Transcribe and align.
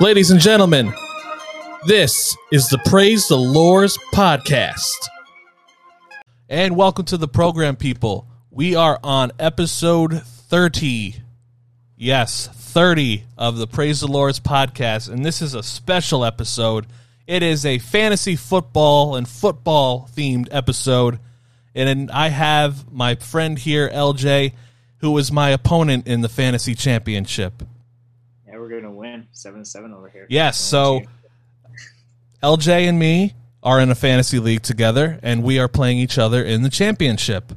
Ladies 0.00 0.30
and 0.30 0.40
gentlemen, 0.40 0.92
this 1.86 2.36
is 2.52 2.68
the 2.68 2.78
Praise 2.86 3.26
the 3.28 3.36
Lors 3.36 3.98
podcast. 4.12 5.08
And 6.48 6.76
welcome 6.76 7.04
to 7.06 7.16
the 7.16 7.26
program, 7.26 7.76
people. 7.76 8.26
We 8.50 8.76
are 8.76 9.00
on 9.02 9.32
episode 9.38 10.22
30. 10.22 11.16
Yes, 11.96 12.46
30 12.46 13.24
of 13.36 13.58
the 13.58 13.66
Praise 13.66 14.00
the 14.00 14.06
Lors 14.06 14.38
podcast. 14.38 15.10
And 15.10 15.24
this 15.24 15.42
is 15.42 15.54
a 15.54 15.62
special 15.64 16.24
episode. 16.24 16.86
It 17.26 17.42
is 17.42 17.66
a 17.66 17.78
fantasy 17.78 18.36
football 18.36 19.16
and 19.16 19.28
football 19.28 20.08
themed 20.14 20.46
episode. 20.52 21.18
And 21.74 22.10
I 22.10 22.28
have 22.28 22.90
my 22.92 23.16
friend 23.16 23.58
here, 23.58 23.90
LJ, 23.90 24.52
who 24.98 25.18
is 25.18 25.32
my 25.32 25.50
opponent 25.50 26.06
in 26.06 26.20
the 26.20 26.28
fantasy 26.28 26.74
championship. 26.74 27.64
Yeah, 28.46 28.58
we're 28.58 28.68
gonna 28.68 28.92
win 28.92 29.17
seven 29.32 29.60
to 29.60 29.64
seven 29.64 29.92
over 29.92 30.08
here. 30.08 30.26
Yes, 30.28 30.58
so 30.58 31.02
LJ 32.42 32.88
and 32.88 32.98
me 32.98 33.34
are 33.62 33.80
in 33.80 33.90
a 33.90 33.94
fantasy 33.94 34.38
league 34.38 34.62
together, 34.62 35.18
and 35.22 35.42
we 35.42 35.58
are 35.58 35.68
playing 35.68 35.98
each 35.98 36.18
other 36.18 36.42
in 36.42 36.62
the 36.62 36.70
championship. 36.70 37.52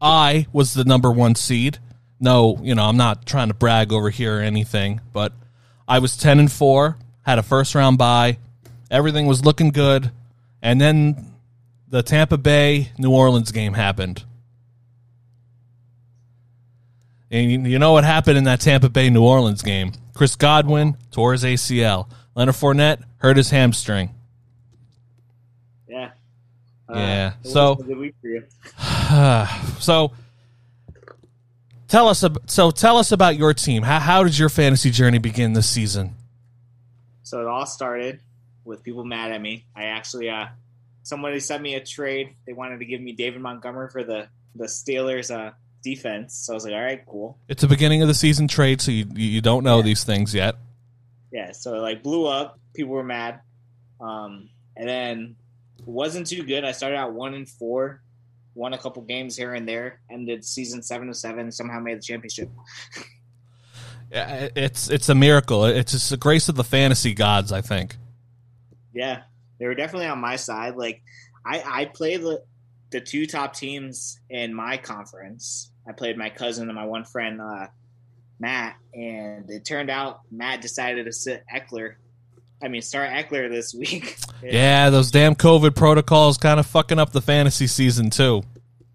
I 0.00 0.46
was 0.52 0.74
the 0.74 0.84
number 0.84 1.10
one 1.10 1.34
seed. 1.34 1.78
No, 2.20 2.58
you 2.62 2.74
know, 2.74 2.84
I'm 2.84 2.96
not 2.96 3.26
trying 3.26 3.48
to 3.48 3.54
brag 3.54 3.92
over 3.92 4.10
here 4.10 4.38
or 4.38 4.40
anything, 4.40 5.00
but 5.12 5.32
I 5.86 6.00
was 6.00 6.16
10 6.16 6.38
and 6.38 6.52
4, 6.52 6.98
had 7.22 7.38
a 7.38 7.42
first 7.42 7.74
round 7.74 7.98
bye. 7.98 8.38
Everything 8.90 9.26
was 9.26 9.44
looking 9.44 9.70
good. 9.70 10.10
And 10.60 10.80
then 10.80 11.34
the 11.88 12.02
Tampa 12.02 12.36
Bay 12.36 12.90
New 12.98 13.10
Orleans 13.10 13.52
game 13.52 13.74
happened. 13.74 14.24
And 17.30 17.66
you 17.66 17.78
know 17.78 17.92
what 17.92 18.04
happened 18.04 18.38
in 18.38 18.44
that 18.44 18.60
Tampa 18.60 18.88
Bay 18.88 19.10
New 19.10 19.22
Orleans 19.22 19.62
game? 19.62 19.92
Chris 20.14 20.34
Godwin 20.36 20.96
tore 21.10 21.32
his 21.32 21.44
ACL. 21.44 22.08
Leonard 22.34 22.54
Fournette 22.54 23.02
hurt 23.18 23.36
his 23.36 23.50
hamstring. 23.50 24.10
Yeah. 25.88 26.10
Yeah. 26.92 27.32
it 27.44 27.48
So- 27.48 27.74
was 27.74 27.84
a 27.84 27.88
good 27.88 27.98
week 27.98 28.14
for 28.20 28.28
you. 28.28 28.44
so 29.80 30.12
tell 31.88 32.08
us 32.08 32.24
so 32.46 32.70
tell 32.70 32.96
us 32.96 33.12
about 33.12 33.36
your 33.36 33.52
team. 33.54 33.82
How 33.82 33.98
how 34.00 34.24
did 34.24 34.38
your 34.38 34.48
fantasy 34.48 34.90
journey 34.90 35.18
begin 35.18 35.52
this 35.52 35.68
season? 35.68 36.14
So 37.22 37.40
it 37.42 37.46
all 37.46 37.66
started 37.66 38.20
with 38.64 38.82
people 38.82 39.04
mad 39.04 39.32
at 39.32 39.40
me. 39.40 39.66
I 39.76 39.84
actually, 39.84 40.30
uh, 40.30 40.46
somebody 41.02 41.40
sent 41.40 41.62
me 41.62 41.74
a 41.74 41.84
trade. 41.84 42.34
They 42.46 42.54
wanted 42.54 42.78
to 42.78 42.86
give 42.86 43.00
me 43.02 43.12
David 43.12 43.40
Montgomery 43.42 43.90
for 43.90 44.02
the 44.02 44.28
the 44.54 44.64
Steelers 44.64 45.34
uh, 45.34 45.52
defense. 45.94 46.34
So 46.34 46.52
I 46.52 46.54
was 46.54 46.64
like, 46.64 46.74
all 46.74 46.82
right, 46.82 47.04
cool. 47.06 47.38
It's 47.48 47.62
the 47.62 47.68
beginning 47.68 48.02
of 48.02 48.08
the 48.08 48.14
season 48.14 48.48
trade, 48.48 48.80
so 48.80 48.90
you 48.90 49.06
you 49.14 49.40
don't 49.40 49.64
know 49.64 49.82
these 49.82 50.04
things 50.04 50.34
yet. 50.34 50.56
Yeah. 51.32 51.52
So 51.52 51.74
it 51.74 51.80
like 51.80 52.02
blew 52.02 52.26
up. 52.26 52.58
People 52.74 52.92
were 52.92 53.04
mad. 53.04 53.40
Um, 54.00 54.48
and 54.76 54.88
then 54.88 55.36
it 55.78 55.86
wasn't 55.88 56.26
too 56.26 56.42
good. 56.42 56.64
I 56.64 56.72
started 56.72 56.96
out 56.96 57.12
one 57.12 57.34
and 57.34 57.48
four, 57.48 58.02
won 58.54 58.72
a 58.74 58.78
couple 58.78 59.02
games 59.02 59.36
here 59.36 59.54
and 59.54 59.68
there, 59.68 60.00
ended 60.10 60.44
season 60.44 60.82
seven 60.82 61.08
to 61.08 61.14
seven. 61.14 61.50
Somehow 61.50 61.80
made 61.80 61.98
the 61.98 62.02
championship. 62.02 62.50
Yeah, 64.10 64.48
It's 64.56 64.88
it's 64.88 65.10
a 65.10 65.14
miracle. 65.14 65.66
It's 65.66 65.92
just 65.92 66.08
the 66.08 66.16
grace 66.16 66.48
of 66.48 66.54
the 66.54 66.64
fantasy 66.64 67.12
gods, 67.12 67.52
I 67.52 67.60
think. 67.60 67.96
Yeah, 68.94 69.22
they 69.58 69.66
were 69.66 69.74
definitely 69.74 70.06
on 70.06 70.18
my 70.18 70.36
side. 70.36 70.76
Like, 70.76 71.02
I 71.44 71.62
I 71.66 71.84
played 71.84 72.22
the 72.22 72.42
the 72.90 73.02
two 73.02 73.26
top 73.26 73.54
teams 73.54 74.18
in 74.30 74.54
my 74.54 74.78
conference. 74.78 75.70
I 75.88 75.92
played 75.92 76.18
my 76.18 76.28
cousin 76.28 76.68
and 76.68 76.76
my 76.76 76.84
one 76.84 77.04
friend 77.04 77.40
uh, 77.40 77.68
Matt, 78.38 78.76
and 78.92 79.48
it 79.50 79.64
turned 79.64 79.90
out 79.90 80.20
Matt 80.30 80.60
decided 80.60 81.06
to 81.06 81.12
sit 81.12 81.44
Ekeler. 81.52 81.94
I 82.62 82.68
mean, 82.68 82.82
start 82.82 83.10
Ekeler 83.10 83.50
this 83.50 83.74
week. 83.74 84.18
Yeah, 84.40 84.90
those 84.90 85.10
damn 85.10 85.34
COVID 85.34 85.74
protocols 85.74 86.38
kind 86.38 86.60
of 86.60 86.66
fucking 86.66 87.00
up 87.00 87.10
the 87.10 87.20
fantasy 87.20 87.66
season 87.66 88.08
too. 88.08 88.44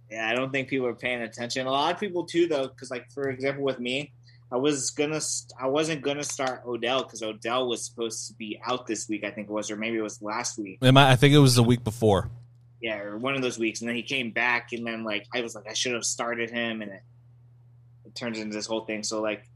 Yeah, 0.10 0.30
I 0.30 0.36
don't 0.36 0.54
think 0.54 0.70
people 0.70 0.88
are 0.88 0.96
paying 0.96 1.22
attention. 1.22 1.68
A 1.68 1.72
lot 1.72 1.94
of 1.94 2.00
people 2.00 2.26
too, 2.26 2.48
though, 2.48 2.68
because 2.68 2.90
like 2.90 3.12
for 3.12 3.30
example, 3.30 3.62
with 3.62 3.78
me, 3.78 4.14
I 4.54 4.56
was 4.56 4.92
gonna, 4.92 5.20
I 5.60 5.68
wasn't 5.68 6.02
gonna 6.02 6.24
start 6.24 6.64
Odell 6.66 7.04
because 7.04 7.22
Odell 7.22 7.68
was 7.68 7.86
supposed 7.86 8.28
to 8.28 8.34
be 8.36 8.58
out 8.66 8.88
this 8.88 9.10
week. 9.10 9.26
I 9.26 9.32
think 9.32 9.50
it 9.50 9.52
was, 9.52 9.70
or 9.70 9.76
maybe 9.76 9.98
it 9.98 10.02
was 10.02 10.22
last 10.22 10.58
week. 10.58 10.78
I 10.82 10.92
I 11.12 11.18
think 11.18 11.34
it 11.34 11.40
was 11.40 11.56
the 11.56 11.64
week 11.64 11.84
before. 11.84 12.30
Yeah, 12.84 13.00
or 13.00 13.18
one 13.18 13.34
of 13.34 13.42
those 13.42 13.58
weeks, 13.58 13.80
and 13.80 13.88
then 13.88 13.96
he 13.96 14.04
came 14.04 14.32
back, 14.32 14.74
and 14.74 14.86
then 14.86 15.06
like 15.06 15.26
I 15.34 15.40
was 15.40 15.56
like, 15.56 15.70
I 15.70 15.74
should 15.74 15.94
have 15.94 16.04
started 16.04 16.50
him, 16.50 16.82
and 16.82 16.92
it, 16.92 17.02
it 18.06 18.14
turns 18.14 18.38
into 18.38 18.54
this 18.54 18.66
whole 18.66 18.84
thing. 18.84 19.04
So 19.04 19.22
like, 19.22 19.48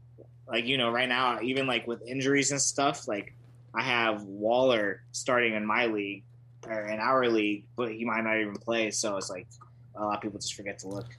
like 0.50 0.64
you 0.64 0.78
know, 0.78 0.90
right 0.90 1.08
now, 1.08 1.38
even 1.42 1.66
like 1.66 1.86
with 1.86 2.00
injuries 2.06 2.52
and 2.52 2.60
stuff, 2.60 3.06
like 3.06 3.34
I 3.74 3.82
have 3.82 4.22
Waller 4.22 5.02
starting 5.12 5.52
in 5.52 5.66
my 5.66 5.86
league 5.86 6.24
or 6.66 6.86
in 6.86 7.00
our 7.00 7.28
league, 7.28 7.64
but 7.76 7.92
he 7.92 8.06
might 8.06 8.22
not 8.22 8.38
even 8.38 8.56
play. 8.56 8.90
So 8.92 9.18
it's 9.18 9.28
like 9.28 9.46
a 9.94 10.02
lot 10.02 10.16
of 10.16 10.22
people 10.22 10.40
just 10.40 10.54
forget 10.54 10.78
to 10.78 10.88
look. 10.88 11.14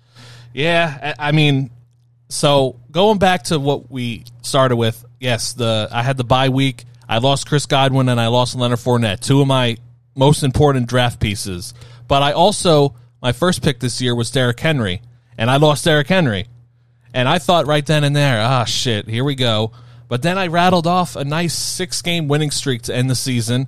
Yeah, 0.51 1.13
I 1.19 1.31
mean, 1.31 1.69
so 2.29 2.79
going 2.89 3.19
back 3.19 3.43
to 3.45 3.59
what 3.59 3.91
we 3.91 4.23
started 4.41 4.77
with, 4.77 5.05
yes, 5.19 5.53
the 5.53 5.87
I 5.91 6.01
had 6.01 6.17
the 6.17 6.23
bye 6.23 6.49
week. 6.49 6.85
I 7.07 7.19
lost 7.19 7.47
Chris 7.47 7.67
Godwin 7.67 8.09
and 8.09 8.19
I 8.19 8.27
lost 8.27 8.55
Leonard 8.55 8.79
Fournette, 8.79 9.19
two 9.19 9.41
of 9.41 9.47
my 9.47 9.77
most 10.19 10.43
important 10.43 10.87
draft 10.87 11.19
pieces. 11.19 11.73
But 12.07 12.21
I 12.21 12.33
also 12.33 12.93
my 13.21 13.31
first 13.31 13.63
pick 13.63 13.79
this 13.79 14.01
year 14.01 14.13
was 14.13 14.29
Derrick 14.29 14.59
Henry, 14.59 15.01
and 15.37 15.49
I 15.49 15.57
lost 15.57 15.85
Derrick 15.85 16.07
Henry, 16.07 16.45
and 17.13 17.27
I 17.27 17.39
thought 17.39 17.65
right 17.65 17.85
then 17.85 18.03
and 18.03 18.15
there, 18.15 18.39
ah, 18.41 18.65
shit, 18.65 19.07
here 19.07 19.23
we 19.23 19.35
go. 19.35 19.71
But 20.07 20.21
then 20.21 20.37
I 20.37 20.47
rattled 20.47 20.87
off 20.87 21.15
a 21.15 21.23
nice 21.23 21.53
six 21.53 22.01
game 22.01 22.27
winning 22.27 22.51
streak 22.51 22.83
to 22.83 22.95
end 22.95 23.09
the 23.09 23.15
season, 23.15 23.67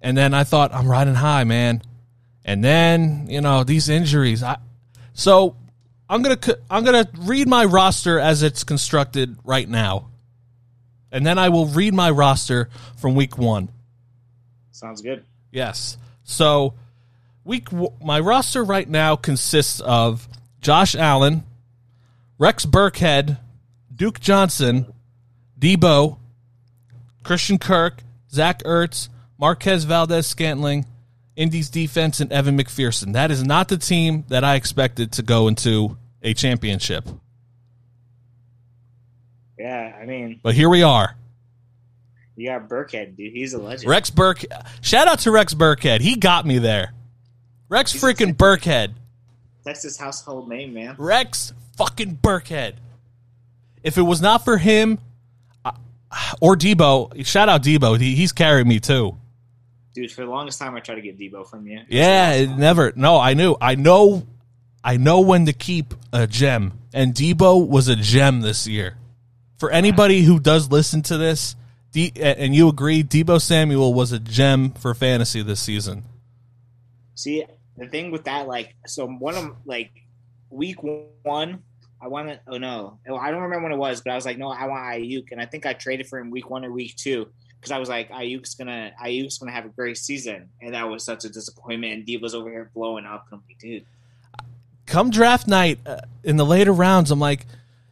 and 0.00 0.16
then 0.16 0.34
I 0.34 0.44
thought 0.44 0.74
I'm 0.74 0.88
riding 0.88 1.14
high, 1.14 1.44
man. 1.44 1.82
And 2.44 2.62
then 2.62 3.26
you 3.28 3.40
know 3.40 3.64
these 3.64 3.88
injuries, 3.88 4.42
I 4.42 4.58
so 5.14 5.56
I'm 6.08 6.22
gonna 6.22 6.38
c- 6.42 6.60
I'm 6.68 6.84
gonna 6.84 7.08
read 7.20 7.48
my 7.48 7.64
roster 7.64 8.18
as 8.18 8.42
it's 8.42 8.64
constructed 8.64 9.36
right 9.44 9.68
now, 9.68 10.08
and 11.10 11.24
then 11.24 11.38
I 11.38 11.48
will 11.48 11.66
read 11.66 11.94
my 11.94 12.10
roster 12.10 12.68
from 12.98 13.14
week 13.14 13.38
one. 13.38 13.70
Sounds 14.72 15.02
good. 15.02 15.24
Yes. 15.50 15.98
So 16.24 16.74
week 17.44 17.70
w- 17.70 17.92
my 18.02 18.20
roster 18.20 18.62
right 18.64 18.88
now 18.88 19.16
consists 19.16 19.80
of 19.80 20.28
Josh 20.60 20.94
Allen, 20.94 21.44
Rex 22.38 22.64
Burkhead, 22.66 23.38
Duke 23.94 24.20
Johnson, 24.20 24.86
Deebo, 25.58 26.18
Christian 27.22 27.58
Kirk, 27.58 28.02
Zach 28.30 28.62
Ertz, 28.62 29.08
Marquez 29.38 29.84
Valdes 29.84 30.26
Scantling, 30.26 30.86
Indy's 31.36 31.70
defense, 31.70 32.20
and 32.20 32.30
Evan 32.32 32.58
McPherson. 32.58 33.14
That 33.14 33.30
is 33.30 33.42
not 33.42 33.68
the 33.68 33.76
team 33.78 34.24
that 34.28 34.44
I 34.44 34.54
expected 34.56 35.12
to 35.12 35.22
go 35.22 35.48
into 35.48 35.96
a 36.22 36.34
championship. 36.34 37.08
Yeah, 39.58 39.96
I 40.00 40.06
mean, 40.06 40.40
But 40.42 40.54
here 40.54 40.68
we 40.68 40.82
are. 40.82 41.14
You 42.40 42.46
got 42.46 42.70
Burkhead, 42.70 43.18
dude. 43.18 43.34
He's 43.34 43.52
a 43.52 43.58
legend. 43.58 43.90
Rex 43.90 44.08
Burke. 44.08 44.46
Shout 44.80 45.06
out 45.06 45.18
to 45.20 45.30
Rex 45.30 45.52
Burkhead. 45.52 46.00
He 46.00 46.16
got 46.16 46.46
me 46.46 46.56
there. 46.56 46.94
Rex 47.68 47.92
freaking 47.92 48.34
Burkhead. 48.34 48.94
Texas 49.62 49.98
household 49.98 50.48
name, 50.48 50.72
man. 50.72 50.94
Rex 50.96 51.52
fucking 51.76 52.16
Burkhead. 52.16 52.76
If 53.82 53.98
it 53.98 54.02
was 54.02 54.22
not 54.22 54.42
for 54.42 54.56
him 54.56 55.00
uh, 55.66 55.72
or 56.40 56.56
Deebo, 56.56 57.26
shout 57.26 57.50
out 57.50 57.62
Deebo. 57.62 58.00
He, 58.00 58.14
he's 58.14 58.32
carried 58.32 58.66
me 58.66 58.80
too. 58.80 59.18
Dude, 59.92 60.10
for 60.10 60.24
the 60.24 60.30
longest 60.30 60.58
time, 60.58 60.74
I 60.74 60.80
tried 60.80 60.94
to 60.94 61.02
get 61.02 61.18
Deebo 61.18 61.46
from 61.46 61.66
you. 61.66 61.80
Yeah, 61.90 62.32
it 62.32 62.56
never. 62.56 62.94
No, 62.96 63.18
I 63.18 63.34
knew. 63.34 63.54
I 63.60 63.74
know. 63.74 64.26
I 64.82 64.96
know 64.96 65.20
when 65.20 65.44
to 65.44 65.52
keep 65.52 65.92
a 66.10 66.26
gem, 66.26 66.72
and 66.94 67.12
Deebo 67.12 67.68
was 67.68 67.88
a 67.88 67.96
gem 67.96 68.40
this 68.40 68.66
year. 68.66 68.96
For 69.58 69.70
anybody 69.70 70.22
who 70.22 70.40
does 70.40 70.70
listen 70.70 71.02
to 71.02 71.18
this, 71.18 71.54
D, 71.92 72.12
and 72.20 72.54
you 72.54 72.68
agree, 72.68 73.02
Deebo 73.02 73.40
Samuel 73.40 73.92
was 73.92 74.12
a 74.12 74.18
gem 74.18 74.70
for 74.70 74.94
fantasy 74.94 75.42
this 75.42 75.60
season. 75.60 76.04
See, 77.16 77.44
the 77.76 77.88
thing 77.88 78.10
with 78.10 78.24
that, 78.24 78.46
like, 78.46 78.74
so 78.86 79.06
one 79.06 79.34
of 79.34 79.56
like 79.64 79.90
week 80.50 80.76
one, 81.22 81.62
I 82.00 82.08
want 82.08 82.28
to. 82.28 82.40
Oh 82.46 82.58
no, 82.58 82.98
Oh, 83.08 83.16
I 83.16 83.30
don't 83.30 83.42
remember 83.42 83.64
when 83.64 83.72
it 83.72 83.78
was, 83.78 84.00
but 84.02 84.12
I 84.12 84.14
was 84.14 84.24
like, 84.24 84.38
no, 84.38 84.48
I 84.48 84.66
want 84.66 84.82
Aiyuk, 84.84 85.32
and 85.32 85.40
I 85.40 85.46
think 85.46 85.66
I 85.66 85.72
traded 85.72 86.06
for 86.06 86.18
him 86.18 86.30
week 86.30 86.48
one 86.48 86.64
or 86.64 86.70
week 86.70 86.96
two 86.96 87.28
because 87.60 87.72
I 87.72 87.78
was 87.78 87.88
like, 87.88 88.08
Aiyuk's 88.10 88.54
gonna, 88.54 88.92
Aiyuk's 89.02 89.38
gonna 89.38 89.52
have 89.52 89.66
a 89.66 89.70
great 89.70 89.98
season, 89.98 90.48
and 90.62 90.74
that 90.74 90.88
was 90.88 91.04
such 91.04 91.24
a 91.24 91.28
disappointment. 91.28 91.92
And 91.92 92.06
Deebo's 92.06 92.34
over 92.34 92.48
here 92.48 92.70
blowing 92.74 93.04
up, 93.04 93.26
and 93.30 93.38
I'm 93.38 93.42
like, 93.48 93.58
dude, 93.58 93.84
come 94.86 95.10
draft 95.10 95.46
night 95.46 95.78
uh, 95.84 96.00
in 96.24 96.36
the 96.36 96.46
later 96.46 96.72
rounds, 96.72 97.10
I'm 97.10 97.20
like, 97.20 97.46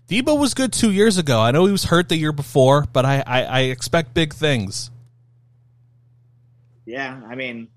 Deebo 0.09 0.39
was 0.39 0.55
good 0.55 0.73
two 0.73 0.91
years 0.91 1.19
ago. 1.19 1.41
I 1.41 1.51
know 1.51 1.67
he 1.67 1.73
was 1.73 1.85
hurt 1.85 2.09
the 2.09 2.17
year 2.17 2.33
before, 2.33 2.87
but 2.93 3.05
I, 3.05 3.23
I, 3.27 3.43
I 3.43 3.61
expect 3.61 4.15
big 4.15 4.33
things. 4.35 4.91
yeah, 6.87 7.21
I 7.29 7.35
mean, 7.35 7.69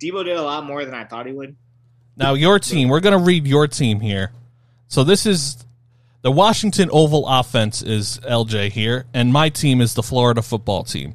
Deebo 0.00 0.24
did 0.24 0.36
a 0.36 0.42
lot 0.42 0.64
more 0.66 0.84
than 0.84 0.94
I 0.94 1.04
thought 1.04 1.26
he 1.26 1.32
would. 1.32 1.54
Now, 2.16 2.34
your 2.34 2.58
team, 2.58 2.88
we're 2.88 3.00
going 3.00 3.16
to 3.16 3.24
read 3.24 3.46
your 3.46 3.68
team 3.68 4.00
here. 4.00 4.32
So, 4.88 5.04
this 5.04 5.26
is 5.26 5.64
The 6.22 6.32
Washington 6.32 6.88
Oval 6.92 7.26
offense 7.28 7.82
is 7.82 8.18
LJ 8.20 8.72
here, 8.72 9.04
and 9.14 9.32
my 9.32 9.48
team 9.48 9.80
is 9.80 9.94
the 9.94 10.02
Florida 10.02 10.42
football 10.42 10.82
team. 10.82 11.14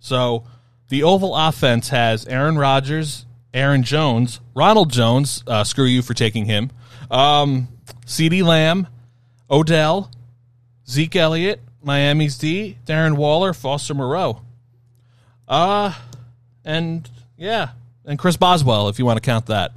So 0.00 0.44
the 0.88 1.02
Oval 1.02 1.34
offense 1.34 1.88
has 1.88 2.26
Aaron 2.26 2.58
Rodgers, 2.58 3.24
Aaron 3.54 3.82
Jones, 3.84 4.38
Ronald 4.54 4.90
Jones. 4.90 5.42
Uh, 5.46 5.64
screw 5.64 5.86
you 5.86 6.02
for 6.02 6.12
taking 6.12 6.44
him. 6.44 6.70
Um, 7.10 7.68
CeeDee 8.04 8.44
Lamb, 8.44 8.86
Odell, 9.50 10.10
Zeke 10.88 11.16
Elliott, 11.16 11.60
Miami's 11.82 12.38
D, 12.38 12.78
Darren 12.86 13.16
Waller, 13.16 13.52
Foster 13.52 13.94
Moreau. 13.94 14.40
Uh, 15.46 15.92
and 16.64 17.08
yeah, 17.36 17.70
and 18.04 18.18
Chris 18.18 18.36
Boswell, 18.36 18.88
if 18.88 18.98
you 18.98 19.04
want 19.04 19.16
to 19.16 19.20
count 19.20 19.46
that. 19.46 19.72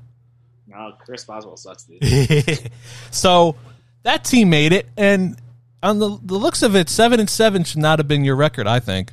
No, 0.67 0.93
Chris 1.05 1.23
Boswell 1.25 1.57
sucks, 1.57 1.83
dude. 1.83 2.71
so 3.11 3.55
that 4.03 4.23
team 4.23 4.49
made 4.49 4.73
it, 4.73 4.87
and 4.95 5.37
on 5.83 5.99
the 5.99 6.17
the 6.23 6.35
looks 6.35 6.63
of 6.63 6.75
it, 6.75 6.89
seven 6.89 7.19
and 7.19 7.29
seven 7.29 7.63
should 7.63 7.79
not 7.79 7.99
have 7.99 8.07
been 8.07 8.23
your 8.23 8.35
record, 8.35 8.67
I 8.67 8.79
think. 8.79 9.11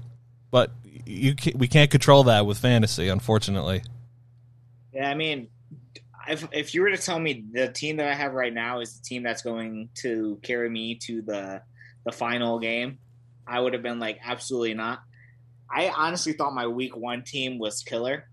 But 0.51 0.71
you 1.07 1.35
can't, 1.35 1.57
we 1.57 1.69
can't 1.69 1.91
control 1.91 2.25
that 2.25 2.47
with 2.47 2.59
fantasy, 2.59 3.09
unfortunately. 3.09 3.83
Yeah, 4.93 5.11
I 5.11 5.15
mean, 5.15 5.49
if 6.29 6.49
if 6.53 6.75
you 6.75 6.83
were 6.83 6.91
to 6.91 6.99
tell 6.99 7.19
me 7.19 7.45
the 7.53 7.69
team 7.69 7.97
that 7.97 8.09
I 8.09 8.15
have 8.15 8.33
right 8.33 8.53
now 8.53 8.81
is 8.81 8.99
the 8.99 9.05
team 9.05 9.23
that's 9.23 9.43
going 9.43 9.89
to 9.97 10.39
carry 10.43 10.69
me 10.69 10.97
to 11.07 11.23
the 11.23 11.63
the 12.05 12.13
final 12.13 12.59
game, 12.59 12.99
I 13.47 13.61
would 13.61 13.73
have 13.73 13.83
been 13.83 13.99
like, 13.99 14.19
absolutely 14.23 14.75
not. 14.75 15.01
I 15.71 15.89
honestly 15.89 16.35
thought 16.35 16.55
my 16.55 16.67
week 16.67 16.97
one 16.97 17.23
team 17.23 17.59
was 17.59 17.83
killer. 17.83 18.29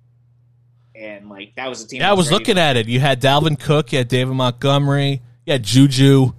And 0.95 1.29
like 1.29 1.53
that 1.55 1.69
was 1.69 1.83
a 1.83 1.87
team. 1.87 2.01
Yeah, 2.01 2.11
I 2.11 2.13
was 2.13 2.31
looking 2.31 2.57
at 2.57 2.75
it. 2.75 2.87
You 2.87 2.99
had 2.99 3.21
Dalvin 3.21 3.57
Cook, 3.57 3.93
you 3.93 3.99
had 3.99 4.09
David 4.09 4.33
Montgomery, 4.33 5.21
you 5.45 5.53
had 5.53 5.63
Juju. 5.63 6.33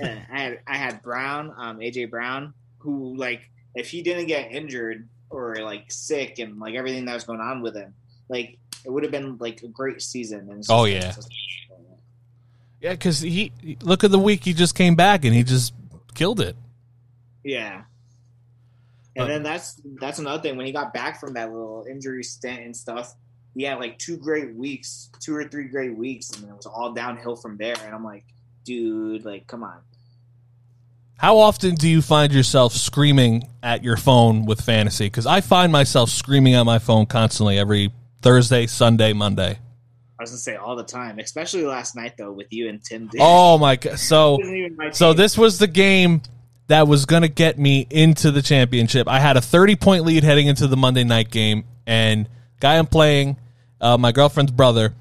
yeah, 0.00 0.24
I 0.32 0.40
had 0.40 0.60
I 0.66 0.76
had 0.76 1.02
Brown, 1.02 1.54
um, 1.56 1.78
AJ 1.78 2.10
Brown, 2.10 2.52
who 2.78 3.16
like 3.16 3.42
if 3.76 3.88
he 3.88 4.02
didn't 4.02 4.26
get 4.26 4.50
injured 4.50 5.08
or 5.30 5.56
like 5.56 5.90
sick 5.92 6.40
and 6.40 6.58
like 6.58 6.74
everything 6.74 7.04
that 7.04 7.14
was 7.14 7.24
going 7.24 7.40
on 7.40 7.62
with 7.62 7.76
him, 7.76 7.94
like 8.28 8.58
it 8.84 8.90
would 8.90 9.02
have 9.02 9.12
been 9.12 9.36
like 9.38 9.62
a 9.62 9.68
great 9.68 10.02
season. 10.02 10.48
And 10.50 10.64
oh 10.68 10.84
yeah, 10.84 11.14
yeah, 12.80 12.92
because 12.92 13.20
he 13.20 13.52
look 13.82 14.04
at 14.04 14.10
the 14.10 14.18
week 14.18 14.44
he 14.44 14.52
just 14.52 14.74
came 14.74 14.94
back 14.94 15.24
and 15.24 15.34
he 15.34 15.42
just 15.42 15.74
killed 16.14 16.40
it. 16.40 16.56
Yeah. 17.44 17.82
And 19.16 19.28
then 19.28 19.42
that's 19.42 19.80
that's 20.00 20.18
another 20.18 20.42
thing. 20.42 20.56
When 20.56 20.66
he 20.66 20.72
got 20.72 20.94
back 20.94 21.20
from 21.20 21.34
that 21.34 21.52
little 21.52 21.84
injury 21.88 22.24
stint 22.24 22.60
and 22.60 22.76
stuff, 22.76 23.14
he 23.54 23.64
had 23.64 23.78
like 23.78 23.98
two 23.98 24.16
great 24.16 24.54
weeks, 24.54 25.10
two 25.20 25.34
or 25.34 25.44
three 25.44 25.64
great 25.64 25.96
weeks, 25.96 26.30
and 26.30 26.48
it 26.48 26.56
was 26.56 26.66
all 26.66 26.92
downhill 26.92 27.36
from 27.36 27.56
there. 27.56 27.74
And 27.84 27.94
I'm 27.94 28.04
like, 28.04 28.24
dude, 28.64 29.24
like, 29.24 29.46
come 29.46 29.62
on. 29.62 29.78
How 31.16 31.36
often 31.36 31.74
do 31.74 31.86
you 31.86 32.00
find 32.00 32.32
yourself 32.32 32.72
screaming 32.72 33.46
at 33.62 33.84
your 33.84 33.98
phone 33.98 34.46
with 34.46 34.62
fantasy? 34.62 35.06
Because 35.06 35.26
I 35.26 35.42
find 35.42 35.70
myself 35.70 36.08
screaming 36.08 36.54
at 36.54 36.62
my 36.64 36.78
phone 36.78 37.04
constantly 37.04 37.58
every 37.58 37.92
Thursday, 38.22 38.66
Sunday, 38.66 39.12
Monday. 39.12 39.58
I 40.18 40.22
was 40.22 40.30
gonna 40.30 40.38
say 40.38 40.56
all 40.56 40.76
the 40.76 40.84
time, 40.84 41.18
especially 41.18 41.62
last 41.64 41.96
night 41.96 42.14
though 42.18 42.32
with 42.32 42.52
you 42.52 42.68
and 42.68 42.84
Tim. 42.84 43.10
Oh 43.18 43.56
my 43.56 43.76
god! 43.76 43.98
So, 43.98 44.38
so 44.92 45.14
this 45.14 45.38
was 45.38 45.58
the 45.58 45.66
game 45.66 46.20
that 46.66 46.86
was 46.86 47.06
gonna 47.06 47.28
get 47.28 47.58
me 47.58 47.86
into 47.88 48.30
the 48.30 48.42
championship. 48.42 49.08
I 49.08 49.18
had 49.18 49.38
a 49.38 49.40
thirty 49.40 49.76
point 49.76 50.04
lead 50.04 50.22
heading 50.22 50.46
into 50.46 50.66
the 50.66 50.76
Monday 50.76 51.04
night 51.04 51.30
game, 51.30 51.64
and 51.86 52.28
guy 52.60 52.76
I'm 52.76 52.86
playing, 52.86 53.38
uh, 53.80 53.96
my 53.96 54.12
girlfriend's 54.12 54.52
brother, 54.52 54.92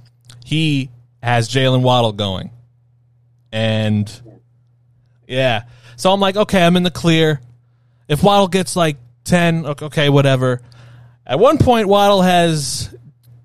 he 0.45 0.89
has 1.21 1.49
Jaylen 1.49 1.81
Waddle 1.81 2.13
going, 2.13 2.51
and 3.51 4.09
yeah, 5.27 5.63
so 5.97 6.13
I'm 6.13 6.21
like, 6.21 6.37
okay, 6.37 6.63
I'm 6.63 6.77
in 6.77 6.83
the 6.83 6.91
clear. 6.91 7.41
If 8.07 8.23
Waddle 8.23 8.47
gets 8.47 8.77
like 8.77 8.95
ten, 9.25 9.65
okay, 9.65 10.07
whatever. 10.07 10.61
At 11.25 11.39
one 11.39 11.57
point, 11.57 11.89
Waddle 11.89 12.21
has 12.21 12.95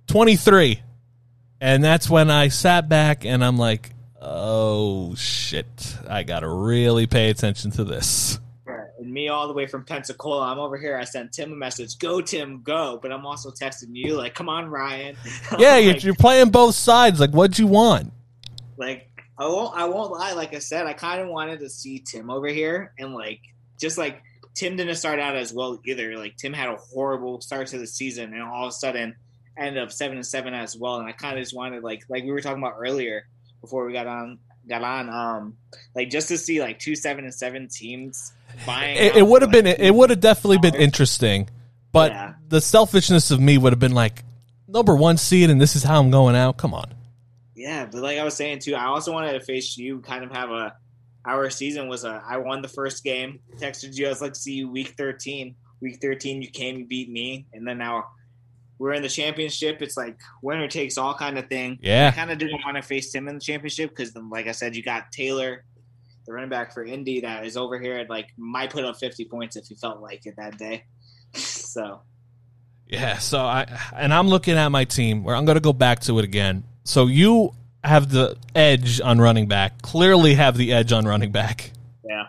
twenty 0.06 0.37
three. 0.37 0.83
And 1.61 1.83
that's 1.83 2.11
when 2.11 2.31
I 2.31 2.49
sat 2.49 2.89
back 2.91 3.25
and 3.25 3.43
I'm 3.43 3.56
like, 3.56 3.91
oh 4.21 5.15
shit, 5.15 5.97
I 6.09 6.23
got 6.23 6.41
to 6.41 6.49
really 6.49 7.06
pay 7.06 7.31
attention 7.31 7.71
to 7.73 7.85
this. 7.85 8.39
And 8.99 9.12
me 9.12 9.29
all 9.29 9.49
the 9.49 9.55
way 9.55 9.67
from 9.67 9.85
Pensacola, 9.85 10.51
I'm 10.51 10.59
over 10.59 10.77
here. 10.77 10.97
I 10.97 11.05
sent 11.05 11.33
Tim 11.33 11.53
a 11.53 11.56
message, 11.56 11.99
go, 11.99 12.21
Tim, 12.21 12.62
go. 12.62 12.99
But 13.01 13.12
I'm 13.12 13.27
also 13.27 13.51
texting 13.51 13.91
you, 13.93 14.17
like, 14.17 14.35
come 14.35 14.49
on, 14.49 14.69
Ryan. 14.69 15.17
yeah, 15.59 15.77
you're, 15.79 15.97
you're 15.97 16.15
playing 16.15 16.51
both 16.51 16.75
sides. 16.75 17.21
Like, 17.21 17.31
what'd 17.31 17.59
you 17.59 17.67
want? 17.67 18.12
Like, 18.77 19.09
I 19.39 19.47
won't, 19.47 19.77
I 19.77 19.85
won't 19.87 20.12
lie. 20.12 20.33
Like 20.33 20.55
I 20.55 20.59
said, 20.59 20.87
I 20.87 20.93
kind 20.93 21.21
of 21.21 21.29
wanted 21.29 21.61
to 21.61 21.69
see 21.69 21.99
Tim 21.99 22.31
over 22.31 22.47
here. 22.49 22.93
And, 22.99 23.15
like, 23.15 23.41
just 23.81 23.99
like 23.99 24.23
Tim 24.55 24.77
didn't 24.77 24.97
start 24.97 25.19
out 25.19 25.37
as 25.37 25.53
well 25.53 25.79
either. 25.85 26.17
Like, 26.17 26.37
Tim 26.37 26.53
had 26.53 26.69
a 26.69 26.77
horrible 26.77 27.41
start 27.41 27.67
to 27.69 27.79
the 27.79 27.87
season. 27.87 28.33
And 28.33 28.43
all 28.43 28.65
of 28.65 28.71
a 28.71 28.73
sudden, 28.73 29.17
ended 29.59 29.83
up 29.83 29.93
seven 29.93 30.17
and 30.17 30.27
seven 30.27 30.55
as 30.55 30.77
well. 30.77 30.97
And 30.97 31.09
I 31.09 31.12
kind 31.12 31.37
of 31.37 31.43
just 31.43 31.55
wanted 31.55 31.83
like 31.83 32.03
like 32.09 32.25
we 32.25 32.33
were 32.33 32.41
talking 32.41 32.62
about 32.62 32.75
earlier 32.79 33.27
before 33.61 33.87
we 33.87 33.93
got 33.93 34.06
on 34.06 34.39
got 34.69 34.83
on 34.83 35.11
um 35.11 35.56
like 35.95 36.09
just 36.09 36.29
to 36.29 36.39
see 36.39 36.61
like 36.61 36.79
two 36.79 36.97
seven 36.97 37.25
and 37.25 37.35
seven 37.35 37.69
teams 37.69 38.33
buying. 38.67 38.97
It, 38.97 39.17
it 39.17 39.27
would 39.27 39.43
have 39.43 39.51
been 39.51 39.67
it 39.67 39.95
would 39.95 40.11
have 40.11 40.21
definitely 40.21 40.59
been 40.59 40.75
interesting, 40.75 41.49
but 41.93 42.12
yeah. 42.12 42.35
the 42.49 42.61
selfishness 42.61 43.31
of 43.31 43.41
me 43.41 43.59
would 43.59 43.73
have 43.73 43.81
been 43.81 43.95
like 43.95 44.25
number 44.67 44.95
one 44.95 45.17
seed 45.17 45.51
and 45.51 45.61
this 45.61 45.77
is 45.77 45.83
how 45.83 46.01
I'm 46.01 46.11
going 46.11 46.37
out. 46.37 46.56
Come 46.56 46.75
on. 46.75 46.93
Yeah, 47.55 47.87
but 47.87 48.03
like 48.03 48.19
I 48.19 48.25
was 48.25 48.35
saying 48.35 48.61
too, 48.61 48.75
I 48.75 48.87
also 48.87 49.12
wanted 49.12 49.33
to 49.33 49.41
face 49.41 49.77
you. 49.77 50.01
Kind 50.01 50.25
of 50.25 50.33
have 50.33 50.51
a 50.51 50.75
our 51.25 51.49
season 51.51 51.89
was 51.89 52.05
a 52.05 52.23
I 52.27 52.39
won 52.39 52.62
the 52.62 52.69
first 52.69 53.05
game. 53.05 53.41
Texted 53.56 53.97
you. 53.97 54.06
I 54.06 54.11
was 54.11 54.21
like, 54.21 54.37
see 54.37 54.55
you 54.55 54.71
week 54.71 54.95
thirteen. 54.99 55.56
Week 55.81 55.99
thirteen, 56.01 56.43
you 56.43 56.49
came, 56.49 56.79
you 56.79 56.87
beat 56.87 57.11
me, 57.11 57.47
and 57.53 57.67
then 57.67 57.79
now 57.79 58.05
we're 58.79 58.93
in 58.93 59.03
the 59.03 59.09
championship. 59.09 59.82
It's 59.82 59.97
like 59.97 60.21
winner 60.43 60.69
takes 60.69 60.99
all 60.99 61.15
kind 61.15 61.38
of 61.38 61.49
thing. 61.49 61.79
Yeah. 61.81 62.11
I 62.12 62.17
kind 62.17 62.31
of 62.31 62.38
didn't 62.38 62.61
want 62.65 62.76
to 62.76 62.82
face 62.82 63.15
him 63.15 63.29
in 63.29 63.35
the 63.37 63.41
championship 63.41 63.91
because, 63.91 64.15
like 64.17 64.47
I 64.47 64.53
said, 64.53 64.75
you 64.75 64.82
got 64.82 65.12
Taylor, 65.12 65.65
the 66.26 66.32
running 66.32 66.50
back 66.50 66.75
for 66.75 66.85
Indy, 66.85 67.21
that 67.21 67.47
is 67.47 67.56
over 67.56 67.79
here. 67.79 67.99
And 67.99 68.09
like 68.09 68.29
might 68.37 68.71
put 68.71 68.85
up 68.85 68.97
fifty 68.97 69.25
points 69.25 69.56
if 69.56 69.67
he 69.67 69.75
felt 69.75 70.00
like 70.00 70.26
it 70.26 70.35
that 70.37 70.59
day. 70.59 70.85
so. 71.35 72.00
Yeah. 72.89 73.19
So 73.19 73.39
I 73.39 73.67
and 73.96 74.13
I'm 74.13 74.29
looking 74.29 74.56
at 74.56 74.69
my 74.69 74.84
team 74.84 75.25
where 75.25 75.37
I'm 75.37 75.44
going 75.44 75.56
to 75.56 75.60
go 75.60 75.72
back 75.72 76.01
to 76.01 76.19
it 76.19 76.25
again. 76.25 76.65
So 76.84 77.06
you 77.06 77.55
have 77.82 78.10
the 78.10 78.37
edge 78.55 79.01
on 79.01 79.20
running 79.20 79.46
back. 79.46 79.82
Clearly 79.82 80.34
have 80.34 80.56
the 80.56 80.72
edge 80.72 80.93
on 80.93 81.06
running 81.06 81.32
back. 81.32 81.70
Yeah. 82.05 82.27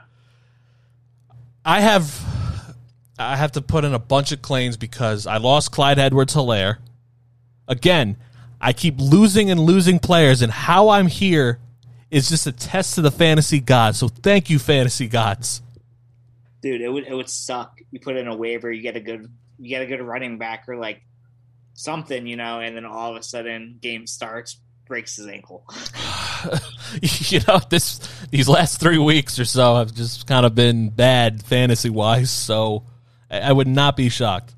I 1.63 1.81
have 1.81 2.23
I 3.17 3.37
have 3.37 3.53
to 3.53 3.61
put 3.61 3.85
in 3.85 3.93
a 3.93 3.99
bunch 3.99 4.31
of 4.31 4.41
claims 4.41 4.77
because 4.77 5.25
I 5.25 5.37
lost 5.37 5.71
Clyde 5.71 5.99
Edwards 5.99 6.35
Helaire. 6.35 6.77
Again, 7.67 8.17
I 8.59 8.73
keep 8.73 8.95
losing 8.99 9.49
and 9.49 9.59
losing 9.59 9.99
players, 9.99 10.41
and 10.41 10.51
how 10.51 10.89
I'm 10.89 11.07
here 11.07 11.59
is 12.11 12.29
just 12.29 12.47
a 12.47 12.51
test 12.51 12.95
to 12.95 13.01
the 13.01 13.11
fantasy 13.11 13.59
gods. 13.59 13.99
So 13.99 14.07
thank 14.07 14.49
you, 14.49 14.59
fantasy 14.59 15.07
gods. 15.07 15.61
Dude, 16.61 16.81
it 16.81 16.89
would 16.89 17.07
it 17.07 17.13
would 17.13 17.29
suck. 17.29 17.79
You 17.91 17.99
put 17.99 18.17
in 18.17 18.27
a 18.27 18.35
waiver, 18.35 18.71
you 18.71 18.81
get 18.81 18.95
a 18.95 19.01
good 19.01 19.31
you 19.59 19.69
get 19.69 19.81
a 19.81 19.85
good 19.85 20.01
running 20.01 20.37
back 20.37 20.65
or 20.67 20.75
like 20.77 21.01
something, 21.73 22.25
you 22.27 22.35
know, 22.35 22.59
and 22.59 22.75
then 22.75 22.85
all 22.85 23.11
of 23.11 23.17
a 23.17 23.23
sudden 23.23 23.77
game 23.81 24.07
starts, 24.07 24.59
breaks 24.87 25.15
his 25.15 25.27
ankle. 25.27 25.65
you 27.01 27.39
know, 27.47 27.59
this 27.69 27.99
these 28.29 28.47
last 28.47 28.79
three 28.79 28.97
weeks 28.97 29.39
or 29.39 29.45
so 29.45 29.75
have 29.75 29.93
just 29.93 30.27
kind 30.27 30.45
of 30.45 30.55
been 30.55 30.89
bad 30.89 31.43
fantasy 31.43 31.89
wise. 31.89 32.31
So 32.31 32.83
I 33.29 33.51
would 33.51 33.67
not 33.67 33.97
be 33.97 34.09
shocked. 34.09 34.55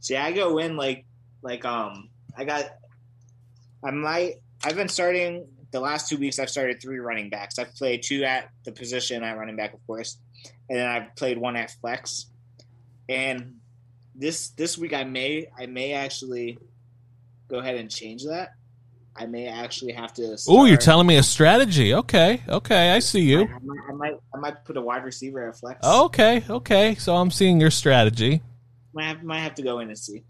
See, 0.00 0.16
I 0.16 0.32
go 0.32 0.58
in 0.58 0.76
like 0.76 1.04
like 1.42 1.64
um 1.64 2.10
I 2.36 2.44
got 2.44 2.64
I 3.82 3.90
might 3.90 4.34
I've 4.62 4.76
been 4.76 4.88
starting 4.88 5.46
the 5.70 5.80
last 5.80 6.08
two 6.08 6.16
weeks 6.16 6.38
I've 6.38 6.50
started 6.50 6.80
three 6.80 6.98
running 6.98 7.30
backs. 7.30 7.58
I've 7.58 7.74
played 7.74 8.02
two 8.02 8.24
at 8.24 8.50
the 8.64 8.72
position 8.72 9.22
at 9.22 9.36
running 9.36 9.56
back, 9.56 9.74
of 9.74 9.86
course, 9.86 10.18
and 10.68 10.78
then 10.78 10.88
I've 10.88 11.14
played 11.16 11.38
one 11.38 11.56
at 11.56 11.70
flex. 11.80 12.26
And 13.08 13.56
this 14.14 14.50
this 14.50 14.78
week 14.78 14.92
I 14.92 15.04
may 15.04 15.48
I 15.58 15.66
may 15.66 15.92
actually 15.92 16.58
go 17.48 17.58
ahead 17.58 17.76
and 17.76 17.90
change 17.90 18.24
that. 18.24 18.54
I 19.16 19.26
may 19.26 19.46
actually 19.46 19.92
have 19.92 20.12
to. 20.14 20.36
Oh, 20.48 20.64
you're 20.64 20.76
telling 20.76 21.06
me 21.06 21.16
a 21.16 21.22
strategy? 21.22 21.94
Okay, 21.94 22.42
okay, 22.48 22.90
I 22.90 22.98
see 22.98 23.20
you. 23.20 23.42
I, 23.42 23.44
I, 23.44 23.46
might, 23.46 23.78
I, 23.88 23.92
might, 23.92 24.14
I 24.34 24.38
might 24.38 24.64
put 24.64 24.76
a 24.76 24.80
wide 24.80 25.04
receiver 25.04 25.48
at 25.48 25.56
flex. 25.56 25.86
Okay, 25.86 26.42
okay. 26.50 26.94
So 26.96 27.14
I'm 27.14 27.30
seeing 27.30 27.60
your 27.60 27.70
strategy. 27.70 28.42
Might 28.92 29.04
have, 29.04 29.22
might 29.22 29.40
have 29.40 29.54
to 29.56 29.62
go 29.62 29.78
in 29.78 29.88
and 29.88 29.98
see. 29.98 30.24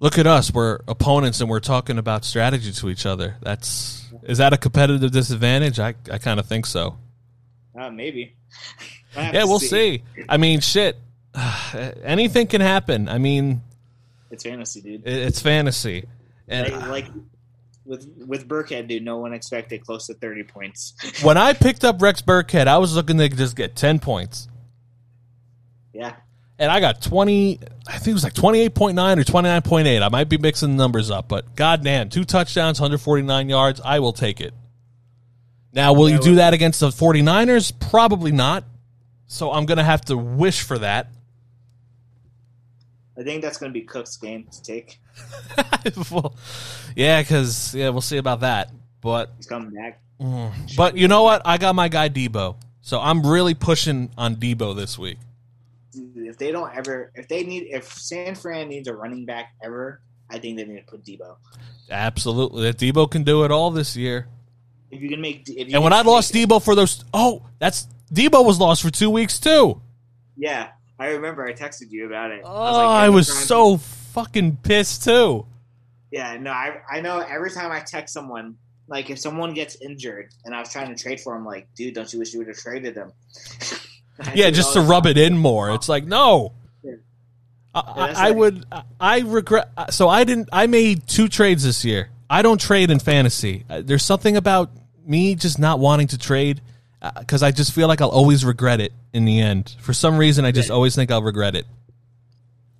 Look 0.00 0.18
at 0.18 0.26
us. 0.26 0.52
We're 0.52 0.80
opponents, 0.86 1.40
and 1.40 1.48
we're 1.48 1.60
talking 1.60 1.96
about 1.96 2.26
strategy 2.26 2.72
to 2.72 2.90
each 2.90 3.06
other. 3.06 3.36
That's 3.40 4.12
is 4.22 4.38
that 4.38 4.52
a 4.52 4.58
competitive 4.58 5.10
disadvantage? 5.10 5.78
I 5.78 5.94
I 6.10 6.18
kind 6.18 6.38
of 6.38 6.46
think 6.46 6.66
so. 6.66 6.98
Uh, 7.78 7.90
maybe. 7.90 8.36
yeah, 9.16 9.44
we'll 9.44 9.60
see. 9.60 9.68
see. 9.68 10.24
I 10.28 10.36
mean, 10.36 10.60
shit. 10.60 10.98
Anything 12.02 12.48
can 12.48 12.60
happen. 12.60 13.08
I 13.08 13.16
mean, 13.16 13.62
it's 14.30 14.44
fantasy, 14.44 14.82
dude. 14.82 15.06
It's 15.06 15.40
fantasy, 15.40 16.06
and 16.48 16.70
like, 16.72 16.88
like 16.88 17.06
with 17.84 18.08
with 18.26 18.48
Burkhead, 18.48 18.88
dude, 18.88 19.04
no 19.04 19.18
one 19.18 19.32
expected 19.32 19.84
close 19.84 20.06
to 20.06 20.14
thirty 20.14 20.42
points. 20.42 20.94
when 21.22 21.36
I 21.36 21.52
picked 21.52 21.84
up 21.84 22.00
Rex 22.00 22.22
Burkhead, 22.22 22.66
I 22.66 22.78
was 22.78 22.94
looking 22.94 23.18
to 23.18 23.28
just 23.28 23.56
get 23.56 23.76
ten 23.76 23.98
points, 23.98 24.48
yeah, 25.92 26.16
and 26.58 26.70
I 26.70 26.80
got 26.80 27.02
twenty. 27.02 27.60
I 27.86 27.92
think 27.98 28.08
it 28.08 28.14
was 28.14 28.24
like 28.24 28.34
twenty 28.34 28.60
eight 28.60 28.74
point 28.74 28.96
nine 28.96 29.18
or 29.18 29.24
twenty 29.24 29.48
nine 29.48 29.62
point 29.62 29.86
eight. 29.86 30.02
I 30.02 30.08
might 30.08 30.28
be 30.28 30.38
mixing 30.38 30.70
the 30.70 30.76
numbers 30.76 31.10
up, 31.10 31.28
but 31.28 31.54
goddamn, 31.56 32.08
two 32.08 32.24
touchdowns, 32.24 32.78
hundred 32.78 32.98
forty 32.98 33.22
nine 33.22 33.48
yards. 33.48 33.80
I 33.84 33.98
will 34.00 34.12
take 34.12 34.40
it. 34.40 34.54
Now, 35.74 35.92
will 35.92 36.08
Yeah, 36.08 36.16
you 36.16 36.22
do 36.22 36.34
that 36.36 36.54
against 36.54 36.78
the 36.78 36.90
49ers? 36.90 37.72
Probably 37.90 38.30
not. 38.30 38.62
So 39.26 39.50
I'm 39.50 39.66
gonna 39.66 39.82
have 39.82 40.02
to 40.02 40.16
wish 40.16 40.62
for 40.62 40.78
that. 40.78 41.08
I 43.16 43.22
think 43.22 43.42
that's 43.42 43.58
going 43.58 43.72
to 43.72 43.78
be 43.78 43.84
Cook's 43.84 44.16
game 44.16 44.46
to 44.50 44.62
take. 44.62 45.00
well, 46.10 46.34
yeah, 46.96 47.22
because 47.22 47.74
yeah, 47.74 47.90
we'll 47.90 48.00
see 48.00 48.16
about 48.16 48.40
that. 48.40 48.70
But 49.00 49.32
He's 49.36 49.46
coming 49.46 49.70
back. 49.70 50.00
Mm. 50.20 50.76
but 50.76 50.96
you 50.96 51.08
know 51.08 51.22
what? 51.22 51.42
I 51.44 51.58
got 51.58 51.74
my 51.74 51.88
guy 51.88 52.08
Deebo, 52.08 52.56
so 52.80 53.00
I'm 53.00 53.26
really 53.26 53.54
pushing 53.54 54.10
on 54.16 54.36
Deebo 54.36 54.74
this 54.74 54.98
week. 54.98 55.18
If 56.16 56.38
they 56.38 56.50
don't 56.50 56.74
ever, 56.74 57.12
if 57.14 57.28
they 57.28 57.44
need, 57.44 57.68
if 57.70 57.92
San 57.92 58.34
Fran 58.34 58.68
needs 58.68 58.88
a 58.88 58.94
running 58.94 59.26
back 59.26 59.52
ever, 59.62 60.00
I 60.30 60.38
think 60.38 60.56
they 60.56 60.64
need 60.64 60.78
to 60.78 60.86
put 60.86 61.04
Deebo. 61.04 61.36
Absolutely, 61.90 62.72
Deebo 62.72 63.10
can 63.10 63.22
do 63.22 63.44
it 63.44 63.50
all 63.50 63.70
this 63.70 63.96
year. 63.96 64.26
If 64.90 65.02
you 65.02 65.08
can 65.08 65.20
make, 65.20 65.48
if 65.48 65.68
you 65.68 65.74
And 65.74 65.84
when 65.84 65.92
I 65.92 66.02
lost 66.02 66.32
Deebo 66.32 66.64
for 66.64 66.74
those, 66.74 67.04
oh, 67.12 67.44
that's 67.58 67.86
Deebo 68.12 68.44
was 68.44 68.58
lost 68.58 68.82
for 68.82 68.90
two 68.90 69.10
weeks 69.10 69.38
too. 69.38 69.80
yeah, 70.36 70.70
I 70.98 71.08
remember 71.10 71.44
I 71.44 71.52
texted 71.52 71.90
you 71.90 72.06
about 72.06 72.30
it. 72.30 72.42
Oh, 72.44 72.52
like, 72.62 72.86
I 72.86 73.08
was 73.08 73.26
so 73.28 73.78
fucking 73.78 74.58
pissed 74.62 75.04
too. 75.04 75.46
Yeah, 76.10 76.36
no, 76.38 76.50
I 76.52 76.78
I 76.90 77.00
know 77.00 77.18
every 77.18 77.50
time 77.50 77.72
I 77.72 77.80
text 77.80 78.14
someone, 78.14 78.56
like 78.86 79.10
if 79.10 79.18
someone 79.18 79.54
gets 79.54 79.76
injured 79.80 80.30
and 80.44 80.54
I 80.54 80.60
was 80.60 80.70
trying 80.70 80.94
to 80.94 81.02
trade 81.02 81.20
for 81.20 81.34
him, 81.34 81.44
like, 81.44 81.66
dude, 81.74 81.94
don't 81.94 82.12
you 82.12 82.18
wish 82.20 82.32
you 82.32 82.38
would 82.38 82.48
have 82.48 82.56
traded 82.58 82.94
them? 82.94 83.12
Yeah, 84.32 84.50
just 84.50 84.74
to 84.74 84.80
rub 84.80 85.06
it 85.06 85.18
in 85.18 85.36
more. 85.36 85.74
It's 85.74 85.88
like 85.88 86.04
no. 86.04 86.52
Yeah. 86.84 86.92
I, 87.74 87.80
Yeah, 87.80 87.92
I, 87.96 88.06
I 88.08 88.28
like- 88.28 88.36
would. 88.36 88.64
I 89.00 89.18
regret. 89.22 89.68
So 89.92 90.08
I 90.08 90.22
didn't. 90.22 90.48
I 90.52 90.68
made 90.68 91.08
two 91.08 91.26
trades 91.26 91.64
this 91.64 91.84
year. 91.84 92.10
I 92.30 92.40
don't 92.42 92.60
trade 92.60 92.92
in 92.92 93.00
fantasy. 93.00 93.64
Uh, 93.68 93.82
There's 93.84 94.04
something 94.04 94.36
about 94.36 94.70
me 95.04 95.34
just 95.34 95.58
not 95.58 95.80
wanting 95.80 96.06
to 96.08 96.16
trade 96.18 96.60
because 97.18 97.42
I 97.42 97.50
just 97.50 97.72
feel 97.72 97.88
like 97.88 98.00
I'll 98.00 98.08
always 98.08 98.44
regret 98.44 98.80
it 98.80 98.92
in 99.12 99.24
the 99.24 99.40
end. 99.40 99.76
For 99.80 99.92
some 99.92 100.16
reason, 100.16 100.44
I 100.44 100.52
just 100.52 100.70
always 100.70 100.94
think 100.94 101.10
I'll 101.10 101.22
regret 101.22 101.54
it. 101.54 101.66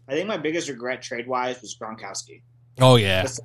I 0.09 0.13
think 0.13 0.29
my 0.29 0.37
biggest 0.37 0.69
regret 0.69 1.03
trade 1.03 1.27
wise 1.27 1.61
was 1.63 1.77
Gronkowski. 1.77 2.43
Oh 2.81 2.97
yeah, 2.97 3.23
Besides, 3.23 3.41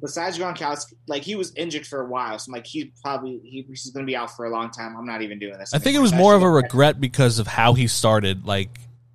besides 0.00 0.38
Gronkowski, 0.38 0.94
like 1.06 1.22
he 1.22 1.34
was 1.34 1.52
injured 1.54 1.86
for 1.86 2.00
a 2.00 2.06
while, 2.06 2.38
so 2.38 2.50
I'm 2.50 2.54
like 2.54 2.66
he's 2.66 2.86
probably 3.02 3.40
he, 3.44 3.64
he's 3.68 3.90
going 3.90 4.06
to 4.06 4.10
be 4.10 4.16
out 4.16 4.34
for 4.34 4.46
a 4.46 4.50
long 4.50 4.70
time. 4.70 4.96
I'm 4.96 5.04
not 5.06 5.22
even 5.22 5.38
doing 5.38 5.58
this. 5.58 5.74
I 5.74 5.78
think 5.78 5.96
it 5.96 6.00
was 6.00 6.12
more 6.12 6.34
of 6.34 6.42
a 6.42 6.50
regret 6.50 7.00
because 7.00 7.38
of 7.38 7.46
how 7.46 7.74
he 7.74 7.86
started. 7.88 8.46
Like, 8.46 8.70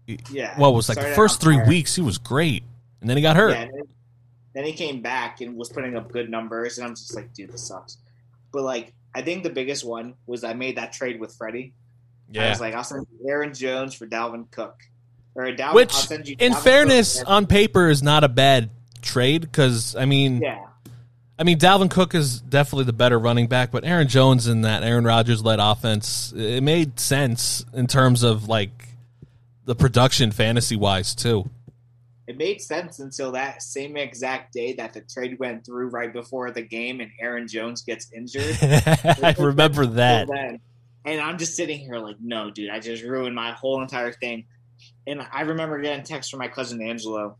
Yeah. 0.08 0.58
what 0.60 0.74
was 0.74 0.89
like 0.89 1.00
the 1.00 1.13
first 1.15 1.41
three 1.41 1.55
fire. 1.55 1.67
weeks, 1.67 1.96
he 1.96 2.01
was 2.01 2.17
great, 2.17 2.63
and 3.01 3.10
then 3.10 3.17
he 3.17 3.24
got 3.24 3.36
hurt. 3.36 3.51
Yeah, 3.51 3.65
then, 3.65 3.84
then 4.53 4.65
he 4.65 4.74
came 4.74 5.01
back 5.01 5.41
and 5.41 5.55
was 5.55 5.70
putting 5.70 5.96
up 5.96 6.12
good 6.12 6.29
numbers, 6.29 6.77
and 6.77 6.86
I'm 6.88 6.93
just 6.96 7.15
like, 7.15 7.34
dude, 7.34 7.51
this 7.51 7.67
sucks. 7.67 7.98
But 8.51 8.63
like, 8.63 8.93
I 9.15 9.22
think 9.22 9.43
the 9.43 9.50
biggest 9.50 9.84
one 9.84 10.15
was 10.25 10.43
I 10.43 10.53
made 10.53 10.77
that 10.77 10.93
trade 10.93 11.20
with 11.20 11.36
Freddie. 11.36 11.74
Yeah. 12.32 12.46
I 12.46 12.50
was 12.50 12.62
like, 12.62 12.74
I'll 12.74 12.84
send 12.84 13.05
you 13.12 13.29
Aaron 13.29 13.53
Jones 13.53 13.93
for 13.93 14.08
Dalvin 14.08 14.50
Cook, 14.50 14.82
or 15.36 15.46
Dalvin. 15.46 15.74
Which, 15.74 16.12
in 16.39 16.53
Cook 16.53 16.63
fairness, 16.63 17.20
and- 17.20 17.27
on 17.27 17.46
paper 17.48 17.89
is 17.89 18.01
not 18.01 18.24
a 18.24 18.29
bad 18.29 18.70
trade 19.01 19.41
because 19.41 19.96
I 19.96 20.05
mean, 20.05 20.41
yeah, 20.41 20.65
I 21.38 21.43
mean, 21.43 21.60
Dalvin 21.60 21.89
Cook 21.91 22.15
is 22.15 22.39
definitely 22.39 22.86
the 22.86 22.93
better 22.93 23.20
running 23.20 23.48
back, 23.48 23.72
but 23.72 23.84
Aaron 23.86 24.08
Jones 24.08 24.48
in 24.48 24.62
that 24.62 24.84
Aaron 24.84 25.03
Rodgers 25.03 25.43
led 25.43 25.60
offense, 25.60 26.34
it 26.36 26.63
made 26.63 27.00
sense 27.00 27.65
in 27.74 27.88
terms 27.88 28.24
of 28.24 28.48
like 28.48 28.88
the 29.65 29.75
production 29.75 30.32
fantasy 30.32 30.75
wise 30.75 31.13
too. 31.15 31.50
It 32.27 32.37
made 32.37 32.61
sense 32.61 32.99
until 32.99 33.33
that 33.33 33.61
same 33.61 33.97
exact 33.97 34.53
day 34.53 34.73
that 34.73 34.93
the 34.93 35.01
trade 35.01 35.39
went 35.39 35.65
through 35.65 35.89
right 35.89 36.11
before 36.11 36.51
the 36.51 36.61
game, 36.61 37.01
and 37.01 37.11
Aaron 37.19 37.47
Jones 37.47 37.81
gets 37.81 38.11
injured. 38.13 38.57
I 38.61 39.35
remember 39.37 39.85
that. 39.87 40.29
And 41.05 41.19
I'm 41.19 41.37
just 41.37 41.55
sitting 41.55 41.79
here 41.79 41.97
like, 41.97 42.15
no, 42.21 42.49
dude, 42.49 42.69
I 42.69 42.79
just 42.79 43.03
ruined 43.03 43.35
my 43.35 43.51
whole 43.51 43.81
entire 43.81 44.13
thing. 44.13 44.45
And 45.05 45.21
I 45.31 45.41
remember 45.41 45.81
getting 45.81 46.03
text 46.05 46.31
from 46.31 46.39
my 46.39 46.47
cousin 46.47 46.81
Angelo, 46.81 47.37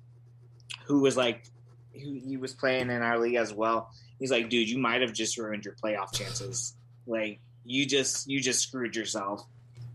who 0.86 1.00
was 1.00 1.16
like, 1.16 1.46
who 1.94 2.20
he 2.26 2.36
was 2.36 2.54
playing 2.54 2.90
in 2.90 3.02
our 3.02 3.20
league 3.20 3.36
as 3.36 3.54
well. 3.54 3.90
He's 4.20 4.32
like, 4.32 4.50
dude, 4.50 4.70
you 4.70 4.80
might 4.80 5.02
have 5.02 5.14
just 5.14 5.38
ruined 5.38 5.64
your 5.64 5.76
playoff 5.82 6.14
chances. 6.14 6.76
Like, 7.08 7.40
you 7.64 7.86
just 7.86 8.28
you 8.28 8.42
just 8.42 8.60
screwed 8.60 8.96
yourself. 8.96 9.46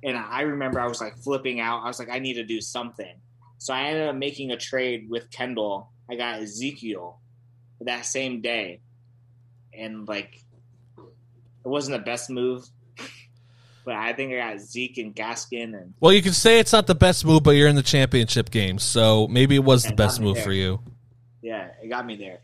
And 0.02 0.16
I 0.16 0.42
remember 0.42 0.80
I 0.80 0.86
was 0.86 1.00
like 1.00 1.18
flipping 1.18 1.60
out. 1.60 1.82
I 1.82 1.88
was 1.88 1.98
like, 1.98 2.08
I 2.10 2.20
need 2.20 2.34
to 2.34 2.44
do 2.44 2.60
something. 2.60 3.14
So 3.58 3.74
I 3.74 3.88
ended 3.88 4.08
up 4.08 4.14
making 4.14 4.52
a 4.52 4.56
trade 4.56 5.08
with 5.10 5.30
Kendall. 5.30 5.90
I 6.10 6.14
got 6.14 6.40
Ezekiel 6.40 7.20
that 7.80 8.06
same 8.06 8.40
day, 8.40 8.80
and 9.72 10.08
like, 10.08 10.42
it 10.96 11.68
wasn't 11.68 11.98
the 11.98 12.04
best 12.04 12.30
move, 12.30 12.64
but 13.84 13.94
I 13.94 14.12
think 14.14 14.32
I 14.32 14.36
got 14.36 14.60
Zeke 14.60 14.98
and 14.98 15.14
Gaskin 15.14 15.80
and 15.80 15.94
Well, 16.00 16.12
you 16.12 16.22
can 16.22 16.32
say 16.32 16.60
it's 16.60 16.72
not 16.72 16.86
the 16.86 16.94
best 16.94 17.24
move, 17.24 17.42
but 17.42 17.52
you're 17.52 17.68
in 17.68 17.76
the 17.76 17.82
championship 17.82 18.50
game, 18.50 18.78
so 18.78 19.28
maybe 19.28 19.54
it 19.54 19.64
was 19.64 19.84
the 19.84 19.94
best 19.94 20.20
move 20.20 20.36
there. 20.36 20.44
for 20.44 20.52
you. 20.52 20.80
yeah, 21.42 21.68
it 21.82 21.88
got 21.88 22.06
me 22.06 22.16
there. 22.16 22.40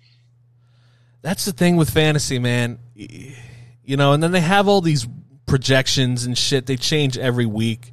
That's 1.22 1.46
the 1.46 1.52
thing 1.52 1.76
with 1.76 1.88
fantasy, 1.88 2.38
man. 2.38 2.78
You 2.94 3.96
know, 3.96 4.12
and 4.12 4.22
then 4.22 4.32
they 4.32 4.40
have 4.40 4.68
all 4.68 4.82
these 4.82 5.08
projections 5.46 6.26
and 6.26 6.36
shit. 6.36 6.66
They 6.66 6.76
change 6.76 7.16
every 7.16 7.46
week. 7.46 7.92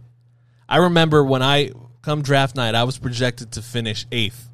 I 0.68 0.78
remember 0.78 1.24
when 1.24 1.42
I 1.42 1.72
come 2.02 2.22
draft 2.22 2.56
night, 2.56 2.76
I 2.76 2.84
was 2.84 2.98
projected 2.98 3.52
to 3.54 3.62
finish 3.62 4.06
eighth, 4.12 4.50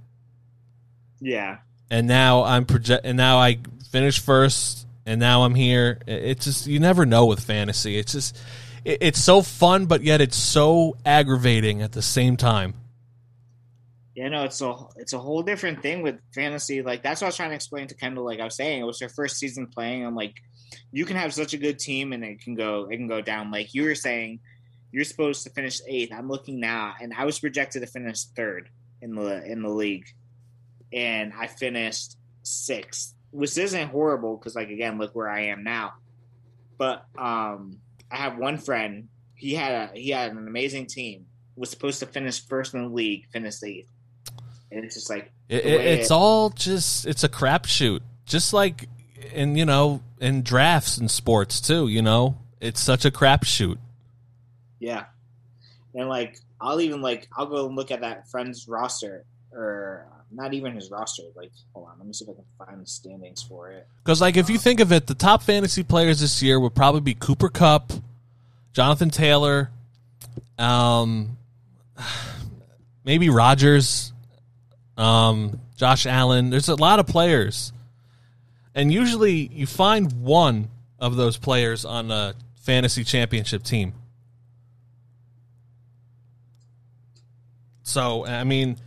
Yeah, 1.19 1.57
and 1.89 2.07
now 2.07 2.43
I'm 2.43 2.65
project, 2.65 3.05
and 3.05 3.17
now 3.17 3.37
I 3.39 3.59
finished 3.91 4.23
first, 4.23 4.85
and 5.05 5.19
now 5.19 5.43
I'm 5.43 5.55
here. 5.55 5.99
It's 6.07 6.45
just 6.45 6.67
you 6.67 6.79
never 6.79 7.05
know 7.05 7.25
with 7.25 7.39
fantasy. 7.39 7.97
It's 7.97 8.11
just 8.11 8.37
it, 8.85 8.99
it's 9.01 9.23
so 9.23 9.41
fun, 9.41 9.85
but 9.85 10.03
yet 10.03 10.21
it's 10.21 10.37
so 10.37 10.97
aggravating 11.05 11.81
at 11.81 11.91
the 11.93 12.01
same 12.01 12.37
time. 12.37 12.73
yeah, 14.15 14.29
no, 14.29 14.43
it's 14.45 14.61
a 14.61 14.75
it's 14.95 15.13
a 15.13 15.19
whole 15.19 15.43
different 15.43 15.81
thing 15.81 16.01
with 16.01 16.15
fantasy. 16.33 16.81
Like 16.81 17.03
that's 17.03 17.21
what 17.21 17.27
I 17.27 17.29
was 17.29 17.35
trying 17.35 17.49
to 17.49 17.55
explain 17.55 17.87
to 17.87 17.95
Kendall. 17.95 18.25
Like 18.25 18.39
I 18.39 18.45
was 18.45 18.55
saying, 18.55 18.81
it 18.81 18.85
was 18.85 18.99
her 19.01 19.09
first 19.09 19.37
season 19.37 19.67
playing. 19.67 20.05
I'm 20.05 20.15
like, 20.15 20.35
you 20.91 21.05
can 21.05 21.17
have 21.17 21.33
such 21.33 21.53
a 21.53 21.57
good 21.57 21.77
team 21.79 22.13
and 22.13 22.23
it 22.23 22.41
can 22.41 22.55
go 22.55 22.87
it 22.89 22.97
can 22.97 23.07
go 23.07 23.21
down. 23.21 23.51
Like 23.51 23.73
you 23.75 23.83
were 23.83 23.95
saying, 23.95 24.39
you're 24.91 25.03
supposed 25.03 25.43
to 25.43 25.49
finish 25.49 25.81
eighth. 25.87 26.11
I'm 26.13 26.29
looking 26.29 26.59
now, 26.59 26.93
and 27.01 27.13
I 27.13 27.25
was 27.25 27.39
projected 27.39 27.81
to 27.81 27.87
finish 27.87 28.23
third 28.23 28.69
in 29.01 29.15
the 29.15 29.43
in 29.45 29.61
the 29.61 29.69
league, 29.69 30.05
and 30.93 31.33
I 31.37 31.47
finished 31.47 32.15
sixth, 32.43 33.13
which 33.31 33.57
isn't 33.57 33.89
horrible 33.89 34.37
because 34.37 34.55
like 34.55 34.69
again, 34.69 34.97
look 34.97 35.15
where 35.15 35.29
I 35.29 35.45
am 35.47 35.63
now. 35.63 35.93
But 36.77 37.05
um, 37.17 37.77
I 38.11 38.17
have 38.17 38.37
one 38.37 38.57
friend. 38.57 39.09
He 39.35 39.53
had 39.55 39.71
a 39.93 39.99
he 39.99 40.09
had 40.11 40.31
an 40.31 40.37
amazing 40.47 40.87
team. 40.87 41.25
Was 41.55 41.71
supposed 41.71 41.99
to 42.01 42.05
finish 42.05 42.45
first 42.45 42.73
in 42.75 42.83
the 42.83 42.89
league, 42.89 43.25
finished 43.31 43.63
eighth, 43.63 43.89
and 44.71 44.85
it's 44.85 44.93
just 44.93 45.09
like 45.09 45.31
It, 45.49 45.65
it- 45.65 45.81
it's 45.99 46.11
it- 46.11 46.13
all 46.13 46.51
just 46.51 47.05
it's 47.07 47.23
a 47.23 47.29
crapshoot, 47.29 48.01
just 48.25 48.53
like 48.53 48.87
in 49.33 49.55
you 49.57 49.65
know 49.65 50.01
in 50.21 50.43
drafts 50.43 50.97
and 50.99 51.09
sports 51.09 51.59
too. 51.59 51.87
You 51.87 52.03
know, 52.03 52.37
it's 52.61 52.79
such 52.79 53.05
a 53.05 53.11
crapshoot. 53.11 53.77
Yeah. 54.79 55.05
And 55.93 56.09
like 56.09 56.39
I'll 56.59 56.81
even 56.81 57.01
like 57.01 57.27
I'll 57.35 57.45
go 57.45 57.67
and 57.67 57.75
look 57.75 57.91
at 57.91 58.01
that 58.01 58.29
friend's 58.29 58.67
roster 58.67 59.25
or 59.51 60.07
not 60.31 60.53
even 60.53 60.73
his 60.75 60.91
roster. 60.91 61.23
Like 61.35 61.51
hold 61.73 61.87
on, 61.89 61.97
let 61.97 62.07
me 62.07 62.13
see 62.13 62.25
if 62.25 62.29
I 62.29 62.33
can 62.33 62.43
find 62.57 62.81
the 62.81 62.87
standings 62.87 63.41
for 63.43 63.71
it. 63.71 63.87
Because 64.03 64.21
like 64.21 64.37
if 64.37 64.49
you 64.49 64.57
think 64.57 64.79
of 64.79 64.91
it, 64.91 65.07
the 65.07 65.15
top 65.15 65.43
fantasy 65.43 65.83
players 65.83 66.19
this 66.19 66.41
year 66.41 66.59
would 66.59 66.75
probably 66.75 67.01
be 67.01 67.13
Cooper 67.13 67.49
Kupp, 67.49 67.91
Jonathan 68.73 69.09
Taylor, 69.09 69.71
um, 70.57 71.37
maybe 73.05 73.29
Rodgers, 73.29 74.13
um, 74.97 75.59
Josh 75.75 76.05
Allen. 76.05 76.49
There's 76.49 76.69
a 76.69 76.75
lot 76.75 76.99
of 76.99 77.07
players, 77.07 77.71
and 78.75 78.91
usually 78.91 79.47
you 79.53 79.65
find 79.67 80.11
one 80.23 80.69
of 80.99 81.15
those 81.15 81.37
players 81.37 81.85
on 81.85 82.11
a 82.11 82.33
fantasy 82.61 83.03
championship 83.03 83.63
team. 83.63 83.93
So 87.87 88.25
I 88.25 88.43
mean, 88.43 88.77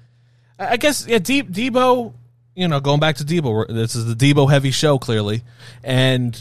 I 0.59 0.76
guess 0.76 1.07
yeah, 1.07 1.19
De- 1.19 1.42
Deebo. 1.42 2.12
You 2.54 2.69
know, 2.69 2.80
going 2.80 3.00
back 3.00 3.16
to 3.16 3.25
Deebo, 3.25 3.69
this 3.69 3.95
is 3.95 4.04
the 4.04 4.14
Deebo 4.14 4.50
heavy 4.50 4.71
show 4.73 4.99
clearly, 4.99 5.42
and 5.83 6.38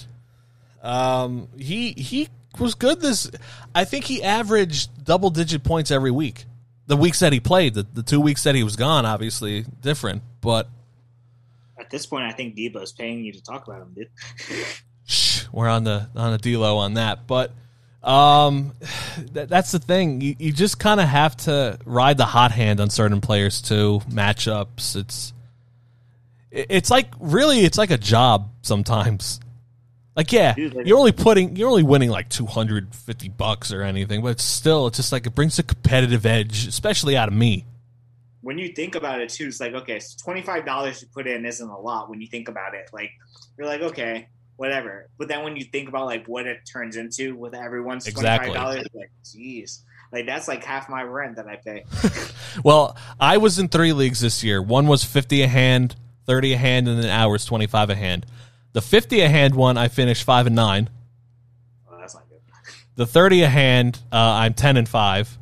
um, 0.82 1.48
he 1.58 1.94
he 1.94 2.28
was 2.60 2.76
good. 2.76 3.00
This 3.00 3.32
I 3.74 3.86
think 3.86 4.06
he 4.06 4.22
averaged 4.24 5.06
double 5.06 5.30
digit 5.30 5.64
points 5.64 5.92
every 5.92 6.12
week. 6.12 6.46
The 6.88 6.98
weeks 6.98 7.20
that 7.20 7.32
he 7.32 7.40
played, 7.40 7.76
the, 7.76 7.86
the 7.94 8.02
two 8.04 8.20
weeks 8.20 8.44
that 8.44 8.56
he 8.56 8.64
was 8.64 8.76
gone, 8.76 9.06
obviously 9.06 9.64
different, 9.82 10.24
but 10.42 10.68
At 11.78 11.92
this 11.92 12.08
point, 12.08 12.26
I 12.26 12.32
think 12.32 12.56
Deebo's 12.56 12.92
paying 12.92 13.24
you 13.24 13.32
to 13.32 13.42
talk 13.44 13.68
about 13.68 13.84
him, 13.84 13.94
dude. 13.96 14.10
Shh, 15.06 15.44
we're 15.54 15.70
on 15.70 15.84
the 15.84 16.10
on 16.16 16.32
the 16.32 16.40
D-Lo 16.40 16.78
on 16.78 16.96
that, 16.96 17.28
but 17.28 17.54
um, 18.04 18.74
that, 19.34 19.50
that's 19.50 19.72
the 19.72 19.80
thing. 19.80 20.22
You, 20.22 20.36
you 20.40 20.52
just 20.54 20.80
kind 20.80 21.00
of 21.00 21.08
have 21.08 21.36
to 21.38 21.78
ride 21.86 22.18
the 22.18 22.26
hot 22.26 22.52
hand 22.52 22.80
on 22.80 22.90
certain 22.90 23.22
players 23.22 23.62
too. 23.62 24.02
Matchups. 24.10 24.96
It's 24.96 25.34
it- 26.52 26.68
it's 26.70 26.90
like 26.90 27.12
really, 27.20 27.60
it's 27.62 27.78
like 27.78 27.92
a 27.92 27.98
job 27.98 28.50
sometimes. 28.62 29.40
Like 30.16 30.32
yeah, 30.34 30.54
you're 30.58 30.98
only 30.98 31.14
putting 31.14 31.56
you're 31.56 31.70
only 31.70 31.84
winning 31.84 32.10
like 32.10 32.28
250 32.30 33.30
bucks 33.30 33.72
or 33.72 33.84
anything, 33.84 34.22
but 34.22 34.40
still, 34.42 34.88
it's 34.88 34.98
just 34.98 35.12
like 35.14 35.26
it 35.26 35.34
brings 35.36 35.60
a 35.60 35.64
competitive 35.64 36.26
edge, 36.26 36.68
especially 36.68 37.16
out 37.16 37.30
of 37.30 37.34
me. 37.34 37.66
when 38.42 38.58
you 38.58 38.70
think 38.70 38.96
about 38.96 39.22
it 39.22 39.30
too, 39.30 39.48
it's 39.48 39.62
like 39.62 39.74
okay, 39.74 40.00
so 40.00 40.18
twenty 40.22 40.42
five 40.42 40.66
dollars 40.66 41.00
to 41.02 41.06
put 41.08 41.26
in 41.28 41.46
isn't 41.46 41.70
a 41.70 41.80
lot 41.80 42.10
when 42.10 42.20
you 42.20 42.28
think 42.28 42.50
about 42.50 42.74
it. 42.74 42.90
Like 42.92 43.12
you're 43.58 43.68
like 43.68 43.82
okay, 43.82 44.28
whatever. 44.60 45.08
But 45.18 45.30
then 45.30 45.44
when 45.44 45.56
you 45.56 45.64
think 45.64 45.88
about 45.88 46.06
like 46.06 46.28
what 46.28 46.46
it 46.46 46.60
turns 46.72 46.98
into 46.98 47.34
with 47.36 47.56
everyone's 47.56 48.04
twenty 48.04 48.28
five 48.28 48.54
dollars, 48.54 48.88
like 48.94 49.10
jeez, 49.24 49.80
like 50.12 50.26
that's 50.26 50.50
like 50.50 50.66
half 50.66 50.90
my 50.90 51.02
rent 51.02 51.38
that 51.38 51.48
I 51.48 51.56
pay. 51.56 51.86
Well, 52.64 52.98
I 53.20 53.38
was 53.38 53.60
in 53.60 53.70
three 53.70 53.94
leagues 53.94 54.20
this 54.20 54.44
year. 54.44 54.62
One 54.62 54.88
was 54.88 55.04
50 55.04 55.44
a 55.44 55.48
hand, 55.48 55.96
30 56.26 56.54
a 56.54 56.58
hand, 56.58 56.88
and 56.88 57.02
then 57.02 57.10
ours 57.10 57.46
25 57.46 57.92
a 57.92 57.96
hand. 57.96 58.26
The 58.74 58.82
50 58.82 59.22
a 59.22 59.30
hand 59.30 59.56
one, 59.56 59.78
I 59.78 59.88
finished 59.88 60.24
5 60.24 60.48
and 60.48 60.56
9. 60.56 60.90
Oh, 61.88 61.98
that's 62.00 62.16
not 62.16 62.28
good. 62.28 62.40
The 62.96 63.06
30 63.06 63.44
a 63.44 63.50
hand, 63.50 64.00
uh, 64.12 64.16
I'm 64.16 64.56
10 64.56 64.78
and 64.78 64.90
5. 64.90 65.38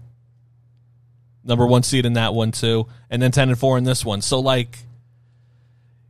Number 1.45 1.65
one 1.65 1.81
seed 1.81 2.05
in 2.05 2.13
that 2.13 2.33
one, 2.33 2.51
too. 2.51 2.87
And 3.09 3.21
then 3.21 3.31
10 3.31 3.49
and 3.49 3.57
4 3.57 3.77
in 3.77 3.83
this 3.85 4.03
one. 4.03 4.21
So, 4.21 4.39
like, 4.39 4.77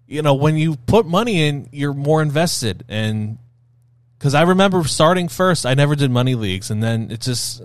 you 0.07 0.21
know, 0.21 0.33
when 0.33 0.57
you 0.57 0.75
put 0.75 1.05
money 1.05 1.47
in, 1.47 1.69
you're 1.71 1.93
more 1.93 2.21
invested. 2.21 2.85
And 2.87 3.37
because 4.17 4.33
I 4.33 4.43
remember 4.43 4.83
starting 4.85 5.27
first, 5.27 5.65
I 5.65 5.73
never 5.73 5.95
did 5.95 6.09
money 6.09 6.35
leagues. 6.35 6.71
And 6.71 6.81
then 6.81 7.11
it 7.11 7.21
just 7.21 7.61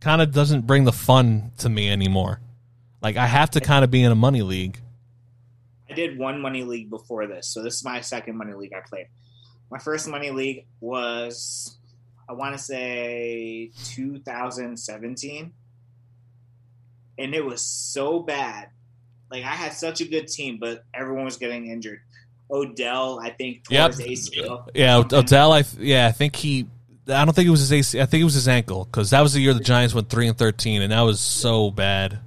kind 0.00 0.20
of 0.20 0.32
doesn't 0.32 0.66
bring 0.66 0.84
the 0.84 0.92
fun 0.92 1.52
to 1.58 1.68
me 1.68 1.90
anymore. 1.90 2.40
Like, 3.02 3.16
I 3.16 3.26
have 3.26 3.50
to 3.50 3.60
kind 3.60 3.84
of 3.84 3.90
be 3.90 4.02
in 4.02 4.10
a 4.10 4.16
money 4.16 4.42
league. 4.42 4.80
I 5.88 5.92
did 5.92 6.18
one 6.18 6.40
money 6.40 6.62
league 6.62 6.88
before 6.88 7.26
this, 7.26 7.46
so 7.46 7.62
this 7.62 7.74
is 7.74 7.84
my 7.84 8.00
second 8.00 8.36
money 8.36 8.54
league 8.54 8.72
I 8.72 8.80
played. 8.80 9.08
My 9.70 9.78
first 9.78 10.08
money 10.08 10.30
league 10.30 10.66
was, 10.80 11.76
I 12.28 12.32
want 12.32 12.56
to 12.56 12.62
say, 12.62 13.70
2017, 13.84 15.52
and 17.18 17.34
it 17.34 17.44
was 17.44 17.60
so 17.62 18.20
bad. 18.20 18.70
Like 19.34 19.44
I 19.44 19.54
had 19.56 19.72
such 19.72 20.00
a 20.00 20.04
good 20.06 20.28
team, 20.28 20.58
but 20.60 20.84
everyone 20.94 21.24
was 21.24 21.36
getting 21.38 21.66
injured. 21.66 22.00
Odell, 22.50 23.18
I 23.20 23.30
think, 23.30 23.64
tore 23.64 23.74
Yep. 23.74 23.94
his 23.94 24.30
ACL. 24.30 24.68
Yeah, 24.74 24.98
Odell. 24.98 25.52
I 25.52 25.64
yeah, 25.78 26.06
I 26.06 26.12
think 26.12 26.36
he. 26.36 26.66
I 27.08 27.24
don't 27.24 27.34
think 27.34 27.48
it 27.48 27.50
was 27.50 27.60
his 27.60 27.72
AC. 27.72 28.00
I 28.00 28.06
think 28.06 28.20
it 28.20 28.24
was 28.24 28.34
his 28.34 28.46
ankle 28.48 28.84
because 28.84 29.10
that 29.10 29.20
was 29.22 29.32
the 29.32 29.40
year 29.40 29.52
the 29.52 29.60
Giants 29.60 29.92
went 29.92 30.08
three 30.08 30.28
and 30.28 30.38
thirteen, 30.38 30.82
and 30.82 30.92
that 30.92 31.00
was 31.00 31.20
so 31.20 31.70
bad. 31.72 32.20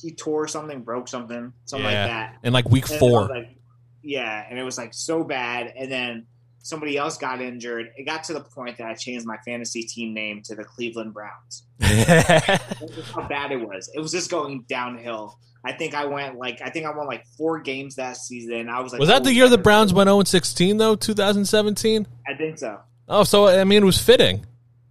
He 0.00 0.12
tore 0.12 0.46
something, 0.46 0.82
broke 0.82 1.08
something, 1.08 1.52
something 1.64 1.84
Yeah. 1.90 2.02
like 2.02 2.10
that. 2.10 2.36
In 2.44 2.52
like 2.52 2.68
week 2.70 2.88
And 2.88 2.98
four. 3.00 3.26
like- 3.28 3.56
yeah, 4.02 4.44
and 4.48 4.56
it 4.58 4.62
was 4.62 4.78
like 4.78 4.94
so 4.94 5.24
bad. 5.24 5.72
And 5.76 5.90
then 5.90 6.26
somebody 6.66 6.96
else 6.96 7.16
got 7.16 7.40
injured. 7.40 7.92
It 7.96 8.04
got 8.04 8.24
to 8.24 8.32
the 8.32 8.40
point 8.40 8.78
that 8.78 8.88
I 8.88 8.94
changed 8.94 9.24
my 9.24 9.36
fantasy 9.44 9.82
team 9.82 10.12
name 10.12 10.42
to 10.46 10.56
the 10.56 10.64
Cleveland 10.64 11.14
Browns. 11.14 11.62
That's 11.78 13.10
how 13.14 13.28
bad 13.28 13.52
it 13.52 13.60
was. 13.60 13.88
It 13.94 14.00
was 14.00 14.10
just 14.10 14.30
going 14.30 14.64
downhill. 14.68 15.38
I 15.64 15.72
think 15.72 15.94
I 15.94 16.06
went 16.06 16.36
like 16.36 16.60
I 16.62 16.70
think 16.70 16.86
I 16.86 16.90
won 16.90 17.06
like 17.06 17.24
four 17.36 17.60
games 17.60 17.96
that 17.96 18.16
season. 18.16 18.68
I 18.68 18.80
was 18.80 18.92
like, 18.92 18.98
was 18.98 19.08
that 19.08 19.22
the 19.22 19.32
year 19.32 19.48
the 19.48 19.58
Browns 19.58 19.92
went 19.92 20.08
zero 20.08 20.18
and 20.18 20.28
sixteen 20.28 20.76
though? 20.76 20.96
Two 20.96 21.14
thousand 21.14 21.44
seventeen. 21.46 22.06
I 22.26 22.34
think 22.34 22.58
so. 22.58 22.80
Oh, 23.08 23.22
so 23.22 23.46
I 23.46 23.62
mean, 23.64 23.82
it 23.82 23.86
was 23.86 24.00
fitting. 24.00 24.44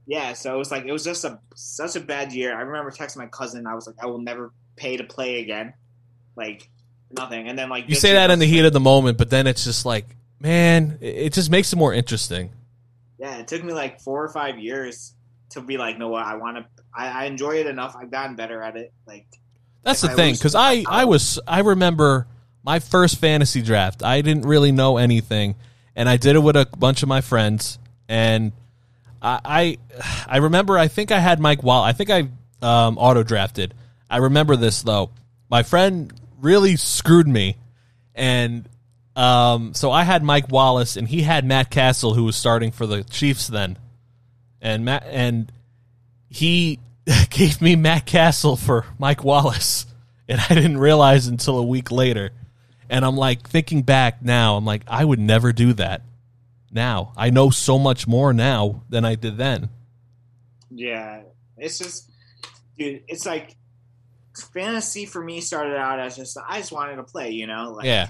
Yeah, 0.08 0.34
so 0.34 0.54
it 0.54 0.58
was 0.58 0.72
like 0.72 0.86
it 0.86 0.92
was 0.92 1.04
just 1.04 1.26
a 1.26 1.40
such 1.56 1.96
a 1.96 2.00
bad 2.00 2.32
year. 2.32 2.56
I 2.56 2.62
remember 2.62 2.92
texting 2.92 3.18
my 3.18 3.28
cousin. 3.28 3.68
I 3.68 3.76
was 3.76 3.88
like, 3.88 3.98
I 4.02 4.06
will 4.06 4.22
never 4.22 4.52
pay 4.76 4.98
to 4.98 5.04
play 5.04 5.42
again. 5.42 5.74
Like 6.36 6.70
nothing. 7.12 7.48
And 7.48 7.58
then 7.58 7.70
like 7.70 7.90
You 7.90 7.96
say 7.96 8.14
that 8.14 8.32
in 8.32 8.40
the 8.40 8.46
heat 8.46 8.66
of 8.66 8.74
the 8.74 8.80
moment, 8.80 9.18
but 9.18 9.30
then 9.30 9.48
it's 9.48 9.64
just 9.64 9.86
like, 9.86 10.06
man, 10.40 10.98
it 11.02 11.34
just 11.34 11.50
makes 11.50 11.74
it 11.74 11.76
more 11.76 11.94
interesting. 11.94 12.52
Yeah, 13.18 13.38
it 13.38 13.48
took 13.48 13.64
me 13.64 13.74
like 13.74 14.02
four 14.02 14.24
or 14.24 14.30
five 14.30 14.60
years 14.60 15.14
to 15.52 15.62
be 15.62 15.78
like, 15.78 15.98
no, 15.98 16.10
what 16.10 16.26
I 16.26 16.36
want 16.36 16.58
to. 16.58 16.66
I, 16.94 17.24
I 17.24 17.26
enjoy 17.26 17.56
it 17.56 17.68
enough. 17.68 17.96
I've 17.96 18.12
gotten 18.12 18.36
better 18.36 18.62
at 18.62 18.76
it. 18.76 18.94
Like 19.08 19.26
That's 19.84 20.02
the 20.02 20.12
I 20.12 20.14
thing 20.14 20.34
because 20.34 20.56
I 20.56 20.84
I 20.88 21.06
was 21.06 21.40
I 21.48 21.62
remember 21.62 22.28
my 22.64 22.80
first 22.80 23.20
fantasy 23.20 23.62
draft. 23.62 24.04
I 24.04 24.22
didn't 24.22 24.46
really 24.46 24.72
know 24.72 24.98
anything, 24.98 25.56
and 25.96 26.10
I 26.10 26.18
did 26.18 26.36
it 26.36 26.40
with 26.40 26.56
a 26.56 26.68
bunch 26.78 27.04
of 27.04 27.10
my 27.10 27.22
friends. 27.22 27.80
And 28.08 28.52
I 29.22 29.40
I, 29.46 29.78
I 30.28 30.38
remember 30.38 30.78
I 30.78 30.88
think 30.88 31.12
I 31.12 31.20
had 31.20 31.40
Mike 31.40 31.64
Wall. 31.64 31.84
I 31.84 31.94
think 31.94 32.10
I 32.10 32.30
um, 32.62 32.98
auto 32.98 33.24
drafted. 33.24 33.74
I 34.10 34.18
remember 34.18 34.56
this 34.56 34.82
though. 34.82 35.12
My 35.50 35.64
friend 35.64 36.14
really 36.40 36.76
screwed 36.76 37.28
me, 37.28 37.58
and 38.14 38.68
um, 39.16 39.74
so 39.74 39.92
I 39.92 40.04
had 40.04 40.24
Mike 40.24 40.52
Wallace, 40.52 40.98
and 40.98 41.08
he 41.08 41.22
had 41.22 41.46
Matt 41.46 41.70
Cassel, 41.70 42.14
who 42.14 42.26
was 42.26 42.36
starting 42.36 42.72
for 42.72 42.86
the 42.86 43.04
Chiefs 43.04 43.48
then, 43.48 43.78
and 44.62 44.84
Matt 44.84 45.06
and 45.10 45.52
he 46.30 46.80
gave 47.30 47.62
me 47.62 47.76
Matt 47.76 48.06
Cassel 48.06 48.58
for 48.58 48.86
Mike 49.00 49.24
Wallace, 49.24 49.86
and 50.28 50.42
I 50.42 50.54
didn't 50.54 50.78
realize 50.78 51.28
until 51.28 51.58
a 51.58 51.64
week 51.64 51.92
later. 51.92 52.32
And 52.90 53.04
I'm 53.04 53.16
like 53.18 53.48
thinking 53.48 53.82
back 53.82 54.22
now, 54.22 54.58
I'm 54.58 54.66
like, 54.66 54.84
I 54.88 55.04
would 55.04 55.20
never 55.20 55.52
do 55.52 55.74
that. 55.74 56.04
Now 56.72 57.14
I 57.16 57.30
know 57.30 57.50
so 57.50 57.80
much 57.80 58.06
more 58.08 58.34
now 58.34 58.84
than 58.90 59.06
I 59.06 59.16
did 59.16 59.38
then. 59.38 59.70
Yeah, 60.70 61.22
it's 61.58 61.78
just, 61.80 62.12
dude. 62.78 63.04
It's 63.08 63.26
like 63.26 63.56
fantasy 64.54 65.06
for 65.06 65.24
me 65.24 65.40
started 65.40 65.78
out 65.78 66.00
as 66.00 66.18
just 66.18 66.38
I 66.48 66.60
just 66.60 66.72
wanted 66.72 66.98
to 66.98 67.04
play, 67.04 67.32
you 67.32 67.48
know. 67.48 67.72
Like, 67.72 67.86
Yeah, 67.86 68.10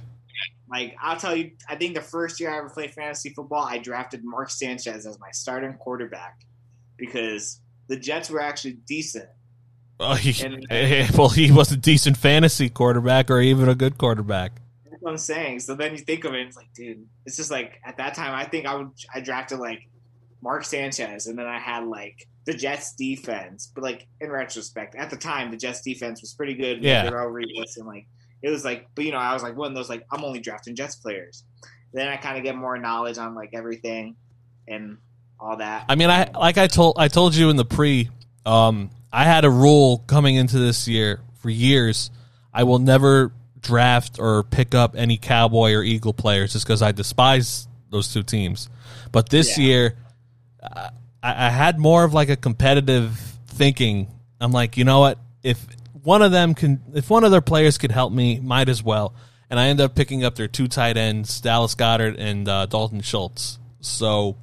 Like 0.70 0.96
I'll 1.02 1.18
tell 1.18 1.36
you, 1.36 1.52
I 1.70 1.76
think 1.76 1.96
the 1.96 2.02
first 2.02 2.40
year 2.40 2.52
I 2.54 2.58
ever 2.58 2.70
played 2.70 2.94
fantasy 2.94 3.30
football, 3.30 3.64
I 3.64 3.78
drafted 3.78 4.24
Mark 4.24 4.50
Sanchez 4.50 5.06
as 5.06 5.20
my 5.20 5.30
starting 5.32 5.74
quarterback 5.74 6.46
because 6.98 7.62
the 7.88 7.98
Jets 7.98 8.30
were 8.30 8.42
actually 8.42 8.74
decent. 8.88 9.30
Oh, 10.00 10.16
he, 10.16 10.44
And- 10.44 11.10
well, 11.18 11.30
he 11.30 11.52
was 11.52 11.72
a 11.72 11.78
decent 11.78 12.18
fantasy 12.18 12.70
quarterback 12.70 13.30
or 13.32 13.40
even 13.42 13.70
a 13.70 13.76
good 13.76 13.98
quarterback. 13.98 14.54
That's 14.90 15.02
what 15.02 15.12
I'm 15.12 15.18
saying. 15.18 15.60
So 15.60 15.76
then 15.76 15.92
you 15.94 16.00
think 16.00 16.26
of 16.26 16.34
it, 16.34 16.48
it's 16.48 16.58
like, 16.58 16.74
dude, 16.74 17.06
it's 17.26 17.38
just 17.38 17.52
like 17.52 17.80
at 17.86 17.98
that 17.98 18.14
time, 18.16 18.34
I 18.34 18.46
think 18.46 18.66
I 18.66 18.76
would 18.76 18.90
I 19.14 19.22
drafted 19.22 19.60
like 19.60 19.88
Mark 20.42 20.66
Sanchez, 20.66 21.28
and 21.28 21.38
then 21.38 21.46
I 21.48 21.60
had 21.60 21.86
like 21.86 22.28
the 22.46 22.54
Jets 22.54 22.94
defense. 22.96 23.72
But 23.74 23.84
like 23.84 24.08
in 24.20 24.32
retrospect, 24.32 24.96
at 24.96 25.10
the 25.10 25.18
time, 25.18 25.52
the 25.52 25.58
Jets 25.58 25.82
defense 25.82 26.22
was 26.22 26.34
pretty 26.34 26.56
good. 26.56 26.84
Yeah. 26.84 27.06
Darrelle 27.10 27.32
Revis 27.32 27.78
and 27.78 27.86
like 27.86 28.08
it 28.42 28.50
was 28.50 28.64
like, 28.66 28.88
but 28.96 29.06
you 29.06 29.12
know, 29.12 29.18
I 29.18 29.34
was 29.34 29.44
like 29.44 29.56
one 29.56 29.70
of 29.72 29.76
those 29.76 29.90
like 29.90 30.06
I'm 30.12 30.24
only 30.24 30.40
drafting 30.40 30.76
Jets 30.76 30.96
players. 30.96 31.44
Then 31.94 32.08
I 32.08 32.18
kind 32.18 32.38
of 32.38 32.44
get 32.44 32.56
more 32.56 32.78
knowledge 32.78 33.18
on 33.18 33.36
like 33.36 33.52
everything 33.54 34.16
and 34.68 34.98
all 35.40 35.58
that. 35.58 35.86
I 35.90 35.96
mean, 35.96 36.10
I 36.10 36.30
like 36.32 36.58
I 36.58 36.68
told 36.68 36.96
I 36.98 37.08
told 37.08 37.36
you 37.36 37.50
in 37.50 37.56
the 37.56 37.66
pre, 37.66 38.10
um, 38.46 38.90
I 39.12 39.24
had 39.24 39.46
a 39.46 39.50
rule 39.50 40.04
coming 40.08 40.36
into 40.36 40.60
this 40.60 40.88
year 40.88 41.22
for 41.40 41.50
years. 41.50 42.12
I 42.54 42.64
will 42.64 42.80
never 42.80 43.32
draft 43.62 44.20
or 44.20 44.44
pick 44.44 44.76
up 44.76 44.96
any 44.96 45.18
Cowboy 45.18 45.74
or 45.74 45.84
Eagle 45.84 46.14
players 46.14 46.54
just 46.54 46.66
because 46.66 46.82
I 46.82 46.92
despise 46.92 47.68
those 47.90 48.14
two 48.14 48.24
teams. 48.24 48.70
But 49.12 49.30
this 49.30 49.58
Yeah. 49.58 49.64
year, 49.64 49.96
I, 50.62 50.90
I 51.24 51.50
had 51.50 51.80
more 51.80 52.04
of 52.04 52.14
like 52.14 52.30
a 52.30 52.36
competitive 52.36 53.18
thinking. 53.48 54.08
I'm 54.40 54.52
like, 54.52 54.78
you 54.78 54.84
know 54.84 55.00
what? 55.00 55.18
If 55.44 55.66
one 56.06 56.22
of 56.22 56.32
them 56.32 56.54
can, 56.54 56.82
if 56.94 57.10
one 57.10 57.24
of 57.24 57.32
their 57.32 57.42
players 57.42 57.78
could 57.78 57.92
help 57.92 58.14
me, 58.14 58.40
might 58.40 58.70
as 58.70 58.82
well. 58.82 59.14
And 59.50 59.60
I 59.60 59.68
ended 59.68 59.84
up 59.84 59.96
picking 59.96 60.24
up 60.24 60.36
their 60.36 60.48
two 60.48 60.68
tight 60.68 60.98
ends, 60.98 61.42
Dallas 61.42 61.76
Goedert 61.76 62.18
and 62.18 62.48
uh, 62.48 62.66
Dalton 62.66 63.02
Schultz. 63.02 63.60
So 63.82 64.38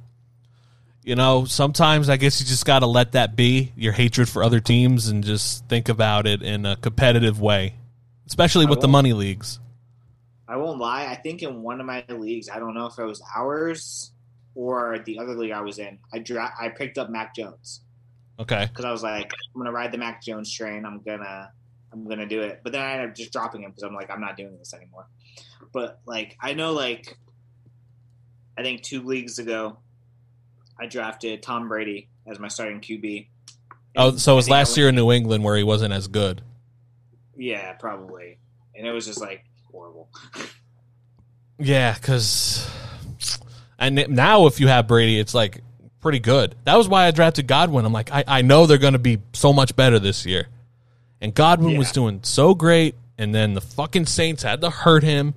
you 1.03 1.15
know, 1.15 1.45
sometimes 1.45 2.09
I 2.09 2.17
guess 2.17 2.39
you 2.39 2.45
just 2.45 2.65
got 2.65 2.79
to 2.79 2.87
let 2.87 3.11
that 3.11 3.35
be 3.35 3.73
your 3.75 3.91
hatred 3.91 4.29
for 4.29 4.43
other 4.43 4.59
teams 4.59 5.09
and 5.09 5.23
just 5.23 5.67
think 5.67 5.89
about 5.89 6.25
it 6.25 6.41
in 6.41 6.65
a 6.65 6.75
competitive 6.77 7.41
way, 7.41 7.75
especially 8.25 8.65
with 8.65 8.79
the 8.79 8.87
money 8.87 9.13
leagues. 9.13 9.59
I 10.47 10.57
won't 10.57 10.79
lie. 10.79 11.05
I 11.05 11.15
think 11.15 11.43
in 11.43 11.61
one 11.61 11.79
of 11.79 11.85
my 11.85 12.05
leagues, 12.09 12.49
I 12.49 12.59
don't 12.59 12.73
know 12.73 12.85
if 12.85 12.97
it 12.97 13.03
was 13.03 13.21
ours 13.35 14.11
or 14.55 14.99
the 15.05 15.19
other 15.19 15.33
league 15.33 15.51
I 15.51 15.61
was 15.61 15.79
in. 15.79 15.99
I 16.13 16.19
dra- 16.19 16.53
I 16.59 16.69
picked 16.69 16.97
up 16.97 17.09
Mac 17.09 17.35
Jones. 17.35 17.81
Okay. 18.39 18.65
because 18.67 18.85
I 18.85 18.91
was 18.91 19.03
like, 19.03 19.31
I'm 19.53 19.59
gonna 19.61 19.71
ride 19.71 19.91
the 19.91 19.97
Mac 19.97 20.21
Jones 20.23 20.51
train. 20.51 20.85
I'm 20.85 21.01
gonna, 21.01 21.51
I'm 21.91 22.07
gonna 22.07 22.25
do 22.27 22.41
it. 22.41 22.61
But 22.63 22.71
then 22.73 22.81
I 22.81 22.93
ended 22.93 23.09
up 23.09 23.15
just 23.15 23.31
dropping 23.31 23.61
him 23.63 23.71
because 23.71 23.83
I'm 23.83 23.93
like, 23.93 24.09
I'm 24.09 24.21
not 24.21 24.37
doing 24.37 24.57
this 24.57 24.73
anymore. 24.73 25.07
But 25.71 25.99
like, 26.05 26.37
I 26.41 26.53
know 26.53 26.73
like, 26.73 27.17
I 28.57 28.63
think 28.63 28.81
two 28.81 29.03
leagues 29.03 29.39
ago, 29.39 29.77
I 30.79 30.87
drafted 30.87 31.43
Tom 31.43 31.67
Brady 31.67 32.09
as 32.27 32.39
my 32.39 32.47
starting 32.47 32.79
QB. 32.81 33.27
Oh, 33.95 34.15
so 34.15 34.33
it 34.33 34.35
was 34.35 34.45
I 34.45 34.47
think 34.47 34.53
I 34.55 34.57
last 34.57 34.69
went- 34.69 34.77
year 34.77 34.89
in 34.89 34.95
New 34.95 35.11
England 35.11 35.43
where 35.43 35.55
he 35.55 35.63
wasn't 35.63 35.93
as 35.93 36.07
good. 36.07 36.41
Yeah, 37.37 37.73
probably. 37.73 38.37
And 38.75 38.87
it 38.87 38.91
was 38.91 39.05
just 39.05 39.21
like 39.21 39.43
horrible. 39.71 40.09
Yeah, 41.59 41.93
because 41.93 42.67
and 43.77 44.05
now 44.09 44.47
if 44.47 44.59
you 44.59 44.67
have 44.67 44.87
Brady, 44.87 45.19
it's 45.19 45.33
like 45.35 45.61
pretty 46.03 46.19
good. 46.19 46.53
That 46.65 46.77
was 46.77 46.87
why 46.87 47.07
I 47.07 47.11
drafted 47.11 47.47
Godwin. 47.47 47.85
I'm 47.85 47.93
like, 47.93 48.11
I, 48.11 48.23
I 48.27 48.41
know 48.43 48.67
they're 48.67 48.77
going 48.77 48.93
to 48.93 48.99
be 48.99 49.19
so 49.33 49.53
much 49.53 49.75
better 49.75 49.97
this 49.97 50.25
year. 50.25 50.49
And 51.21 51.33
Godwin 51.33 51.77
was 51.77 51.93
doing 51.93 52.19
so 52.23 52.53
great, 52.53 52.95
and 53.17 53.33
then 53.33 53.53
the 53.53 53.61
fucking 53.61 54.05
Saints 54.05 54.43
had 54.43 54.59
to 54.61 54.69
hurt 54.69 55.03
him. 55.03 55.33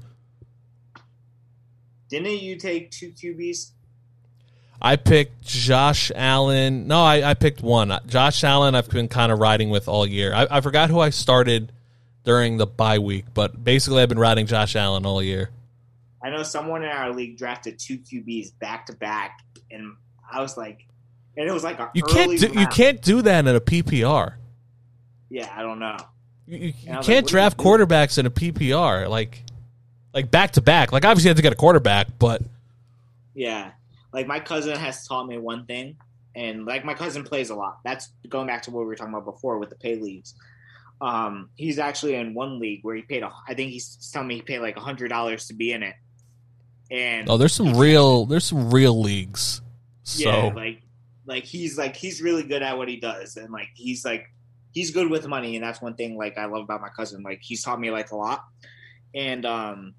Didn't 2.10 2.42
you 2.42 2.56
take 2.56 2.90
two 2.90 3.12
QBs? 3.12 3.70
I 4.82 4.96
picked 4.96 5.42
Josh 5.42 6.10
Allen. 6.14 6.88
No, 6.88 7.02
I, 7.02 7.30
I 7.30 7.34
picked 7.34 7.62
one. 7.62 7.96
Josh 8.06 8.42
Allen, 8.42 8.74
I've 8.74 8.90
been 8.90 9.08
kind 9.08 9.30
of 9.30 9.38
riding 9.38 9.70
with 9.70 9.86
all 9.86 10.04
year. 10.04 10.34
I, 10.34 10.48
I 10.50 10.60
forgot 10.60 10.90
who 10.90 10.98
I 10.98 11.10
started 11.10 11.72
during 12.24 12.56
the 12.56 12.66
bye 12.66 12.98
week, 12.98 13.26
but 13.32 13.62
basically, 13.62 14.02
I've 14.02 14.08
been 14.08 14.18
riding 14.18 14.46
Josh 14.46 14.74
Allen 14.74 15.06
all 15.06 15.22
year. 15.22 15.50
I 16.22 16.30
know 16.30 16.42
someone 16.42 16.82
in 16.82 16.90
our 16.90 17.14
league 17.14 17.38
drafted 17.38 17.78
two 17.78 17.98
QBs 17.98 18.58
back 18.58 18.86
to 18.86 18.92
back, 18.92 19.38
and 19.70 19.94
I 20.30 20.40
was 20.40 20.56
like, 20.56 20.86
and 21.36 21.48
it 21.48 21.52
was 21.52 21.64
like 21.64 21.78
You 21.94 22.02
can't 22.02 22.38
do, 22.38 22.48
you 22.48 22.66
can't 22.68 23.00
do 23.00 23.22
that 23.22 23.46
in 23.46 23.54
a 23.54 23.60
PPR. 23.60 24.34
Yeah, 25.28 25.52
I 25.54 25.62
don't 25.62 25.78
know. 25.78 25.96
You, 26.46 26.58
you, 26.58 26.66
you 26.66 26.72
can't 26.82 27.06
like, 27.06 27.26
draft 27.26 27.56
quarterbacks 27.58 28.18
in 28.18 28.26
a 28.26 28.30
PPR 28.30 29.08
like 29.08 29.42
like 30.14 30.30
back 30.30 30.52
to 30.52 30.62
back. 30.62 30.92
Like 30.92 31.04
obviously 31.04 31.28
you 31.28 31.30
have 31.30 31.36
to 31.36 31.42
get 31.42 31.52
a 31.52 31.56
quarterback, 31.56 32.08
but 32.18 32.42
Yeah, 33.34 33.72
like 34.12 34.26
my 34.26 34.40
cousin 34.40 34.76
has 34.76 35.06
taught 35.06 35.26
me 35.26 35.38
one 35.38 35.66
thing, 35.66 35.96
and 36.34 36.64
like 36.64 36.84
my 36.84 36.94
cousin 36.94 37.24
plays 37.24 37.50
a 37.50 37.54
lot. 37.54 37.80
That's 37.84 38.10
going 38.28 38.46
back 38.46 38.62
to 38.62 38.70
what 38.70 38.80
we 38.80 38.86
were 38.86 38.96
talking 38.96 39.12
about 39.12 39.26
before 39.26 39.58
with 39.58 39.68
the 39.68 39.76
pay 39.76 39.96
leagues. 39.96 40.34
Um, 41.00 41.50
he's 41.56 41.78
actually 41.78 42.14
in 42.14 42.32
one 42.32 42.58
league 42.58 42.80
where 42.82 42.96
he 42.96 43.02
paid. 43.02 43.22
A, 43.22 43.30
I 43.46 43.52
think 43.52 43.72
he's 43.72 44.10
telling 44.10 44.28
me 44.28 44.36
he 44.36 44.42
paid 44.42 44.60
like 44.60 44.76
a 44.76 44.80
hundred 44.80 45.08
dollars 45.08 45.48
to 45.48 45.54
be 45.54 45.72
in 45.72 45.82
it. 45.82 45.94
And 46.90 47.28
oh, 47.28 47.36
there's 47.36 47.52
some 47.52 47.76
real 47.76 48.24
there's 48.24 48.44
some 48.44 48.70
real 48.70 48.98
leagues. 49.00 49.60
So 50.06 50.30
yeah, 50.30 50.52
like 50.54 50.82
like 51.26 51.44
he's 51.44 51.76
like 51.76 51.96
he's 51.96 52.22
really 52.22 52.44
good 52.44 52.62
at 52.62 52.78
what 52.78 52.88
he 52.88 52.96
does, 52.96 53.36
and 53.36 53.52
like 53.52 53.68
he's 53.74 54.04
like 54.04 54.32
he's 54.70 54.92
good 54.92 55.10
with 55.10 55.26
money, 55.26 55.56
and 55.56 55.64
that's 55.64 55.82
one 55.82 55.94
thing 55.94 56.16
like 56.16 56.38
I 56.38 56.44
love 56.46 56.62
about 56.62 56.80
my 56.80 56.90
cousin. 56.90 57.22
Like 57.24 57.40
he's 57.42 57.64
taught 57.64 57.80
me 57.80 57.90
like 57.90 58.12
a 58.12 58.16
lot, 58.16 58.44
and 59.16 59.44
um, 59.44 59.94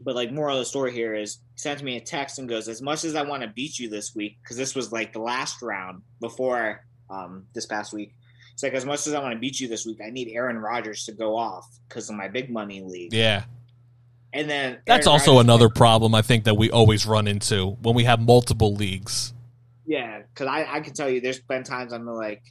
but 0.00 0.14
like 0.14 0.30
moral 0.30 0.56
of 0.56 0.60
the 0.60 0.64
story 0.64 0.92
here 0.92 1.14
is 1.14 1.38
he 1.54 1.58
sends 1.58 1.82
me 1.82 1.96
a 1.96 2.00
text 2.00 2.38
and 2.38 2.48
goes, 2.48 2.68
as 2.68 2.80
much 2.80 3.02
as 3.04 3.16
I 3.16 3.22
want 3.22 3.42
to 3.42 3.48
beat 3.48 3.76
you 3.76 3.90
this 3.90 4.14
week 4.14 4.38
because 4.40 4.56
this 4.56 4.76
was 4.76 4.92
like 4.92 5.12
the 5.12 5.20
last 5.20 5.62
round 5.62 6.02
before 6.20 6.84
um 7.10 7.46
this 7.54 7.66
past 7.66 7.92
week. 7.92 8.14
It's 8.52 8.62
like 8.62 8.74
as 8.74 8.84
much 8.84 9.04
as 9.08 9.14
I 9.14 9.20
want 9.20 9.34
to 9.34 9.40
beat 9.40 9.58
you 9.58 9.66
this 9.66 9.84
week, 9.84 9.98
I 10.04 10.10
need 10.10 10.28
Aaron 10.32 10.58
Rodgers 10.58 11.06
to 11.06 11.12
go 11.12 11.36
off 11.36 11.66
because 11.88 12.08
of 12.08 12.14
my 12.14 12.28
big 12.28 12.50
money 12.50 12.82
league. 12.82 13.12
yeah. 13.12 13.42
And 14.34 14.50
then 14.50 14.78
That's 14.84 15.06
Aaron 15.06 15.12
also 15.20 15.30
Rodgers- 15.32 15.44
another 15.44 15.68
problem 15.68 16.14
I 16.14 16.20
think 16.22 16.44
that 16.44 16.56
we 16.56 16.70
always 16.70 17.06
run 17.06 17.28
into 17.28 17.78
when 17.82 17.94
we 17.94 18.02
have 18.04 18.20
multiple 18.20 18.74
leagues. 18.74 19.32
Yeah, 19.86 20.22
because 20.22 20.48
I, 20.48 20.66
I 20.68 20.80
can 20.80 20.92
tell 20.92 21.08
you, 21.08 21.20
there's 21.20 21.38
been 21.38 21.62
times 21.62 21.92
I'm 21.92 22.04
like, 22.04 22.42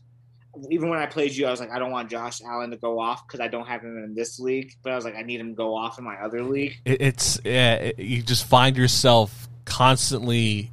even 0.69 0.89
when 0.89 0.99
I 0.99 1.07
played 1.07 1.35
you, 1.35 1.45
I 1.45 1.51
was 1.51 1.59
like, 1.59 1.71
I 1.71 1.79
don't 1.79 1.91
want 1.91 2.09
Josh 2.09 2.41
Allen 2.41 2.69
to 2.69 2.77
go 2.77 2.99
off 2.99 3.27
because 3.27 3.39
I 3.41 3.47
don't 3.47 3.67
have 3.67 3.81
him 3.81 4.01
in 4.03 4.13
this 4.15 4.39
league. 4.39 4.71
But 4.81 4.93
I 4.93 4.95
was 4.95 5.03
like, 5.03 5.15
I 5.15 5.23
need 5.23 5.39
him 5.41 5.49
to 5.49 5.55
go 5.55 5.75
off 5.75 5.97
in 5.99 6.05
my 6.05 6.15
other 6.15 6.43
league. 6.43 6.75
It, 6.85 7.01
it's 7.01 7.39
yeah, 7.43 7.73
it, 7.75 7.99
you 7.99 8.21
just 8.21 8.45
find 8.47 8.77
yourself 8.77 9.49
constantly. 9.65 10.71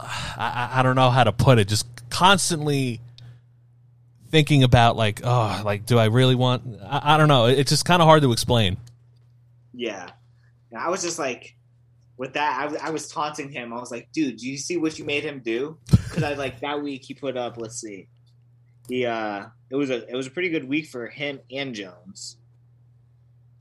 I, 0.00 0.70
I 0.74 0.80
I 0.80 0.82
don't 0.82 0.96
know 0.96 1.10
how 1.10 1.24
to 1.24 1.32
put 1.32 1.58
it. 1.58 1.68
Just 1.68 1.86
constantly 2.08 3.00
thinking 4.30 4.62
about 4.62 4.96
like, 4.96 5.20
oh, 5.24 5.62
like, 5.64 5.84
do 5.86 5.98
I 5.98 6.06
really 6.06 6.34
want? 6.34 6.80
I, 6.82 7.14
I 7.14 7.16
don't 7.18 7.28
know. 7.28 7.46
It's 7.46 7.70
just 7.70 7.84
kind 7.84 8.00
of 8.00 8.06
hard 8.06 8.22
to 8.22 8.32
explain. 8.32 8.78
Yeah, 9.72 10.10
and 10.70 10.80
I 10.80 10.88
was 10.88 11.02
just 11.02 11.18
like, 11.18 11.54
with 12.16 12.34
that, 12.34 12.60
I, 12.60 12.66
was- 12.66 12.80
I 12.82 12.90
was 12.90 13.08
taunting 13.08 13.50
him. 13.50 13.72
I 13.72 13.78
was 13.80 13.90
like, 13.90 14.08
dude, 14.12 14.36
do 14.38 14.48
you 14.48 14.58
see 14.58 14.76
what 14.76 14.98
you 14.98 15.04
made 15.04 15.22
him 15.24 15.40
do? 15.40 15.78
Because 15.90 16.22
I 16.22 16.34
like 16.34 16.60
that 16.60 16.82
week 16.82 17.04
he 17.04 17.14
put 17.14 17.36
up. 17.36 17.56
Let's 17.56 17.80
see, 17.80 18.08
he 18.88 19.06
uh, 19.06 19.46
it 19.70 19.76
was 19.76 19.90
a 19.90 20.06
it 20.08 20.14
was 20.14 20.26
a 20.26 20.30
pretty 20.30 20.48
good 20.50 20.68
week 20.68 20.86
for 20.88 21.06
him 21.08 21.40
and 21.52 21.74
Jones. 21.74 22.36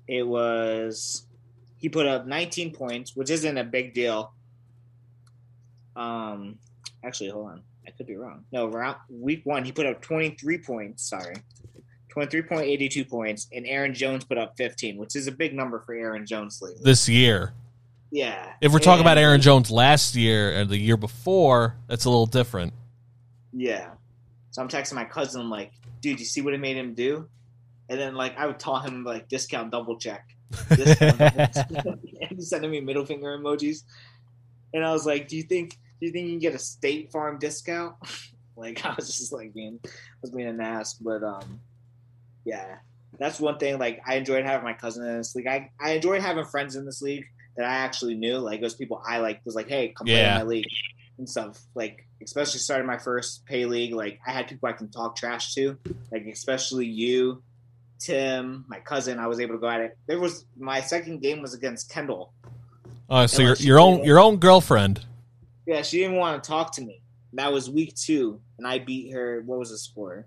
It 0.08 0.28
was 0.28 1.26
he 1.78 1.88
put 1.90 2.08
up 2.08 2.26
19 2.26 2.74
points, 2.74 3.16
which 3.16 3.30
isn't 3.30 3.58
a 3.58 3.64
big 3.64 3.94
deal. 3.94 4.34
Um, 5.96 6.58
actually, 7.06 7.30
hold 7.30 7.50
on, 7.52 7.64
I 7.88 7.92
could 7.92 8.08
be 8.08 8.16
wrong. 8.16 8.46
No, 8.52 8.68
round 8.68 8.98
week 9.10 9.42
one 9.46 9.64
he 9.64 9.72
put 9.72 9.86
up 9.86 10.02
23 10.02 10.58
points. 10.60 11.08
Sorry. 11.08 11.36
23.82 12.28 13.08
points, 13.10 13.48
and 13.54 13.66
Aaron 13.66 13.94
Jones 13.94 14.26
put 14.26 14.38
up 14.38 14.56
15, 14.58 14.98
which 14.98 15.16
is 15.16 15.28
a 15.28 15.32
big 15.32 15.54
number 15.54 15.80
for 15.86 15.94
Aaron 15.94 16.26
Jones 16.26 16.60
lately. 16.62 16.82
This 16.84 17.08
year, 17.08 17.54
Yeah. 18.12 18.54
if 18.62 18.72
we're 18.74 18.80
talking 18.80 19.02
about 19.02 19.18
Aaron 19.18 19.42
Jones 19.42 19.70
last 19.72 20.16
year 20.16 20.60
or 20.60 20.66
the 20.66 20.78
year 20.78 20.98
before, 20.98 21.76
that's 21.88 22.06
a 22.06 22.10
little 22.10 22.26
different. 22.26 22.74
Yeah. 23.54 23.92
So 24.52 24.62
I'm 24.62 24.68
texting 24.68 24.94
my 24.94 25.06
cousin, 25.06 25.42
I'm 25.42 25.50
like, 25.50 25.72
dude, 26.02 26.20
you 26.20 26.26
see 26.26 26.42
what 26.42 26.54
it 26.54 26.60
made 26.60 26.78
him 26.78 26.94
do? 26.94 27.28
And 27.90 28.00
then, 28.00 28.16
like, 28.16 28.38
I 28.38 28.46
would 28.46 28.60
tell 28.60 28.78
him, 28.80 29.04
like, 29.04 29.28
discount 29.30 29.72
double 29.72 29.98
check. 29.98 30.28
Discount 30.76 31.18
double 31.18 31.48
check. 31.48 31.70
and 32.22 32.32
he's 32.36 32.50
sending 32.50 32.70
me 32.72 32.82
middle 32.82 33.06
finger 33.06 33.38
emojis. 33.38 33.84
And 34.74 34.86
I 34.86 34.92
was 34.92 35.06
like, 35.06 35.28
do 35.28 35.36
you 35.38 35.44
think 35.44 35.78
do 36.00 36.06
you 36.06 36.12
think 36.12 36.28
you 36.28 36.34
can 36.34 36.40
get 36.40 36.54
a 36.56 36.60
State 36.60 37.12
Farm 37.12 37.40
discount? 37.40 37.96
like, 38.56 38.86
I 38.86 38.94
was 38.96 39.08
just 39.18 39.34
like 39.34 39.54
being, 39.54 39.80
I 39.84 39.90
was 40.22 40.32
being 40.32 40.48
an 40.48 40.62
ass. 40.62 40.94
But, 40.94 41.24
um, 41.24 41.60
yeah. 42.50 42.78
That's 43.18 43.40
one 43.40 43.58
thing. 43.58 43.80
Like, 43.80 44.02
I 44.08 44.16
enjoyed 44.16 44.46
having 44.46 44.64
my 44.64 44.74
cousin 44.74 45.06
in 45.06 45.18
this 45.18 45.36
league. 45.36 45.48
I, 45.48 45.72
I 45.80 45.92
enjoyed 45.92 46.22
having 46.22 46.46
friends 46.46 46.76
in 46.76 46.86
this 46.86 47.02
league 47.02 47.26
that 47.58 47.66
I 47.66 47.76
actually 47.76 48.16
knew. 48.16 48.38
Like, 48.38 48.62
those 48.62 48.76
people 48.76 49.02
I 49.06 49.20
like 49.20 49.42
was 49.46 49.56
like, 49.56 49.68
hey, 49.68 49.94
come 49.96 50.08
play 50.08 50.22
in 50.24 50.36
my 50.36 50.44
league 50.44 50.66
and 51.18 51.30
stuff. 51.30 51.60
Like, 51.76 52.08
especially 52.24 52.60
starting 52.60 52.88
my 52.88 52.98
first 52.98 53.46
pay 53.46 53.66
league, 53.66 53.94
like 53.94 54.20
I 54.26 54.32
had 54.32 54.48
people 54.48 54.68
I 54.68 54.74
can 54.74 54.90
talk 54.90 55.16
trash 55.16 55.54
to, 55.56 55.78
like 56.12 56.26
especially 56.26 56.86
you, 56.86 57.42
Tim, 58.00 58.66
my 58.68 58.80
cousin. 58.80 59.20
I 59.20 59.28
was 59.28 59.40
able 59.40 59.56
to 59.56 59.60
go 59.60 59.70
at 59.70 59.82
it. 59.82 59.98
There 60.08 60.20
was 60.20 60.46
my 60.58 60.82
second 60.82 61.22
game 61.22 61.42
was 61.42 61.54
against 61.54 61.90
Kendall. 61.90 62.34
Oh, 63.10 63.26
so 63.26 63.42
Yeah, 63.42 63.48
your 63.48 63.56
your 63.58 63.80
own 63.80 64.04
your 64.04 64.20
own 64.20 64.38
girlfriend. 64.38 65.06
Yeah, 65.66 65.82
she 65.82 66.00
didn't 66.00 66.18
want 66.18 66.44
to 66.44 66.48
talk 66.48 66.74
to 66.76 66.82
me. 66.82 67.02
That 67.34 67.54
was 67.54 67.70
week 67.70 67.96
two, 67.96 68.42
and 68.58 68.66
I 68.66 68.80
beat 68.80 69.14
her. 69.14 69.44
What 69.46 69.60
was 69.60 69.70
the 69.70 69.78
score? 69.78 70.26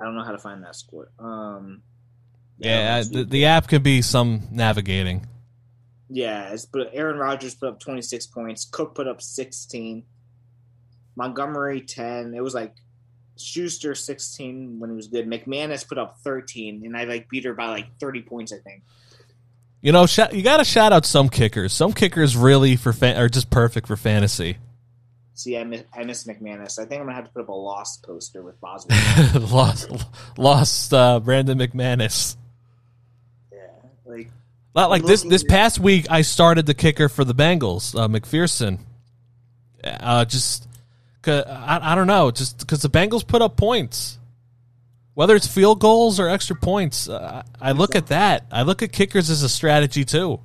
I 0.00 0.04
don't 0.04 0.14
know 0.14 0.24
how 0.24 0.32
to 0.32 0.38
find 0.38 0.62
that 0.64 0.76
score. 0.76 1.10
Um, 1.18 1.82
Yeah, 2.58 3.02
the, 3.02 3.24
the 3.24 3.46
app 3.46 3.68
could 3.68 3.82
be 3.82 4.02
some 4.02 4.48
navigating. 4.50 5.26
Yeah, 6.08 6.52
it's, 6.52 6.66
but 6.66 6.90
Aaron 6.92 7.18
Rodgers 7.18 7.54
put 7.54 7.68
up 7.68 7.80
26 7.80 8.26
points. 8.28 8.64
Cook 8.64 8.94
put 8.94 9.06
up 9.06 9.20
16. 9.20 10.04
Montgomery 11.16 11.80
10. 11.82 12.34
It 12.34 12.42
was 12.42 12.54
like 12.54 12.74
Schuster 13.36 13.94
16 13.94 14.78
when 14.80 14.90
he 14.90 14.96
was 14.96 15.08
good. 15.08 15.28
McManus 15.28 15.86
put 15.86 15.98
up 15.98 16.18
13, 16.24 16.82
and 16.84 16.96
I 16.96 17.04
like 17.04 17.28
beat 17.28 17.44
her 17.44 17.54
by 17.54 17.68
like 17.68 17.98
30 18.00 18.22
points, 18.22 18.52
I 18.52 18.58
think. 18.58 18.82
You 19.80 19.92
know, 19.92 20.06
you 20.32 20.42
got 20.42 20.56
to 20.56 20.64
shout 20.64 20.92
out 20.92 21.06
some 21.06 21.28
kickers. 21.28 21.72
Some 21.72 21.92
kickers 21.92 22.36
really 22.36 22.74
for 22.74 22.92
fan- 22.92 23.16
are 23.16 23.28
just 23.28 23.48
perfect 23.48 23.86
for 23.86 23.96
fantasy. 23.96 24.58
See, 25.38 25.56
I 25.56 25.62
miss, 25.62 25.84
I 25.94 26.02
miss 26.02 26.24
McManus. 26.24 26.80
I 26.80 26.84
think 26.84 27.00
I'm 27.00 27.06
gonna 27.06 27.14
have 27.14 27.26
to 27.26 27.30
put 27.30 27.42
up 27.42 27.48
a 27.48 27.52
lost 27.52 28.02
poster 28.02 28.42
with 28.42 28.60
Boswell. 28.60 28.98
lost 29.52 29.88
lost 30.36 30.92
uh, 30.92 31.20
Brandon 31.20 31.56
McManus. 31.56 32.36
yeah, 33.52 33.58
like 34.04 34.32
Not 34.74 34.90
like 34.90 35.04
this. 35.04 35.22
This 35.22 35.44
past 35.44 35.78
week, 35.78 36.06
I 36.10 36.22
started 36.22 36.66
the 36.66 36.74
kicker 36.74 37.08
for 37.08 37.22
the 37.22 37.36
Bengals, 37.36 37.96
uh, 37.96 38.08
McPherson. 38.08 38.80
Uh, 39.84 40.24
just, 40.24 40.66
I, 41.24 41.78
I 41.80 41.94
don't 41.94 42.08
know, 42.08 42.32
just 42.32 42.58
because 42.58 42.82
the 42.82 42.90
Bengals 42.90 43.24
put 43.24 43.40
up 43.40 43.56
points, 43.56 44.18
whether 45.14 45.36
it's 45.36 45.46
field 45.46 45.78
goals 45.78 46.18
or 46.18 46.28
extra 46.28 46.56
points. 46.56 47.08
Uh, 47.08 47.44
I 47.60 47.70
look 47.70 47.94
at 47.94 48.08
that. 48.08 48.44
I 48.50 48.62
look 48.62 48.82
at 48.82 48.90
kickers 48.90 49.30
as 49.30 49.44
a 49.44 49.48
strategy 49.48 50.04
too. 50.04 50.40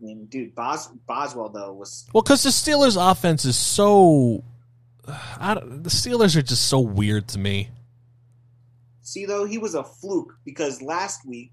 I 0.00 0.04
mean, 0.04 0.26
dude, 0.26 0.54
Bos- 0.54 0.88
Boswell 1.06 1.50
though 1.50 1.72
was 1.72 2.06
Well, 2.12 2.22
because 2.22 2.42
the 2.42 2.50
Steelers' 2.50 2.96
offense 2.98 3.44
is 3.44 3.56
so, 3.58 4.42
I 5.38 5.54
don't, 5.54 5.82
the 5.82 5.90
Steelers 5.90 6.36
are 6.36 6.42
just 6.42 6.66
so 6.66 6.80
weird 6.80 7.28
to 7.28 7.38
me. 7.38 7.68
see 9.02 9.26
though 9.26 9.44
he 9.44 9.58
was 9.58 9.74
a 9.74 9.84
fluke 9.84 10.34
because 10.44 10.80
last 10.80 11.26
week 11.26 11.52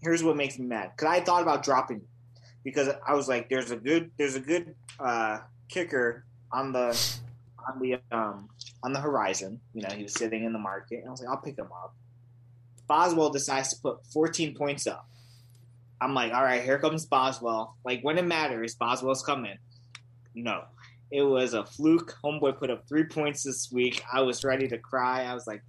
here's 0.00 0.22
what 0.22 0.36
makes 0.36 0.58
me 0.58 0.66
mad. 0.66 0.92
Because 0.96 1.12
I 1.12 1.20
thought 1.20 1.42
about 1.42 1.62
dropping 1.64 1.98
him 1.98 2.06
because 2.64 2.88
I 3.06 3.14
was 3.14 3.28
like 3.28 3.48
there's 3.48 3.70
a 3.70 3.76
good 3.76 4.10
there's 4.16 4.36
a 4.36 4.40
good 4.40 4.74
uh, 5.00 5.38
kicker 5.68 6.24
on 6.52 6.72
the 6.72 6.88
on 7.66 7.80
the 7.80 8.00
um 8.12 8.48
on 8.82 8.92
the 8.92 9.00
horizon. 9.00 9.60
You 9.74 9.82
know 9.82 9.94
he 9.94 10.04
was 10.04 10.12
sitting 10.14 10.44
in 10.44 10.52
the 10.52 10.58
market 10.58 10.98
and 11.00 11.08
I 11.08 11.10
was 11.10 11.20
like 11.20 11.30
I'll 11.30 11.42
pick 11.42 11.58
him 11.58 11.66
up. 11.72 11.94
Boswell 12.86 13.30
decides 13.30 13.70
to 13.74 13.80
put 13.82 14.06
14 14.06 14.54
points 14.54 14.86
up 14.86 15.08
I'm 16.00 16.14
like 16.14 16.32
all 16.32 16.42
right 16.44 16.62
here 16.62 16.78
comes 16.78 17.06
Boswell 17.06 17.76
like 17.84 18.00
when 18.02 18.18
it 18.18 18.24
matters 18.24 18.74
Boswell's 18.74 19.22
coming 19.22 19.56
no 20.34 20.62
it 21.10 21.22
was 21.22 21.54
a 21.54 21.64
fluke 21.64 22.14
homeboy 22.22 22.58
put 22.58 22.70
up 22.70 22.86
three 22.88 23.04
points 23.04 23.42
this 23.42 23.70
week 23.72 24.02
I 24.12 24.20
was 24.22 24.44
ready 24.44 24.68
to 24.68 24.78
cry 24.78 25.24
I 25.24 25.34
was 25.34 25.46
like 25.46 25.62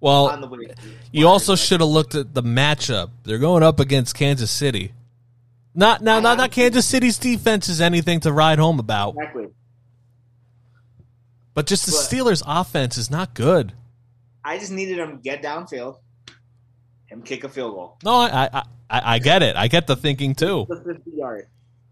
Well, 0.00 0.28
on 0.28 0.40
the 0.40 0.48
way. 0.48 0.66
you 1.10 1.26
also 1.26 1.56
should 1.56 1.80
have 1.80 1.88
looked 1.88 2.14
at 2.14 2.34
the 2.34 2.42
matchup. 2.42 3.10
They're 3.24 3.38
going 3.38 3.62
up 3.62 3.80
against 3.80 4.14
Kansas 4.14 4.50
City. 4.50 4.92
Not 5.74 6.02
now, 6.02 6.20
not 6.20 6.36
not 6.38 6.50
Kansas 6.52 6.86
City's 6.86 7.18
defense 7.18 7.68
is 7.68 7.80
anything 7.80 8.20
to 8.20 8.32
ride 8.32 8.58
home 8.58 8.78
about, 8.78 9.14
exactly. 9.16 9.48
but 11.54 11.66
just 11.66 11.86
the 11.86 11.92
But- 11.92 12.00
Steelers' 12.00 12.42
offense 12.46 12.96
is 12.98 13.10
not 13.10 13.34
good. 13.34 13.72
I 14.44 14.58
just 14.58 14.70
needed 14.72 14.98
him 14.98 15.16
to 15.16 15.22
get 15.22 15.42
downfield 15.42 15.98
and 17.10 17.24
kick 17.24 17.44
a 17.44 17.48
field 17.48 17.74
goal. 17.74 17.96
No, 18.04 18.12
I 18.14 18.48
I, 18.52 18.62
I, 18.88 19.14
I 19.14 19.18
get 19.18 19.42
it. 19.42 19.56
I 19.56 19.68
get 19.68 19.86
the 19.86 19.96
thinking 19.96 20.34
too. 20.34 20.66
The 20.68 20.76
50 20.76 21.10
yard. 21.12 21.46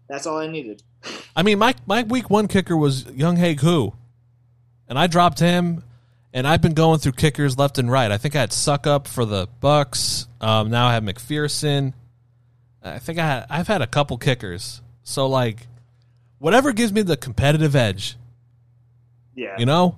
That's 0.07 0.25
all 0.27 0.37
I 0.37 0.47
needed. 0.47 0.83
I 1.35 1.43
mean, 1.43 1.59
my 1.59 1.75
my 1.85 2.03
week 2.03 2.29
one 2.29 2.47
kicker 2.47 2.77
was 2.77 3.03
Younghoe 3.05 3.57
Koo, 3.59 3.93
and 4.87 4.97
I 4.99 5.07
dropped 5.07 5.39
him. 5.39 5.83
And 6.33 6.45
I've 6.45 6.61
been 6.61 6.73
going 6.73 6.99
through 6.99 7.13
kickers 7.13 7.57
left 7.57 7.77
and 7.77 7.89
right. 7.89 8.11
I 8.11 8.17
think 8.17 8.35
I 8.35 8.41
had 8.41 8.49
Succop 8.49 9.07
for 9.07 9.23
the 9.23 9.47
Bucks. 9.61 10.27
Um, 10.41 10.69
now 10.69 10.87
I 10.87 10.93
have 10.93 11.01
McPherson. 11.03 11.93
I 12.83 12.99
think 12.99 13.19
I 13.19 13.25
had, 13.25 13.45
I've 13.49 13.69
had 13.69 13.81
a 13.81 13.87
couple 13.87 14.17
kickers. 14.17 14.81
So 15.03 15.27
like, 15.27 15.65
whatever 16.39 16.73
gives 16.73 16.91
me 16.91 17.03
the 17.03 17.15
competitive 17.15 17.73
edge, 17.73 18.17
Yeah. 19.33 19.55
you 19.57 19.65
know. 19.65 19.97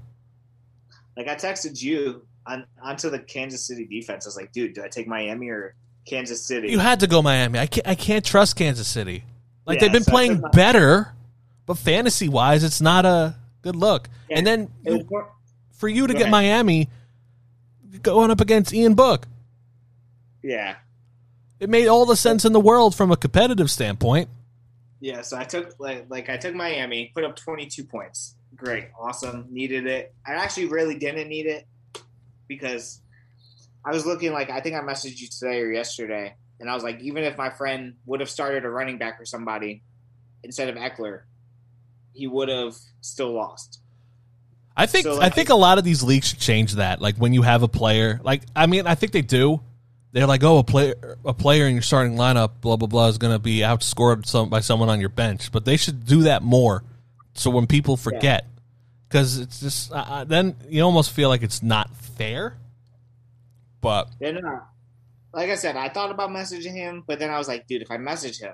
Like 1.18 1.28
I 1.28 1.34
texted 1.34 1.82
you 1.82 2.22
on 2.46 2.68
onto 2.84 3.10
the 3.10 3.18
Kansas 3.18 3.66
City 3.66 3.88
defense. 3.88 4.28
I 4.28 4.30
was 4.30 4.38
like, 4.38 4.52
dude, 4.52 4.76
do 4.76 4.84
I 4.84 4.90
take 4.90 5.08
Miami 5.08 5.50
or 5.50 5.74
Kansas 6.08 6.42
City? 6.44 6.70
You 6.70 6.80
had 6.80 7.02
to 7.02 7.08
go 7.08 7.22
Miami. 7.22 7.60
I 7.60 7.68
can't. 7.68 7.88
I 7.88 7.96
can't 7.96 8.24
trust 8.26 8.56
Kansas 8.56 8.88
City. 8.88 9.24
Like 9.66 9.76
Yeah, 9.76 9.86
they've 9.86 9.94
been 9.94 10.04
so 10.04 10.12
playing 10.12 10.42
my- 10.42 10.50
better, 10.50 11.14
but 11.66 11.78
fantasy 11.78 12.30
wise, 12.30 12.64
it's 12.64 12.80
not 12.82 13.06
a 13.06 13.36
good 13.62 13.76
look. 13.76 14.08
Yeah, 14.30 14.38
and 14.38 14.48
then 14.48 14.70
you- 14.86 15.06
more- 15.10 15.32
for 15.74 15.88
you 15.90 16.08
to 16.08 16.14
get 16.14 16.24
ahead. 16.24 16.32
Miami 16.32 16.90
going 18.02 18.32
up 18.32 18.40
against 18.42 18.74
Ian 18.74 18.94
Book, 18.96 19.28
yeah. 20.44 20.76
it 21.60 21.70
made 21.70 21.88
all 21.88 22.06
the 22.06 22.16
sense 22.16 22.46
in 22.46 22.54
the 22.54 22.60
world 22.60 22.96
from 22.96 23.12
a 23.12 23.18
competitive 23.18 23.70
standpoint. 23.70 24.30
Yeah, 25.00 25.22
so 25.22 25.38
I 25.38 25.44
took 25.44 25.76
like 25.80 26.06
like 26.10 26.30
I 26.30 26.38
took 26.38 26.56
Miami, 26.56 27.12
put 27.14 27.24
up 27.24 27.36
22 27.36 27.84
points. 27.84 28.36
Great, 28.56 28.86
awesome, 29.00 29.46
needed 29.52 29.86
it. 29.86 30.14
I 30.26 30.34
actually 30.34 30.66
really 30.68 30.98
didn't 30.98 31.28
need 31.30 31.46
it 31.46 31.68
because 32.48 33.02
I 33.88 33.92
was 33.92 34.06
looking 34.06 34.34
like 34.34 34.50
I 34.50 34.60
think 34.60 34.76
I 34.76 34.82
messaged 34.82 35.22
you 35.22 35.30
today 35.30 35.62
or 35.62 35.72
yesterday, 35.72 36.36
and 36.60 36.70
I 36.70 36.74
was 36.74 36.84
like, 36.84 37.00
even 37.00 37.24
if 37.24 37.38
my 37.38 37.50
friend 37.50 37.94
would 38.06 38.20
have 38.20 38.30
started 38.30 38.66
a 38.66 38.70
running 38.70 38.98
back 38.98 39.22
or 39.22 39.24
somebody 39.24 39.82
instead 40.44 40.68
of 40.68 40.76
Ekeler, 40.76 41.22
he 42.12 42.28
would 42.28 42.50
have 42.50 42.76
still 43.00 43.32
lost. 43.32 43.80
I 44.76 44.88
think 44.88 45.06
So, 45.06 45.22
I 45.22 45.30
think 45.30 45.48
a 45.48 45.56
lot 45.56 45.78
of 45.78 45.86
these 45.86 46.04
leagues 46.04 46.28
should 46.28 46.40
change 46.40 46.74
that. 46.74 47.02
Like 47.02 47.16
when 47.16 47.32
you 47.32 47.44
have 47.44 47.64
a 47.64 47.70
player, 47.70 48.20
like 48.24 48.42
I 48.54 48.66
mean, 48.66 48.88
I 48.88 48.96
think 48.96 49.14
they 49.14 49.22
do. 49.22 49.62
They're 50.12 50.28
like, 50.28 50.44
oh, 50.44 50.58
a 50.58 50.64
player, 50.66 51.18
a 51.24 51.34
player 51.34 51.66
in 51.66 51.74
your 51.74 51.82
starting 51.82 52.18
lineup, 52.18 52.60
blah 52.60 52.76
blah 52.76 52.90
blah, 52.90 53.08
is 53.08 53.18
going 53.18 53.34
to 53.34 53.40
be 53.40 53.60
outscored 53.60 54.26
some, 54.26 54.50
by 54.50 54.60
someone 54.60 54.90
on 54.90 55.00
your 55.00 55.10
bench. 55.10 55.50
But 55.50 55.64
they 55.64 55.78
should 55.78 56.06
do 56.06 56.24
that 56.24 56.44
more, 56.44 56.84
so 57.36 57.52
when 57.52 57.68
people 57.68 57.96
forget, 57.96 58.46
because 59.08 59.40
it's 59.40 59.62
just 59.62 59.94
uh, 59.94 60.26
then 60.26 60.58
you 60.68 60.82
almost 60.82 61.14
feel 61.14 61.30
like 61.30 61.42
it's 61.42 61.64
not 61.64 61.96
fair. 61.96 62.58
But 63.82 64.10
Yeah, 64.20 64.32
no. 64.32 64.60
Like 65.34 65.50
I 65.50 65.56
said, 65.56 65.76
I 65.76 65.90
thought 65.90 66.12
about 66.12 66.30
messaging 66.30 66.74
him, 66.74 67.04
but 67.06 67.20
then 67.20 67.30
I 67.30 67.38
was 67.38 67.48
like, 67.48 67.68
dude, 67.68 67.82
if 67.82 67.92
I 67.92 67.98
message 67.98 68.40
him, 68.40 68.54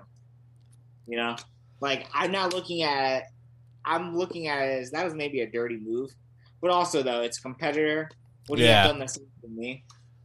you 1.07 1.17
know, 1.17 1.35
like 1.79 2.07
I'm 2.13 2.31
not 2.31 2.53
looking 2.53 2.83
at 2.83 3.17
it. 3.19 3.23
I'm 3.85 4.15
looking 4.15 4.47
at 4.47 4.63
it 4.63 4.81
as 4.81 4.91
that 4.91 5.03
was 5.03 5.13
maybe 5.13 5.41
a 5.41 5.49
dirty 5.49 5.77
move, 5.77 6.09
but 6.61 6.71
also 6.71 7.03
though 7.03 7.21
it's 7.21 7.37
a 7.39 7.41
competitor. 7.41 8.09
Would 8.49 8.59
he 8.59 8.65
Yeah. 8.65 8.83
have 8.83 8.91
done 8.91 8.99
the 8.99 9.07
same 9.07 9.27
to 9.41 9.47
me? 9.49 9.83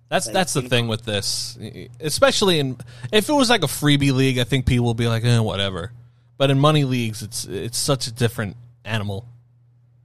That's 0.09 0.27
Like, 0.27 0.33
that's 0.33 0.53
the 0.55 0.63
you 0.63 0.69
thing 0.69 0.89
with 0.89 1.05
this, 1.05 1.59
especially 2.01 2.59
in 2.61 2.79
if 3.13 3.29
it 3.29 3.33
was 3.33 3.51
like 3.51 3.63
a 3.63 3.67
freebie 3.67 4.13
league, 4.13 4.39
I 4.39 4.45
think 4.45 4.65
people 4.65 4.87
will 4.87 4.95
be 4.95 5.07
like, 5.07 5.25
eh, 5.25 5.39
whatever. 5.39 5.93
But 6.39 6.51
in 6.51 6.59
money 6.59 6.85
leagues, 6.85 7.23
it's 7.23 7.45
it's 7.45 7.77
such 7.77 8.07
a 8.07 8.13
different 8.13 8.57
animal. 8.85 9.29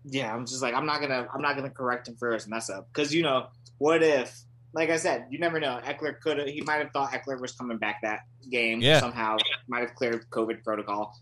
Yeah, 0.03 0.33
I'm 0.33 0.45
just 0.45 0.61
like 0.61 0.73
I'm 0.73 0.85
not 0.85 0.99
gonna 0.99 1.27
I'm 1.33 1.41
not 1.41 1.55
gonna 1.55 1.69
correct 1.69 2.07
him 2.07 2.17
for 2.17 2.33
his 2.33 2.47
mess 2.47 2.69
up 2.69 2.87
because 2.93 3.13
you 3.13 3.23
know 3.23 3.47
what 3.77 4.03
if 4.03 4.37
like 4.73 4.89
I 4.89 4.97
said 4.97 5.25
you 5.29 5.39
never 5.39 5.59
know 5.59 5.79
Ekeler 5.83 6.19
could 6.19 6.37
have 6.39 6.47
he 6.47 6.61
might 6.61 6.77
have 6.77 6.91
thought 6.91 7.11
Ekeler 7.11 7.39
was 7.39 7.51
coming 7.53 7.77
back 7.77 8.01
that 8.01 8.21
game 8.49 8.81
Yeah. 8.81 8.99
somehow 8.99 9.37
might 9.67 9.81
have 9.81 9.95
cleared 9.95 10.29
COVID 10.29 10.63
protocol 10.63 11.15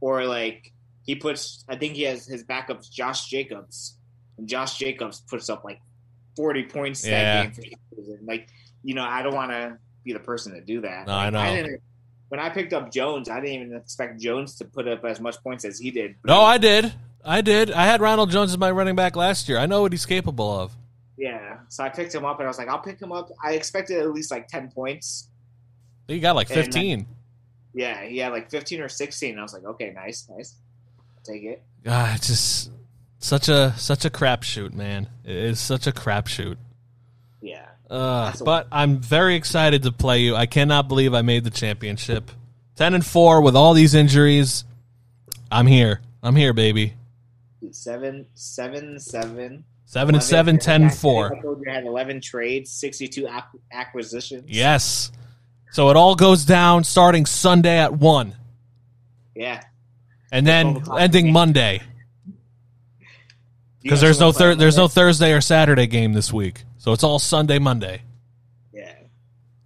or 0.00 0.24
like 0.24 0.72
he 1.04 1.14
puts 1.16 1.64
I 1.68 1.76
think 1.76 1.94
he 1.94 2.02
has 2.02 2.26
his 2.26 2.44
backups 2.44 2.90
Josh 2.90 3.26
Jacobs 3.28 3.96
and 4.38 4.48
Josh 4.48 4.78
Jacobs 4.78 5.20
puts 5.28 5.50
up 5.50 5.64
like 5.64 5.80
40 6.36 6.64
points 6.64 7.04
Yeah. 7.06 7.42
that 7.44 7.54
game 7.56 7.74
for 7.94 8.02
like 8.24 8.48
you 8.82 8.94
know 8.94 9.04
I 9.04 9.22
don't 9.22 9.34
want 9.34 9.50
to 9.52 9.78
be 10.04 10.12
the 10.12 10.20
person 10.20 10.54
to 10.54 10.60
do 10.60 10.80
that 10.82 11.06
No, 11.06 11.12
I 11.12 11.24
Like, 11.28 11.32
know. 11.32 11.56
didn't, 11.56 11.80
when 12.28 12.40
I 12.40 12.48
picked 12.50 12.72
up 12.72 12.90
Jones 12.92 13.28
I 13.28 13.40
didn't 13.40 13.62
even 13.62 13.76
expect 13.76 14.20
Jones 14.20 14.54
to 14.56 14.64
put 14.64 14.86
up 14.88 15.04
as 15.04 15.20
much 15.20 15.36
points 15.42 15.64
as 15.64 15.78
he 15.78 15.90
did 15.90 16.14
No, 16.24 16.40
I 16.40 16.58
did. 16.58 16.92
I 17.24 17.40
did. 17.40 17.70
I 17.70 17.84
had 17.86 18.00
Ronald 18.00 18.30
Jones 18.30 18.50
as 18.50 18.58
my 18.58 18.68
running 18.72 18.96
back 18.96 19.14
last 19.14 19.48
year. 19.48 19.56
I 19.58 19.66
know 19.66 19.82
what 19.82 19.92
he's 19.92 20.06
capable 20.06 20.58
of. 20.58 20.72
Yeah, 21.18 21.58
so 21.68 21.84
I 21.84 21.88
picked 21.90 22.14
him 22.14 22.24
up, 22.24 22.38
and 22.38 22.46
I 22.46 22.48
was 22.48 22.58
like, 22.58 22.68
I'll 22.68 22.78
pick 22.80 23.00
him 23.00 23.12
up. 23.12 23.30
I 23.42 23.52
expected 23.52 23.98
at 23.98 24.10
least 24.12 24.30
like 24.30 24.48
ten 24.48 24.70
points. 24.70 25.28
He 26.08 26.20
got 26.20 26.34
like 26.36 26.48
And 26.50 26.56
then- 26.58 26.64
15. 26.64 27.06
Yeah, 27.74 28.04
he 28.04 28.18
had 28.18 28.32
like 28.32 28.50
fifteen 28.50 28.80
or 28.82 28.88
sixteen. 28.88 29.38
I 29.38 29.42
was 29.42 29.54
like, 29.54 29.64
okay, 29.64 29.92
nice, 29.94 30.28
nice, 30.28 30.56
take 31.24 31.42
it. 31.42 31.62
God, 31.84 32.16
it's 32.16 32.26
just 32.26 32.70
such 33.18 33.48
a 33.48 33.72
such 33.78 34.04
a 34.04 34.10
crapshoot, 34.10 34.74
man. 34.74 35.08
It 35.24 35.34
is 35.36 35.58
such 35.60 35.86
a 35.86 35.92
crapshoot. 35.92 36.56
Yeah, 37.40 37.64
Uh, 37.88 38.32
but 38.44 38.68
I'm 38.70 38.98
very 38.98 39.36
excited 39.36 39.84
to 39.84 39.92
play 39.92 40.20
you. 40.20 40.36
I 40.36 40.44
cannot 40.46 40.86
believe 40.86 41.14
I 41.14 41.22
made 41.22 41.44
the 41.44 41.50
championship. 41.50 42.30
Ten 42.76 42.92
and 42.94 43.04
four 43.04 43.40
with 43.40 43.56
all 43.56 43.72
these 43.74 43.94
injuries. 43.94 44.64
I'm 45.50 45.66
here. 45.66 46.00
I'm 46.22 46.36
here, 46.36 46.52
baby. 46.52 46.94
seven, 47.70 48.26
seven, 48.34 48.98
seven. 48.98 49.64
Seven 49.92 50.14
and 50.14 50.24
seven, 50.24 50.58
10 50.58 50.82
and 50.84 50.94
four. 50.94 51.36
I 51.36 51.40
told 51.42 51.60
you 51.60 51.70
had 51.70 51.84
eleven 51.84 52.22
trades, 52.22 52.72
sixty-two 52.72 53.28
acquisitions. 53.70 54.44
Yes. 54.46 55.12
So 55.72 55.90
it 55.90 55.98
all 55.98 56.14
goes 56.14 56.46
down 56.46 56.84
starting 56.84 57.26
Sunday 57.26 57.76
at 57.76 57.92
one, 57.92 58.34
yeah. 59.34 59.60
and 60.30 60.46
then 60.46 60.82
ending 60.98 61.30
Monday 61.30 61.82
because 63.82 64.00
there's 64.00 64.18
no 64.18 64.32
thir- 64.32 64.54
there's 64.54 64.78
no 64.78 64.88
Thursday 64.88 65.34
or 65.34 65.42
Saturday 65.42 65.86
game 65.86 66.14
this 66.14 66.32
week. 66.32 66.64
So 66.78 66.92
it's 66.94 67.04
all 67.04 67.18
Sunday, 67.18 67.58
Monday. 67.58 68.00
Yeah, 68.72 68.94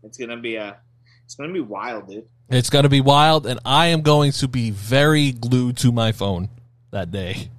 it's 0.03 0.19
gonna 0.19 0.39
be 0.39 0.57
a, 0.57 0.77
it's 1.25 1.37
gonna 1.37 1.53
be 1.53 1.61
wild, 1.61 2.09
dude. 2.09 2.27
It's 2.51 2.69
going 2.69 2.83
to 2.83 2.89
be 2.89 3.01
wild, 3.01 3.47
and 3.47 3.61
I 3.65 3.87
am 3.87 4.03
going 4.03 4.33
to 4.33 4.49
be 4.49 4.73
very 4.73 5.31
glued 5.31 5.77
to 5.79 5.93
my 5.93 6.11
phone 6.11 6.49
that 6.91 7.12
day. 7.12 7.51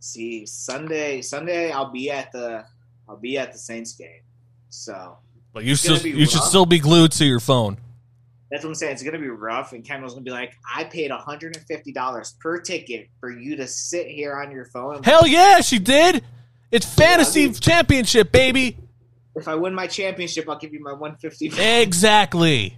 See, 0.00 0.46
Sunday, 0.46 1.22
Sunday, 1.22 1.70
I'll 1.70 1.92
be 1.92 2.10
at 2.10 2.32
the, 2.32 2.64
I'll 3.08 3.18
be 3.18 3.38
at 3.38 3.52
the 3.52 3.58
Saints 3.58 3.92
game. 3.92 4.22
So 4.70 5.18
But 5.52 5.64
you 5.64 5.76
still 5.76 5.98
you 5.98 6.26
should 6.26 6.42
still 6.42 6.66
be 6.66 6.78
glued 6.78 7.12
to 7.12 7.24
your 7.24 7.40
phone. 7.40 7.78
That's 8.50 8.64
what 8.64 8.70
I'm 8.70 8.74
saying. 8.74 8.92
It's 8.94 9.02
gonna 9.02 9.18
be 9.18 9.28
rough, 9.28 9.72
and 9.72 9.84
Kendall's 9.84 10.14
gonna 10.14 10.24
be 10.24 10.30
like, 10.32 10.52
"I 10.74 10.84
paid 10.84 11.10
150 11.10 11.92
dollars 11.92 12.34
per 12.40 12.60
ticket 12.60 13.08
for 13.20 13.30
you 13.30 13.56
to 13.56 13.66
sit 13.68 14.08
here 14.08 14.34
on 14.34 14.50
your 14.50 14.64
phone. 14.64 15.02
Hell 15.04 15.26
yeah, 15.26 15.60
she 15.60 15.78
did. 15.78 16.24
It's 16.72 16.86
fantasy 16.86 17.48
dude. 17.48 17.60
championship, 17.60 18.32
baby. 18.32 18.76
If 19.36 19.46
I 19.48 19.54
win 19.54 19.74
my 19.74 19.86
championship, 19.86 20.48
I'll 20.48 20.58
give 20.58 20.72
you 20.72 20.82
my 20.82 20.92
150. 20.92 21.52
Exactly. 21.60 22.76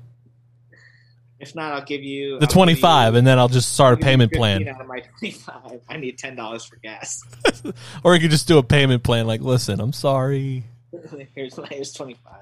If 1.43 1.57
not, 1.57 1.73
I'll 1.73 1.85
give 1.85 2.05
you 2.05 2.39
The 2.39 2.47
I'll 2.47 2.53
twenty 2.53 2.77
five, 2.77 3.17
and 3.17 3.27
then 3.27 3.37
I'll 3.37 3.49
just 3.49 3.73
start 3.73 3.95
a 3.95 3.97
I'll 3.97 4.09
payment 4.09 4.33
plan, 4.35 4.67
Out 4.69 4.81
of 4.81 4.87
my 4.87 5.01
25, 5.19 5.81
I 5.89 5.97
need 5.97 6.17
ten 6.17 6.37
dollars 6.37 6.65
for 6.65 6.77
gas. 6.77 7.21
or 8.05 8.15
you 8.15 8.21
could 8.21 8.31
just 8.31 8.47
do 8.47 8.59
a 8.59 8.63
payment 8.63 9.03
plan. 9.03 9.27
Like, 9.27 9.41
listen, 9.41 9.81
I'm 9.81 9.93
sorry, 9.93 10.63
here's 11.35 11.59
my, 11.59 11.67
here's 11.69 11.93
25. 11.93 12.33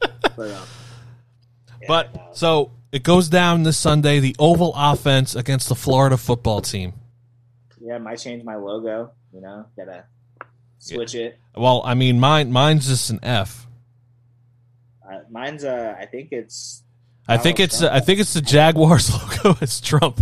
But, 0.00 0.38
um, 0.38 0.48
yeah, 1.80 1.88
but 1.88 2.14
no. 2.14 2.28
so 2.32 2.70
it 2.92 3.02
goes 3.02 3.28
down 3.28 3.64
this 3.64 3.76
Sunday. 3.76 4.20
The 4.20 4.36
Oval 4.38 4.72
Offense 4.76 5.34
against 5.34 5.68
the 5.68 5.74
Florida 5.74 6.16
Football 6.16 6.60
Team. 6.60 6.92
yeah, 7.80 7.98
might 7.98 8.20
change 8.20 8.44
my 8.44 8.54
logo. 8.54 9.10
You 9.34 9.40
know, 9.40 9.66
gotta 9.76 10.04
switch 10.78 11.16
it. 11.16 11.40
Well, 11.56 11.82
I 11.84 11.94
mean, 11.94 12.20
mine 12.20 12.52
mine's 12.52 12.86
just 12.86 13.10
an 13.10 13.18
F. 13.24 13.66
Uh, 15.04 15.22
mine's 15.28 15.64
uh, 15.64 15.96
I 15.98 16.06
think 16.06 16.28
it's 16.30 16.84
I 17.28 17.36
think 17.38 17.60
it's 17.60 17.78
Trump. 17.78 17.94
I 17.94 18.00
think 18.00 18.20
it's 18.20 18.34
the 18.34 18.40
Jaguars 18.40 19.10
logo. 19.44 19.58
It's 19.60 19.80
Trump. 19.80 20.20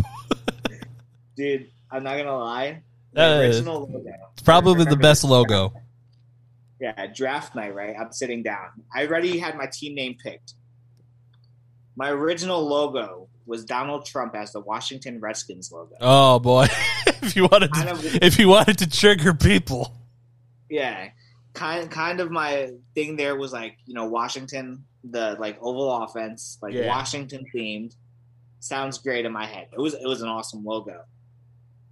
dude. 1.37 1.69
I'm 1.91 2.03
not 2.05 2.17
gonna 2.17 2.37
lie. 2.37 2.83
Uh, 3.17 3.39
original 3.41 3.81
logo. 3.93 4.05
It's 4.35 4.43
probably 4.43 4.85
the 4.85 4.95
best 4.95 5.23
this? 5.23 5.31
logo. 5.31 5.73
Yeah, 6.81 7.09
draft 7.13 7.57
night, 7.57 7.75
right? 7.75 7.97
I'm 8.01 8.13
sitting 8.13 8.45
down. 8.45 8.69
I 8.95 9.05
already 9.05 9.37
had 9.37 9.57
my 9.57 9.67
team 9.67 9.97
name 9.97 10.17
picked. 10.23 10.55
My 11.97 12.11
original 12.11 12.65
logo 12.65 13.27
was 13.47 13.65
Donald 13.65 14.07
Trump 14.07 14.37
as 14.37 14.53
the 14.53 14.61
Washington 14.61 15.19
Redskins 15.19 15.73
logo. 15.73 15.97
Oh 16.01 16.39
boy, 16.39 16.69
if 17.07 17.35
you 17.35 17.49
wanted 17.51 17.73
to, 17.75 18.19
if 18.25 18.39
you 18.39 18.47
wanted 18.49 18.79
to 18.79 18.89
trigger 18.89 19.35
people, 19.35 19.93
Yeah. 20.69 21.09
Kind 21.55 21.91
kind 21.91 22.21
of 22.21 22.31
my 22.31 22.71
thing 22.95 23.17
there 23.17 23.37
was 23.37 23.53
like 23.53 23.77
you 23.87 23.95
know 23.95 24.07
Washington 24.07 24.85
the 25.05 25.37
like 25.41 25.59
oval 25.61 26.03
offense 26.05 26.59
like 26.63 26.75
Yeah. 26.75 26.87
Washington 26.89 27.45
themed 27.55 27.95
sounds 28.61 28.99
great 28.99 29.25
in 29.25 29.33
my 29.33 29.47
head. 29.47 29.69
It 29.73 29.81
was 29.81 29.95
it 29.95 30.07
was 30.07 30.23
an 30.23 30.29
awesome 30.29 30.65
logo. 30.65 31.03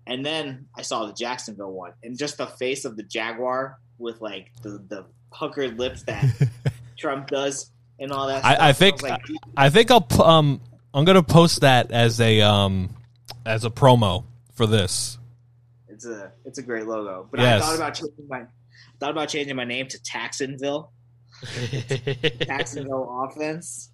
And 0.06 0.24
then 0.24 0.66
I 0.76 0.82
saw 0.82 1.06
the 1.06 1.12
Jacksonville 1.12 1.72
one 1.72 1.92
and 2.02 2.16
just 2.16 2.38
the 2.38 2.46
face 2.46 2.84
of 2.84 2.96
the 2.96 3.02
Jaguar 3.02 3.78
with 3.98 4.20
like 4.20 4.50
the 4.62 4.82
the 4.88 5.04
puckered 5.32 5.78
lips 5.78 6.02
that 6.04 6.24
Trump 6.98 7.28
does 7.28 7.70
and 7.98 8.12
all 8.12 8.28
that. 8.28 8.44
I- 8.44 8.54
stuff. 8.54 8.62
I 8.64 8.72
think- 8.72 8.94
was 9.02 9.10
like, 9.10 9.22
I 9.56 9.70
think 9.70 9.90
I'll 9.90 10.06
um 10.22 10.60
I'm 10.94 11.04
gonna 11.04 11.22
post 11.22 11.60
that 11.62 11.90
as 11.90 12.20
a 12.20 12.40
um 12.42 12.90
as 13.44 13.64
a 13.64 13.70
promo 13.70 14.24
for 14.54 14.66
this. 14.66 15.18
it's 15.88 16.04
a 16.06 16.32
it's 16.44 16.58
a 16.58 16.62
great 16.62 16.86
logo. 16.86 17.26
But 17.30 17.40
Yes. 17.40 17.62
I 17.62 17.66
thought 17.66 17.76
about 17.76 17.94
changing 17.94 18.28
my 18.28 18.44
thought 19.00 19.10
about 19.10 19.28
changing 19.28 19.56
my 19.56 19.64
name 19.64 19.86
to 19.88 19.98
Taxonville. 19.98 20.90
Jacksonville 22.46 23.28
offense. 23.28 23.90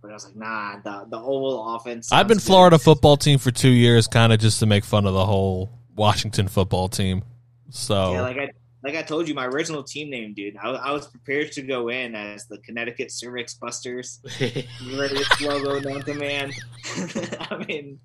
But 0.00 0.10
I 0.10 0.14
was 0.14 0.24
like, 0.24 0.36
nah, 0.36 0.80
the 0.82 1.06
the 1.10 1.18
oval 1.18 1.76
offense. 1.76 2.10
I've 2.10 2.26
been 2.26 2.38
good. 2.38 2.44
Florida 2.44 2.78
football 2.78 3.16
team 3.16 3.38
for 3.38 3.50
two 3.50 3.70
years, 3.70 4.08
kind 4.08 4.32
of 4.32 4.40
just 4.40 4.58
to 4.60 4.66
make 4.66 4.84
fun 4.84 5.06
of 5.06 5.14
the 5.14 5.24
whole 5.24 5.78
Washington 5.94 6.48
football 6.48 6.88
team. 6.88 7.22
So 7.70 8.12
Yeah, 8.12 8.22
like 8.22 8.38
I 8.38 8.48
like 8.82 8.96
I 8.96 9.02
told 9.02 9.28
you, 9.28 9.34
my 9.34 9.46
original 9.46 9.84
team 9.84 10.10
name, 10.10 10.34
dude. 10.34 10.56
I, 10.56 10.70
I 10.70 10.92
was 10.92 11.06
prepared 11.06 11.52
to 11.52 11.62
go 11.62 11.88
in 11.88 12.16
as 12.16 12.46
the 12.46 12.58
Connecticut 12.58 13.12
Cervix 13.12 13.54
Busters, 13.54 14.20
greatest 14.78 15.40
logo 15.40 15.78
known 15.78 16.02
to 16.02 16.14
man. 16.14 16.52
I 17.50 17.64
mean, 17.68 18.00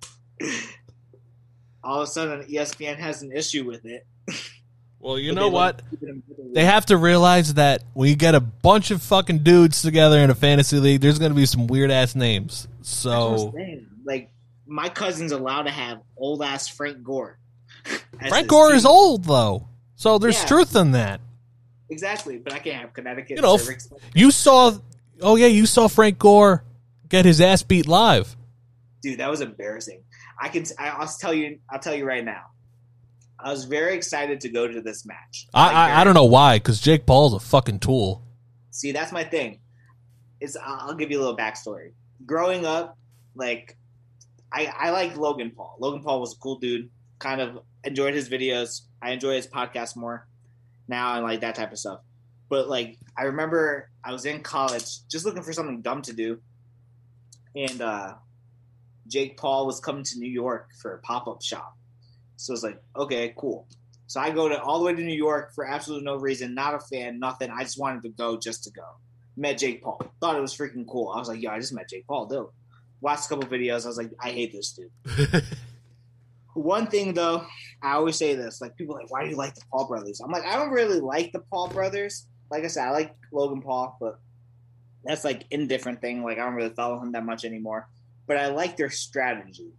all 1.83 2.01
of 2.01 2.03
a 2.03 2.11
sudden, 2.11 2.45
ESPN 2.47 2.97
has 2.97 3.23
an 3.23 3.31
issue 3.31 3.65
with 3.65 3.85
it. 3.85 4.05
Well, 4.99 5.17
you 5.19 5.31
But 5.33 5.35
know 5.41 5.47
they 5.49 5.53
what? 5.53 5.81
like 6.01 6.53
They 6.53 6.65
have 6.65 6.85
to 6.87 6.97
realize 6.97 7.53
that 7.55 7.83
when 7.93 8.09
you 8.09 8.15
get 8.15 8.35
a 8.35 8.39
bunch 8.39 8.91
of 8.91 9.01
fucking 9.01 9.39
dudes 9.39 9.81
together 9.81 10.19
in 10.19 10.29
a 10.29 10.35
fantasy 10.35 10.79
league, 10.79 11.01
there's 11.01 11.19
going 11.19 11.31
to 11.31 11.35
be 11.35 11.45
some 11.45 11.67
weird 11.67 11.91
ass 11.91 12.15
names. 12.15 12.67
That's 12.79 13.05
what 13.05 13.13
I'm 13.13 13.37
So 13.37 13.53
like 14.05 14.31
my 14.65 14.89
cousin's 14.89 15.31
allowed 15.31 15.63
to 15.63 15.71
have 15.71 15.99
old 16.17 16.41
ass 16.43 16.67
Frank 16.67 17.03
Gore. 17.03 17.37
Frank 18.27 18.47
Gore 18.47 18.69
team. 18.69 18.77
is 18.77 18.85
old 18.85 19.23
though, 19.25 19.67
so 19.95 20.17
there's 20.17 20.39
Yeah. 20.41 20.47
truth 20.47 20.75
in 20.75 20.91
that. 20.91 21.21
Exactly, 21.89 22.37
but 22.37 22.51
I 22.53 22.59
can't 22.59 22.81
have 22.81 22.93
Connecticut 22.93 23.37
You 23.37 23.41
know, 23.41 23.57
You 24.13 24.29
saw, 24.31 24.77
oh 25.21 25.37
yeah, 25.37 25.47
you 25.47 25.65
saw 25.65 25.87
Frank 25.87 26.19
Gore 26.19 26.63
get 27.07 27.23
his 27.23 27.39
ass 27.39 27.63
beat 27.63 27.87
live. 27.87 28.35
dude 29.01 29.19
that 29.19 29.29
was 29.29 29.39
embarrassing 29.39 30.01
i 30.41 30.49
can 30.49 30.65
i'll 30.79 31.07
tell 31.07 31.33
you 31.33 31.59
i'll 31.69 31.79
tell 31.79 31.95
you 31.95 32.03
right 32.03 32.25
now 32.25 32.41
i 33.39 33.51
was 33.51 33.65
very 33.65 33.95
excited 33.95 34.41
to 34.41 34.49
go 34.49 34.67
to 34.67 34.81
this 34.81 35.05
match. 35.05 35.47
I 35.53 35.69
I, 35.71 36.01
I 36.01 36.03
don't 36.03 36.13
know 36.13 36.25
why, 36.25 36.57
because 36.57 36.79
Jake 36.79 37.05
Paul's 37.05 37.33
a 37.33 37.39
fucking 37.39 37.79
tool. 37.79 38.23
see 38.71 38.91
that's 38.91 39.11
my 39.11 39.23
thing. 39.23 39.59
Is 40.39 40.57
i'll 40.61 40.89
I'll 40.89 40.95
give 40.95 41.11
you 41.11 41.19
a 41.19 41.21
little 41.21 41.37
backstory. 41.37 41.93
Growing 42.25 42.65
up 42.65 42.97
like 43.35 43.77
i 44.51 44.71
i 44.77 44.89
like 44.91 45.15
logan 45.17 45.51
paul. 45.51 45.75
Logan 45.79 46.01
paul 46.01 46.19
was 46.21 46.33
a 46.33 46.37
cool 46.37 46.59
dude. 46.59 46.89
Kind 47.19 47.41
of 47.41 47.59
enjoyed 47.83 48.13
his 48.13 48.29
videos. 48.29 48.81
I 49.01 49.11
enjoy 49.11 49.35
his 49.35 49.47
podcast 49.47 49.95
more 49.95 50.27
now 50.87 51.15
and 51.15 51.23
like 51.23 51.41
that 51.41 51.55
type 51.55 51.71
of 51.71 51.79
stuff. 51.79 51.99
But 52.49 52.67
like 52.69 52.97
i 53.17 53.23
remember 53.23 53.89
i 54.03 54.11
was 54.11 54.25
in 54.25 54.41
college 54.41 55.07
just 55.07 55.25
looking 55.25 55.43
for 55.43 55.53
something 55.53 55.81
dumb 55.81 56.01
to 56.03 56.13
do. 56.13 56.39
And 57.55 57.81
uh 57.81 58.13
Jake 59.07 59.37
Paul 59.37 59.65
was 59.65 59.79
coming 59.79 60.03
to 60.03 60.19
New 60.19 60.29
York 60.29 60.71
for 60.81 60.93
a 60.93 60.99
pop 60.99 61.27
up 61.29 61.41
shop. 61.41 61.76
So 62.37 62.53
it's 62.53 62.63
like, 62.63 62.81
okay, 62.95 63.33
cool. 63.37 63.67
So 64.07 64.21
I 64.21 64.29
go 64.29 64.47
to 64.47 64.61
all 64.61 64.79
the 64.79 64.85
way 64.85 64.93
to 64.93 65.01
New 65.01 65.13
York 65.13 65.53
for 65.53 65.65
absolutely 65.65 66.05
no 66.05 66.15
reason, 66.15 66.55
not 66.55 66.73
a 66.73 66.79
fan, 66.79 67.19
nothing. 67.19 67.51
I 67.51 67.63
just 67.63 67.79
wanted 67.79 68.03
to 68.03 68.09
go 68.09 68.37
just 68.37 68.63
to 68.63 68.71
go. 68.71 68.85
Met 69.35 69.57
Jake 69.57 69.83
Paul. 69.83 70.01
Thought 70.21 70.37
it 70.37 70.41
was 70.41 70.55
freaking 70.55 70.87
cool. 70.87 71.09
I 71.09 71.19
was 71.19 71.27
like, 71.27 71.41
yo, 71.41 71.51
I 71.51 71.59
just 71.59 71.73
met 71.73 71.89
Jake 71.89 72.07
Paul, 72.07 72.25
dude. 72.25 72.47
Watched 73.01 73.25
a 73.25 73.29
couple 73.29 73.49
videos. 73.49 73.83
I 73.83 73.89
was 73.89 73.97
like, 73.97 74.11
I 74.19 74.31
hate 74.31 74.53
this 74.53 74.71
dude. 74.71 75.43
One 76.53 76.87
thing 76.87 77.13
though, 77.13 77.45
I 77.83 77.93
always 77.93 78.15
say 78.15 78.33
this, 78.33 78.61
like 78.61 78.75
people 78.75 78.95
are 78.95 79.01
like, 79.01 79.11
why 79.11 79.23
do 79.23 79.29
you 79.29 79.35
like 79.35 79.53
the 79.53 79.61
Paul 79.71 79.87
brothers? 79.87 80.21
I'm 80.21 80.31
like, 80.31 80.45
I 80.45 80.55
don't 80.55 80.71
really 80.71 80.99
like 80.99 81.31
the 81.31 81.39
Paul 81.39 81.67
brothers. 81.67 82.25
Like 82.49 82.63
I 82.63 82.67
said, 82.67 82.87
I 82.87 82.91
like 82.91 83.15
Logan 83.31 83.61
Paul, 83.61 83.95
but 83.99 84.19
that's 85.03 85.23
like 85.23 85.45
indifferent 85.51 86.01
thing. 86.01 86.23
Like 86.23 86.39
I 86.39 86.45
don't 86.45 86.55
really 86.55 86.73
follow 86.73 86.99
him 86.99 87.11
that 87.11 87.25
much 87.25 87.45
anymore. 87.45 87.87
But 88.25 88.37
I 88.37 88.47
like 88.47 88.75
their 88.75 88.89
strategy. 88.89 89.71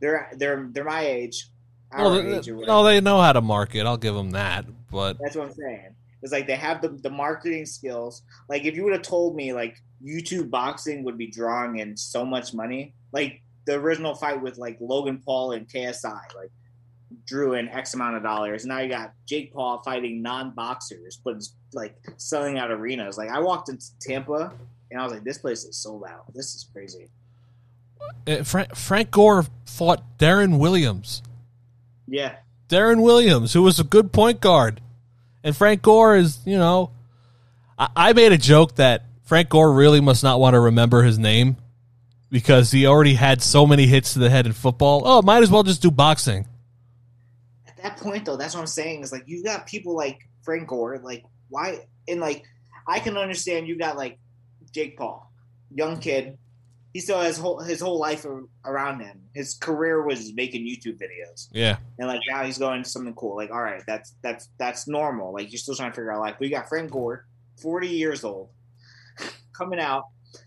They're 0.00 0.30
they're 0.36 0.68
they're 0.72 0.84
my 0.84 1.02
age. 1.02 1.48
Our 1.92 2.04
Well, 2.04 2.22
they, 2.22 2.36
age 2.36 2.48
no, 2.48 2.84
they 2.84 3.00
know 3.00 3.20
how 3.20 3.32
to 3.32 3.40
market. 3.40 3.86
I'll 3.86 3.96
give 3.96 4.14
them 4.14 4.30
that. 4.30 4.66
But 4.90 5.18
That's 5.20 5.36
what 5.36 5.48
I'm 5.48 5.54
saying. 5.54 5.94
It's 6.22 6.32
like 6.32 6.46
they 6.46 6.56
have 6.56 6.82
the, 6.82 6.88
the 6.88 7.10
marketing 7.10 7.66
skills. 7.66 8.22
Like 8.48 8.64
if 8.64 8.74
you 8.74 8.84
would 8.84 8.92
have 8.92 9.02
told 9.02 9.36
me 9.36 9.52
like 9.52 9.80
YouTube 10.04 10.50
boxing 10.50 11.04
would 11.04 11.18
be 11.18 11.28
drawing 11.28 11.78
in 11.78 11.96
so 11.96 12.24
much 12.24 12.54
money, 12.54 12.94
like 13.12 13.42
the 13.66 13.74
original 13.74 14.14
fight 14.14 14.40
with 14.42 14.58
like 14.58 14.78
Logan 14.80 15.22
Paul 15.24 15.52
and 15.52 15.68
KSI, 15.68 16.20
like 16.34 16.50
drew 17.26 17.54
in 17.54 17.68
X 17.68 17.94
amount 17.94 18.16
of 18.16 18.22
dollars. 18.22 18.64
Now 18.64 18.80
you 18.80 18.88
got 18.88 19.12
Jake 19.26 19.52
Paul 19.52 19.82
fighting 19.84 20.22
non 20.22 20.50
boxers, 20.50 21.20
but 21.22 21.36
it's 21.36 21.54
like 21.72 21.96
selling 22.16 22.58
out 22.58 22.70
arenas. 22.70 23.18
Like 23.18 23.30
I 23.30 23.40
walked 23.40 23.68
into 23.68 23.86
Tampa 24.00 24.52
and 24.90 25.00
I 25.00 25.04
was 25.04 25.12
like, 25.12 25.24
this 25.24 25.38
place 25.38 25.64
is 25.64 25.76
sold 25.76 26.04
out. 26.08 26.32
This 26.34 26.54
is 26.54 26.68
crazy. 26.72 27.08
Uh, 28.26 28.42
Frank, 28.42 28.74
Frank 28.74 29.10
Gore 29.10 29.44
fought 29.64 30.18
Deron 30.18 30.58
Williams. 30.58 31.22
Yeah. 32.06 32.36
Deron 32.68 33.02
Williams, 33.02 33.52
who 33.52 33.62
was 33.62 33.78
a 33.78 33.84
good 33.84 34.12
point 34.12 34.40
guard. 34.40 34.80
And 35.44 35.56
Frank 35.56 35.82
Gore 35.82 36.16
is, 36.16 36.38
you 36.44 36.58
know, 36.58 36.90
I, 37.78 37.88
I 37.94 38.12
made 38.12 38.32
a 38.32 38.38
joke 38.38 38.76
that 38.76 39.04
Frank 39.24 39.48
Gore 39.48 39.72
really 39.72 40.00
must 40.00 40.22
not 40.24 40.40
want 40.40 40.54
to 40.54 40.60
remember 40.60 41.02
his 41.02 41.18
name 41.18 41.56
because 42.30 42.72
he 42.72 42.86
already 42.86 43.14
had 43.14 43.40
so 43.42 43.66
many 43.66 43.86
hits 43.86 44.14
to 44.14 44.18
the 44.18 44.30
head 44.30 44.46
in 44.46 44.52
football. 44.52 45.02
Oh, 45.04 45.22
might 45.22 45.42
as 45.42 45.50
well 45.50 45.62
just 45.62 45.82
do 45.82 45.90
boxing. 45.92 46.46
at 47.68 47.76
that 47.82 47.96
point 47.98 48.24
though 48.24 48.36
that's 48.36 48.54
what 48.54 48.60
i'm 48.60 48.66
saying 48.66 49.02
is 49.02 49.12
like 49.12 49.22
you 49.26 49.44
got 49.44 49.64
people 49.66 49.94
like 49.94 50.18
frank 50.42 50.66
gore 50.66 50.98
like 51.04 51.24
why 51.50 51.78
and 52.08 52.20
like 52.20 52.42
i 52.88 52.98
can 52.98 53.16
understand 53.16 53.68
you 53.68 53.78
got 53.78 53.96
like 53.96 54.18
jake 54.72 54.96
paul 54.96 55.30
young 55.72 55.98
kid 56.00 56.36
he 56.96 57.00
still 57.00 57.20
has 57.20 57.36
whole, 57.36 57.60
his 57.60 57.78
whole 57.78 57.98
life 57.98 58.24
around 58.64 59.00
him 59.00 59.20
his 59.34 59.54
career 59.54 60.02
was 60.02 60.32
making 60.34 60.62
youtube 60.62 60.98
videos 60.98 61.48
Yeah. 61.52 61.76
and 61.98 62.08
like 62.08 62.20
now 62.30 62.42
he's 62.42 62.56
going 62.56 62.82
to 62.84 62.88
something 62.88 63.12
cool 63.14 63.36
like 63.36 63.50
all 63.50 63.62
right 63.62 63.82
that's 63.86 64.14
that's 64.22 64.48
that's 64.58 64.88
normal 64.88 65.34
like 65.34 65.52
you're 65.52 65.58
still 65.58 65.74
trying 65.74 65.90
to 65.90 65.94
figure 65.94 66.10
out 66.12 66.20
life 66.20 66.36
We 66.40 66.48
got 66.48 66.68
frank 66.70 66.90
gore 66.90 67.26
40 67.60 67.88
years 67.88 68.24
old 68.24 68.48
coming 69.52 69.78
out 69.80 70.04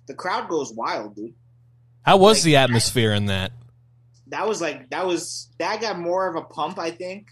the 0.08 0.14
crowd 0.16 0.50
goes 0.50 0.74
wild 0.74 1.16
dude 1.16 1.34
How 2.04 2.18
was 2.18 2.38
Like, 2.38 2.44
the 2.46 2.56
atmosphere 2.56 3.14
in 3.14 3.26
that? 3.28 3.52
that 4.28 4.48
was 4.48 4.60
like 4.62 4.90
that 4.90 5.06
was 5.06 5.50
that 5.60 5.82
got 5.82 6.00
more 6.00 6.28
of 6.28 6.36
a 6.36 6.42
pump 6.44 6.80
I 6.80 6.90
think 6.92 7.28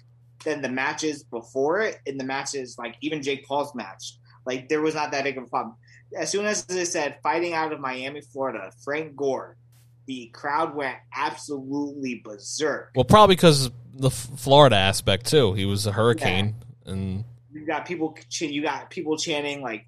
than 0.45 0.61
the 0.61 0.69
matches 0.69 1.23
before 1.23 1.81
it. 1.81 1.97
In 2.05 2.17
the 2.17 2.23
matches, 2.23 2.75
like 2.77 2.95
even 3.01 3.21
Jake 3.23 3.45
Paul's 3.47 3.73
match, 3.75 4.17
like 4.45 4.69
there 4.69 4.81
was 4.81 4.93
not 4.95 5.11
that 5.11 5.23
big 5.23 5.37
of 5.37 5.43
a 5.45 5.47
pump. 5.47 5.75
As 6.15 6.29
soon 6.31 6.45
as 6.45 6.65
they 6.65 6.85
said 6.85 7.17
fighting 7.23 7.53
out 7.53 7.73
of 7.73 7.79
Miami, 7.79 8.21
Florida, 8.21 8.71
Frank 8.83 9.15
Gore, 9.15 9.57
the 10.05 10.27
crowd 10.33 10.75
went 10.75 10.95
absolutely 11.15 12.21
berserk. 12.23 12.91
Well, 12.95 13.03
probably 13.05 13.35
because 13.35 13.69
the 13.93 14.07
F- 14.07 14.29
Florida 14.37 14.75
aspect 14.77 15.25
too. 15.25 15.53
He 15.53 15.65
was 15.65 15.85
a 15.85 15.91
hurricane, 15.91 16.55
and 16.85 17.23
You 17.53 17.65
got 17.65 17.85
people, 17.85 18.15
ch- 18.29 18.41
you 18.43 18.61
got 18.61 18.89
people 18.89 19.17
chanting 19.17 19.61
like 19.61 19.85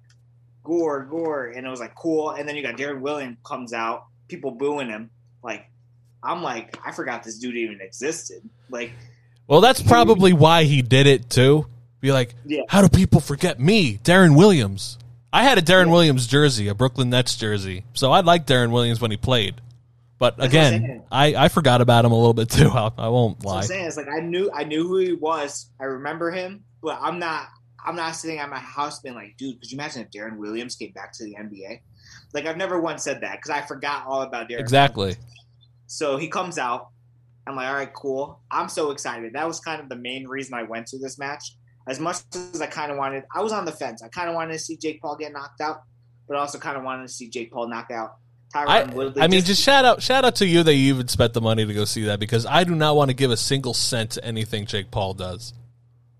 Gore, 0.64 1.04
Gore, 1.04 1.46
and 1.46 1.66
it 1.66 1.70
was 1.70 1.80
like 1.80 1.94
cool. 1.94 2.30
And 2.30 2.46
then 2.48 2.54
you 2.56 2.62
got 2.62 2.76
Deron 2.76 3.00
Williams 3.00 3.38
comes 3.44 3.72
out, 3.72 4.04
people 4.28 4.50
booing 4.50 4.88
him. 4.88 5.10
Like 5.42 5.66
I'm 6.22 6.42
like, 6.42 6.76
I 6.84 6.92
forgot 6.92 7.22
this 7.22 7.38
dude 7.38 7.56
even 7.56 7.80
existed. 7.80 8.42
Like 8.68 8.92
well, 9.46 9.60
that's 9.62 9.82
probably 9.82 10.32
why 10.34 10.64
he 10.64 10.82
did 10.82 11.06
it 11.06 11.30
too. 11.30 11.66
Be 12.00 12.12
like, 12.12 12.34
Yeah. 12.46 12.62
how 12.68 12.82
do 12.82 12.88
people 12.88 13.20
forget 13.20 13.58
me, 13.58 13.98
Deron 14.04 14.36
Williams? 14.36 14.96
I 15.32 15.44
had 15.44 15.58
a 15.58 15.62
Deron 15.62 15.86
Yeah. 15.86 15.92
Williams 15.92 16.26
jersey, 16.26 16.68
a 16.68 16.74
Brooklyn 16.74 17.10
Nets 17.10 17.36
jersey, 17.36 17.84
so 17.94 18.10
I 18.10 18.20
liked 18.20 18.48
Deron 18.48 18.70
Williams 18.70 19.00
when 19.00 19.10
he 19.10 19.16
played. 19.16 19.60
But 20.18 20.36
That's 20.36 20.48
again. 20.48 21.02
I, 21.10 21.34
I 21.34 21.48
forgot 21.48 21.80
about 21.80 22.04
him 22.04 22.12
a 22.12 22.16
little 22.16 22.34
bit 22.34 22.50
too. 22.50 22.68
I, 22.74 22.90
I 22.98 23.08
won't 23.08 23.42
what 23.42 23.56
I'm 23.56 23.62
saying. 23.62 23.86
It's 23.86 23.96
like 23.96 24.08
I 24.08 24.20
knew 24.20 24.50
I 24.52 24.64
knew 24.64 24.86
who 24.86 24.98
he 24.98 25.12
was. 25.14 25.70
I 25.80 25.84
remember 25.84 26.30
him, 26.30 26.64
but 26.82 26.98
I'm 27.00 27.18
not 27.18 27.46
I'm 27.84 27.96
not 27.96 28.16
sitting 28.16 28.38
at 28.38 28.50
my 28.50 28.58
house 28.58 29.00
being 29.00 29.14
like, 29.14 29.36
dude, 29.38 29.60
could 29.60 29.70
you 29.70 29.76
imagine 29.76 30.02
if 30.02 30.10
Deron 30.10 30.36
Williams 30.36 30.76
came 30.76 30.92
back 30.92 31.12
to 31.14 31.24
the 31.24 31.36
NBA? 31.36 31.80
Like 32.34 32.46
I've 32.46 32.58
never 32.58 32.80
once 32.80 33.02
said 33.02 33.22
that 33.22 33.36
because 33.36 33.50
I 33.50 33.62
forgot 33.62 34.04
all 34.06 34.22
about 34.22 34.48
Deron. 34.50 34.60
Exactly. 34.60 35.16
So 35.86 36.18
he 36.18 36.28
comes 36.28 36.58
out. 36.58 36.88
I'm 37.46 37.56
like, 37.56 37.68
all 37.68 37.74
right, 37.74 37.92
cool. 37.92 38.40
I'm 38.50 38.68
so 38.68 38.90
excited. 38.90 39.32
That 39.32 39.46
was 39.48 39.58
kind 39.60 39.80
of 39.80 39.88
the 39.88 39.96
main 39.96 40.28
reason 40.28 40.54
I 40.54 40.64
went 40.64 40.86
to 40.88 40.98
this 40.98 41.18
match. 41.18 41.56
As 41.86 41.98
much 41.98 42.18
as 42.34 42.60
I 42.60 42.66
kind 42.66 42.92
of 42.92 42.98
wanted, 42.98 43.24
I 43.34 43.42
was 43.42 43.52
on 43.52 43.64
the 43.64 43.72
fence. 43.72 44.02
I 44.02 44.08
kind 44.08 44.28
of 44.28 44.34
wanted 44.34 44.52
to 44.52 44.58
see 44.58 44.76
Jake 44.76 45.00
Paul 45.00 45.16
get 45.16 45.32
knocked 45.32 45.60
out, 45.60 45.82
but 46.28 46.36
also 46.36 46.58
kind 46.58 46.76
of 46.76 46.84
wanted 46.84 47.06
to 47.06 47.12
see 47.12 47.28
Jake 47.28 47.50
Paul 47.52 47.68
knock 47.68 47.90
out 47.90 48.16
Tyron 48.54 48.66
I, 48.68 48.94
Woodley. 48.94 49.22
I 49.22 49.28
mean, 49.28 49.42
just 49.42 49.62
shout 49.62 49.84
out, 49.84 50.02
shout 50.02 50.24
out 50.24 50.36
to 50.36 50.46
you 50.46 50.62
that 50.62 50.74
you 50.74 50.94
even 50.94 51.08
spent 51.08 51.32
the 51.32 51.40
money 51.40 51.64
to 51.64 51.74
go 51.74 51.84
see 51.84 52.04
that 52.04 52.20
because 52.20 52.46
I 52.46 52.64
do 52.64 52.74
not 52.74 52.96
want 52.96 53.10
to 53.10 53.14
give 53.14 53.30
a 53.30 53.36
single 53.36 53.74
cent 53.74 54.12
to 54.12 54.24
anything 54.24 54.66
Jake 54.66 54.90
Paul 54.90 55.14
does. 55.14 55.54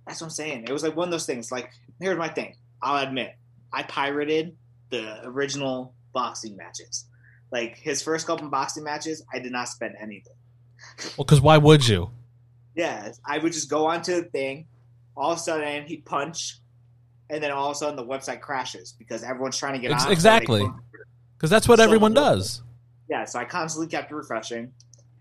That's 0.07 0.21
what 0.21 0.27
I'm 0.27 0.31
saying. 0.31 0.65
It 0.65 0.73
was 0.73 0.83
like 0.83 0.97
one 0.97 1.09
of 1.09 1.13
those 1.13 1.27
things. 1.27 1.53
Like 1.53 1.71
here's 2.01 2.19
my 2.19 2.29
thing. 2.29 2.57
I'll 2.83 3.07
admit, 3.07 3.35
I 3.73 3.83
pirated 3.83 4.57
the 4.91 5.25
original 5.25 5.95
boxing 6.13 6.57
matches. 6.57 7.07
Like 7.53 7.77
his 7.79 8.03
first 8.03 8.27
couple 8.27 8.49
boxing 8.49 8.85
matches, 8.85 9.25
I 9.33 9.39
did 9.41 9.53
not 9.53 9.69
spend 9.69 9.97
anything. 10.01 10.35
Well, 11.17 11.25
because 11.25 11.41
why 11.41 11.59
would 11.59 11.87
you? 11.87 12.11
Yeah, 12.75 13.13
I 13.27 13.39
would 13.39 13.53
just 13.53 13.69
go 13.69 13.87
onto 13.87 14.15
the 14.15 14.23
thing. 14.23 14.67
All 15.17 15.33
of 15.33 15.39
a 15.39 15.41
sudden, 15.41 15.87
he'd 15.87 16.05
punch, 16.05 16.59
and 17.29 17.43
then 17.43 17.51
all 17.51 17.67
of 17.71 17.73
a 17.73 17.75
sudden, 17.75 17.97
the 17.97 18.05
website 18.05 18.41
crashes 18.41 18.93
because 18.99 19.23
everyone's 19.23 19.57
trying 19.59 19.75
to 19.75 19.79
get 19.81 19.91
Ex- 19.93 20.07
on. 20.07 20.13
exactly. 20.13 20.69
Because 21.37 21.51
that's 21.51 21.69
what 21.69 21.79
So- 21.79 21.85
everyone 21.85 22.15
does. 22.15 22.63
yeah, 23.09 23.25
so 23.25 23.39
I 23.39 23.45
constantly 23.45 23.89
kept 23.89 24.11
refreshing. 24.13 24.73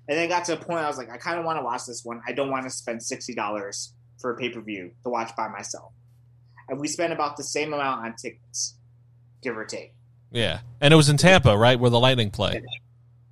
And 0.08 0.18
then 0.18 0.26
it 0.26 0.28
got 0.28 0.46
to 0.46 0.54
a 0.54 0.58
point 0.58 0.80
I 0.80 0.88
was 0.88 0.98
like, 0.98 1.10
I 1.12 1.18
kind 1.18 1.38
of 1.38 1.46
want 1.46 1.60
to 1.60 1.64
watch 1.64 1.86
this 1.86 2.04
one. 2.04 2.22
I 2.28 2.32
don't 2.32 2.50
want 2.50 2.64
to 2.64 2.70
spend 2.72 3.04
sixty 3.04 3.36
dollars 3.36 3.94
for 4.20 4.32
a 4.32 4.38
pay 4.38 4.50
per 4.50 4.60
view 4.60 4.92
to 5.04 5.10
watch 5.10 5.36
by 5.36 5.48
myself. 5.50 5.92
And 6.68 6.80
we 6.80 6.88
spent 6.88 7.14
about 7.14 7.38
the 7.38 7.44
same 7.44 7.74
amount 7.74 8.04
on 8.06 8.16
tickets, 8.16 8.76
give 9.44 9.56
or 9.58 9.66
take. 9.66 9.94
Yeah, 10.32 10.62
and 10.82 10.92
it 10.94 10.98
was 10.98 11.10
in 11.10 11.18
Tampa, 11.18 11.56
right, 11.58 11.80
where 11.80 11.90
the 11.92 12.00
Lightning 12.00 12.32
play. 12.32 12.62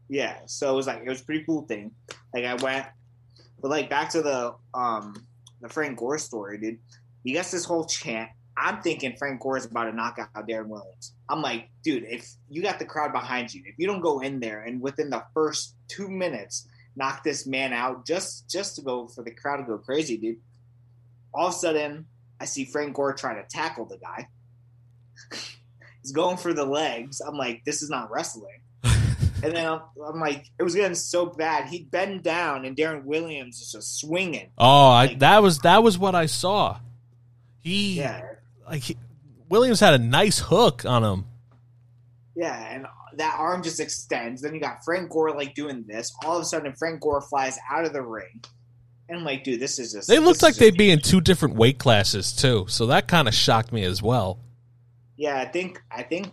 Yeah, 0.07 0.37
so 0.45 0.71
it 0.71 0.75
was 0.75 0.85
like 0.87 1.01
it 1.03 1.09
was 1.09 1.21
a 1.21 1.23
pretty 1.25 1.43
cool 1.45 1.63
thing. 1.63 1.91
Like 2.33 2.45
I 2.45 2.53
went, 2.55 2.85
but 3.61 3.69
like 3.71 3.89
back 3.89 4.09
to 4.11 4.21
the 4.21 4.53
um 4.75 5.25
the 5.61 5.69
Frank 5.69 5.97
Gore 5.97 6.17
story, 6.17 6.57
dude. 6.57 6.79
He 7.23 7.33
gets 7.33 7.51
this 7.51 7.65
whole 7.65 7.85
chant. 7.85 8.29
I'm 8.55 8.81
thinking 8.81 9.15
Frank 9.17 9.39
Gore 9.41 9.57
is 9.57 9.65
about 9.65 9.85
to 9.85 9.91
knock 9.91 10.17
out 10.19 10.47
Deron 10.47 10.67
Williams. 10.67 11.13
I'm 11.29 11.41
like, 11.41 11.69
dude, 11.83 12.05
if 12.07 12.27
you 12.49 12.61
got 12.63 12.79
the 12.79 12.85
crowd 12.85 13.13
behind 13.13 13.53
you, 13.53 13.61
if 13.65 13.75
you 13.77 13.85
don't 13.85 14.01
go 14.01 14.19
in 14.19 14.39
there 14.39 14.63
and 14.63 14.81
within 14.81 15.09
the 15.09 15.23
first 15.33 15.75
two 15.87 16.09
minutes 16.09 16.67
knock 16.95 17.23
this 17.23 17.45
man 17.45 17.73
out, 17.73 18.05
just 18.05 18.49
just 18.49 18.75
to 18.75 18.81
go 18.81 19.07
for 19.07 19.23
the 19.23 19.31
crowd 19.31 19.57
to 19.57 19.63
go 19.63 19.77
crazy, 19.77 20.17
dude. 20.17 20.37
All 21.33 21.47
of 21.47 21.53
a 21.53 21.57
sudden, 21.57 22.05
I 22.39 22.45
see 22.45 22.65
Frank 22.65 22.95
Gore 22.95 23.13
trying 23.13 23.41
to 23.41 23.47
tackle 23.47 23.85
the 23.85 23.97
guy. 23.97 24.27
He's 26.01 26.11
going 26.11 26.37
for 26.37 26.53
the 26.53 26.65
legs. 26.65 27.21
I'm 27.21 27.37
like, 27.37 27.63
this 27.65 27.83
is 27.83 27.89
not 27.89 28.09
wrestling. 28.09 28.61
And 29.47 29.55
then 29.55 29.65
I'm, 29.65 29.79
I'm 30.05 30.19
like, 30.19 30.49
it 30.59 30.63
was 30.63 30.75
getting 30.75 30.93
so 30.93 31.27
bad. 31.27 31.69
He'd 31.69 31.89
bend 31.89 32.21
down, 32.21 32.65
and 32.65 32.75
Deron 32.75 33.05
Williams 33.05 33.61
is 33.61 33.71
just 33.71 33.97
swinging. 33.97 34.51
Oh, 34.57 34.89
I, 34.89 35.13
that 35.15 35.41
was 35.41 35.59
that 35.59 35.81
was 35.83 35.97
what 35.97 36.15
I 36.15 36.25
saw. 36.25 36.79
He 37.61 37.99
Yeah, 37.99 38.23
like 38.69 38.81
he, 38.83 38.97
Williams 39.47 39.79
had 39.79 39.93
a 39.93 39.99
nice 39.99 40.39
hook 40.39 40.83
on 40.83 41.01
him. 41.01 41.25
yeah, 42.35 42.75
and 42.75 42.85
that 43.15 43.35
arm 43.39 43.63
just 43.63 43.79
extends. 43.79 44.41
Then 44.41 44.53
you 44.53 44.59
got 44.59 44.83
Frank 44.83 45.09
Gore 45.09 45.31
like 45.31 45.55
doing 45.55 45.85
this. 45.87 46.13
All 46.25 46.35
of 46.35 46.41
a 46.41 46.45
sudden, 46.45 46.73
Frank 46.77 46.99
Gore 46.99 47.21
flies 47.21 47.57
out 47.71 47.85
of 47.85 47.93
the 47.93 48.01
ring, 48.01 48.43
and 49.07 49.19
I'm 49.19 49.23
like, 49.23 49.45
dude, 49.45 49.61
this 49.61 49.79
is 49.79 49.93
just. 49.93 50.09
They 50.09 50.19
looked 50.19 50.43
like 50.43 50.55
they'd 50.55 50.77
be 50.77 50.91
in 50.91 50.99
two 50.99 51.21
different 51.21 51.55
weight 51.55 51.79
classes 51.79 52.33
too, 52.33 52.65
so 52.67 52.87
that 52.87 53.07
kind 53.07 53.29
of 53.29 53.33
shocked 53.33 53.71
me 53.71 53.85
as 53.85 54.03
well. 54.03 54.39
Yeah, 55.15 55.37
I 55.39 55.45
think 55.45 55.81
I 55.89 56.03
think 56.03 56.31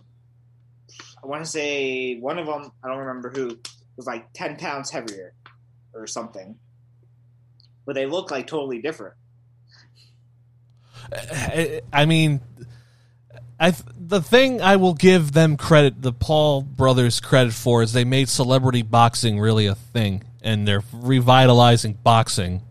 I 1.25 1.27
want 1.27 1.43
to 1.43 1.49
say 1.49 2.17
one 2.19 2.37
of 2.37 2.45
them. 2.45 2.71
I 2.83 2.87
don't 2.87 2.99
remember 2.99 3.31
who 3.31 3.57
was 3.97 4.05
like 4.05 4.31
ten 4.33 4.57
pounds 4.57 4.91
heavier 4.91 5.33
or 5.91 6.05
something, 6.05 6.55
but 7.83 7.95
they 7.95 8.05
look 8.05 8.29
like 8.29 8.45
totally 8.45 8.79
different. 8.79 9.15
I 11.11 11.81
I 11.91 12.05
mean, 12.05 12.41
I 13.59 13.73
the 13.97 14.21
thing 14.21 14.61
I 14.61 14.75
will 14.75 14.93
give 14.93 15.31
them 15.31 15.57
credit, 15.57 15.99
the 15.99 16.13
Paul 16.13 16.61
brothers 16.61 17.19
credit 17.19 17.53
for, 17.53 17.81
is 17.81 17.91
they 17.91 18.05
made 18.05 18.29
celebrity 18.29 18.83
boxing 18.83 19.39
really 19.39 19.65
a 19.65 19.73
thing, 19.75 20.23
and 20.43 20.67
they're 20.67 20.83
revitalizing 20.93 21.93
boxing. 22.03 22.61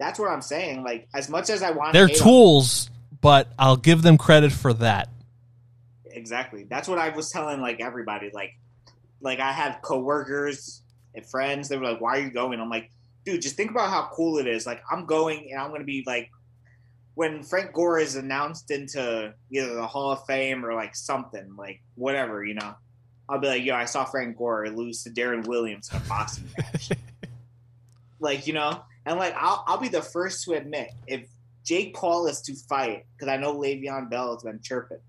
That's 0.00 0.18
what 0.18 0.30
I'm 0.30 0.42
saying. 0.42 0.82
Like 0.82 1.06
as 1.14 1.28
much 1.28 1.50
as 1.50 1.62
I 1.62 1.70
want, 1.70 1.92
They're 1.92 2.08
tools, 2.08 2.90
but 3.20 3.46
I'll 3.56 3.76
give 3.76 4.02
them 4.02 4.18
credit 4.18 4.50
for 4.50 4.72
that. 4.74 5.08
Exactly. 6.16 6.64
That's 6.64 6.88
what 6.88 6.98
I 6.98 7.10
was 7.10 7.30
telling 7.30 7.60
like 7.60 7.80
everybody. 7.80 8.30
Like, 8.32 8.52
like 9.20 9.38
I 9.38 9.52
had 9.52 9.82
coworkers 9.82 10.82
and 11.14 11.24
friends. 11.24 11.68
They 11.68 11.76
were 11.76 11.84
like, 11.84 12.00
"Why 12.00 12.16
are 12.16 12.20
you 12.22 12.30
going?" 12.30 12.58
I'm 12.58 12.70
like, 12.70 12.90
"Dude, 13.24 13.42
just 13.42 13.54
think 13.54 13.70
about 13.70 13.90
how 13.90 14.08
cool 14.12 14.38
it 14.38 14.46
is. 14.46 14.66
Like, 14.66 14.82
I'm 14.90 15.04
going 15.04 15.50
and 15.52 15.60
I'm 15.60 15.68
going 15.68 15.82
to 15.82 15.86
be 15.86 16.02
like." 16.06 16.30
When 17.14 17.42
Frank 17.42 17.72
Gore 17.72 17.98
is 17.98 18.16
announced 18.16 18.70
into 18.70 19.32
either 19.50 19.74
the 19.74 19.86
Hall 19.86 20.12
of 20.12 20.26
Fame 20.26 20.62
or 20.66 20.74
like 20.74 20.94
something, 20.94 21.56
like 21.56 21.80
whatever, 21.94 22.44
you 22.44 22.52
know, 22.52 22.74
I'll 23.26 23.38
be 23.38 23.46
like, 23.48 23.64
yo, 23.64 23.74
I 23.74 23.86
saw 23.86 24.04
Frank 24.04 24.36
Gore 24.36 24.68
lose 24.68 25.02
to 25.04 25.10
Deron 25.10 25.46
Williams 25.46 25.88
in 25.90 25.96
a 25.96 26.00
boxing 26.00 26.44
match. 26.58 26.90
like, 28.20 28.46
you 28.46 28.52
know, 28.52 28.82
and 29.06 29.18
like 29.18 29.34
I'll 29.34 29.64
I'll 29.66 29.78
be 29.78 29.88
the 29.88 30.02
first 30.02 30.44
to 30.44 30.52
admit 30.52 30.90
if 31.06 31.26
Jake 31.64 31.94
Paul 31.94 32.26
is 32.26 32.42
to 32.42 32.54
fight, 32.54 33.06
because 33.16 33.32
I 33.32 33.38
know 33.38 33.54
Le'Veon 33.58 34.10
Bell 34.10 34.34
has 34.34 34.42
been 34.42 34.60
chirping. 34.62 35.00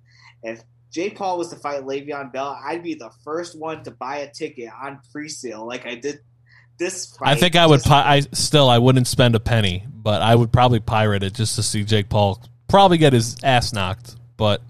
If 0.43 0.63
Jake 0.97 1.15
Paul 1.15 1.37
was 1.37 1.49
to 1.49 1.55
fight 1.57 1.83
Le'Veon 1.83 2.33
Bell, 2.33 2.59
I'd 2.65 2.81
be 2.81 2.95
the 2.95 3.11
first 3.23 3.55
one 3.55 3.83
to 3.83 3.91
buy 3.91 4.17
a 4.17 4.31
ticket 4.31 4.71
on 4.81 4.99
pre-sale, 5.11 5.63
like 5.63 5.85
I 5.85 5.93
did 5.93 6.21
this. 6.79 7.15
Fight. 7.15 7.27
I 7.27 7.35
think 7.35 7.55
I 7.55 7.67
would. 7.67 7.83
Pi- 7.83 8.15
I 8.15 8.21
still 8.33 8.67
I 8.67 8.79
wouldn't 8.79 9.05
spend 9.05 9.35
a 9.35 9.39
penny, 9.39 9.85
but 9.87 10.23
I 10.23 10.33
would 10.33 10.51
probably 10.51 10.79
pirate 10.79 11.21
it 11.21 11.35
just 11.35 11.55
to 11.57 11.61
see 11.61 11.83
Jake 11.83 12.09
Paul 12.09 12.41
probably 12.67 12.97
get 12.97 13.13
his 13.13 13.37
ass 13.43 13.73
knocked. 13.73 14.15
But 14.37 14.63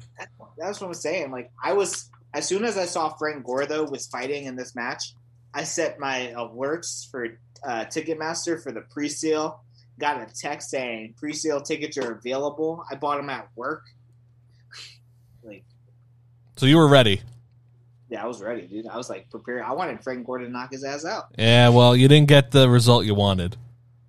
That's 0.57 0.81
what 0.81 0.87
I'm 0.87 0.93
saying. 0.95 1.31
Like 1.31 1.49
I 1.63 1.71
was 1.71 2.09
as 2.33 2.45
soon 2.45 2.65
as 2.65 2.77
I 2.77 2.87
saw 2.87 3.07
Frank 3.15 3.45
Gore 3.45 3.65
though 3.65 3.85
was 3.85 4.07
fighting 4.07 4.47
in 4.47 4.57
this 4.57 4.75
match, 4.75 5.13
I 5.53 5.63
set 5.63 5.97
my 5.97 6.33
alerts 6.35 7.09
for 7.09 7.39
uh, 7.65 7.85
Ticketmaster 7.85 8.61
for 8.61 8.73
the 8.73 8.81
pre-sale. 8.81 9.61
Got 9.97 10.19
a 10.19 10.27
text 10.33 10.71
saying 10.71 11.13
pre-sale 11.17 11.61
tickets 11.61 11.97
are 11.97 12.11
available. 12.11 12.83
I 12.91 12.95
bought 12.95 13.15
them 13.15 13.29
at 13.29 13.47
work. 13.55 13.83
So 16.57 16.65
you 16.65 16.77
were 16.77 16.87
ready. 16.87 17.21
yeah, 18.09 18.23
I 18.23 18.27
was 18.27 18.41
ready, 18.41 18.67
dude. 18.67 18.87
I 18.87 18.97
was 18.97 19.09
like 19.09 19.29
prepared. 19.29 19.63
I 19.63 19.71
wanted 19.73 20.03
Frank 20.03 20.25
Gore 20.25 20.39
to 20.39 20.49
knock 20.49 20.71
his 20.71 20.83
ass 20.83 21.05
out. 21.05 21.27
Yeah, 21.37 21.69
well, 21.69 21.95
you 21.95 22.07
didn't 22.07 22.27
get 22.27 22.51
the 22.51 22.69
result 22.69 23.05
you 23.05 23.15
wanted. 23.15 23.55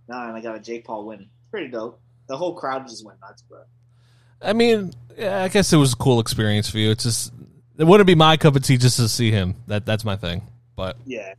No, 0.09 0.19
and 0.21 0.33
I 0.37 0.41
got 0.41 0.57
a 0.57 0.61
Jake 0.61 0.85
Paul 0.85 1.07
win. 1.07 1.29
Pretty 1.51 1.69
dope. 1.69 2.01
The 2.29 2.37
whole 2.37 2.55
crowd 2.55 2.89
just 2.89 3.05
went 3.05 3.21
nuts, 3.21 3.43
bro. 3.43 3.61
I 4.41 4.53
mean, 4.53 4.93
yeah, 5.17 5.43
I 5.43 5.49
guess 5.49 5.73
it 5.73 5.77
was 5.77 5.93
a 5.93 5.97
cool 5.97 6.21
experience 6.21 6.69
for 6.71 6.79
you. 6.79 6.91
It's 6.91 7.05
just 7.05 7.33
it 7.77 7.85
wouldn't 7.85 8.07
be 8.07 8.15
my 8.15 8.37
cup 8.37 8.57
of 8.57 8.63
tea 8.63 8.77
just 8.77 8.97
to 8.97 9.09
see 9.09 9.31
him. 9.31 9.55
That 9.67 9.85
that's 9.87 10.05
my 10.05 10.17
thing. 10.17 10.43
But 10.77 10.97
Yeah, 11.05 11.35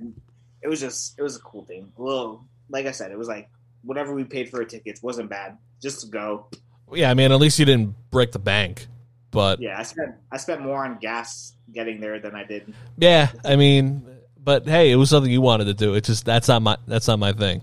it 0.61 0.67
was 0.67 0.79
just 0.79 1.17
it 1.17 1.21
was 1.21 1.35
a 1.37 1.39
cool 1.39 1.63
thing. 1.65 1.91
Well, 1.97 2.45
like 2.69 2.85
I 2.85 2.91
said, 2.91 3.11
it 3.11 3.17
was 3.17 3.27
like 3.27 3.49
whatever 3.83 4.13
we 4.13 4.23
paid 4.25 4.49
for 4.49 4.59
our 4.59 4.65
tickets 4.65 5.01
wasn't 5.01 5.29
bad. 5.29 5.57
Just 5.81 6.01
to 6.01 6.07
go. 6.07 6.47
yeah, 6.91 7.09
I 7.09 7.13
mean, 7.13 7.31
at 7.31 7.39
least 7.39 7.57
you 7.57 7.65
didn't 7.65 7.95
break 8.11 8.33
the 8.33 8.39
bank. 8.39 8.87
But 9.31 9.59
Yeah, 9.59 9.77
I 9.79 9.83
spent 9.83 10.15
I 10.31 10.37
spent 10.37 10.61
more 10.61 10.83
on 10.85 10.97
gas 10.99 11.53
getting 11.71 11.99
there 12.01 12.19
than 12.19 12.35
I 12.35 12.43
did. 12.45 12.73
yeah, 12.97 13.29
I 13.45 13.55
mean, 13.55 14.05
but 14.43 14.65
hey, 14.67 14.91
it 14.91 14.95
was 14.95 15.09
something 15.09 15.31
you 15.31 15.41
wanted 15.41 15.65
to 15.65 15.73
do. 15.73 15.93
It's 15.93 16.07
just 16.07 16.25
that's 16.25 16.47
not 16.47 16.61
my 16.61 16.77
that's 16.87 17.07
not 17.07 17.19
my 17.19 17.33
thing. 17.33 17.61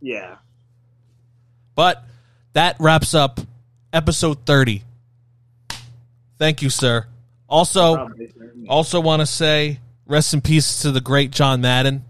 Yeah. 0.00 0.36
But 1.74 2.04
that 2.54 2.76
wraps 2.80 3.14
up 3.14 3.40
episode 3.92 4.44
30. 4.46 4.82
Thank 6.38 6.62
you, 6.62 6.70
sir. 6.70 7.06
Also, 7.48 7.96
Probably. 7.96 8.32
also 8.68 9.00
want 9.00 9.20
to 9.20 9.26
say 9.26 9.78
rest 10.06 10.34
in 10.34 10.40
peace 10.40 10.82
to 10.82 10.90
the 10.92 11.00
great 11.00 11.30
John 11.30 11.60
Madden. 11.60 12.04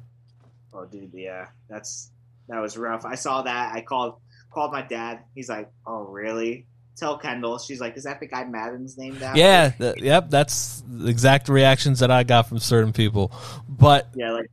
Oh, 0.72 0.84
dude, 0.86 1.10
yeah, 1.14 1.48
that's 1.68 2.10
that 2.48 2.60
was 2.60 2.76
rough. 2.76 3.04
I 3.04 3.14
saw 3.16 3.42
that. 3.42 3.74
I 3.74 3.80
called 3.82 4.16
called 4.50 4.72
my 4.72 4.82
dad. 4.82 5.20
He's 5.34 5.48
like, 5.48 5.70
"Oh, 5.86 6.04
really?" 6.04 6.66
Tell 6.96 7.18
Kendall. 7.18 7.58
She's 7.58 7.80
like, 7.80 7.96
"Is 7.96 8.04
that 8.04 8.20
the 8.20 8.26
guy 8.26 8.44
Madden's 8.44 8.98
named 8.98 9.22
after?" 9.22 9.38
Yeah, 9.38 9.70
th- 9.70 10.02
yep, 10.02 10.28
that's 10.28 10.82
the 10.86 11.08
exact 11.08 11.48
reactions 11.48 12.00
that 12.00 12.10
I 12.10 12.24
got 12.24 12.48
from 12.48 12.58
certain 12.58 12.92
people. 12.92 13.32
But 13.68 14.08
Yeah, 14.14 14.32
like 14.32 14.50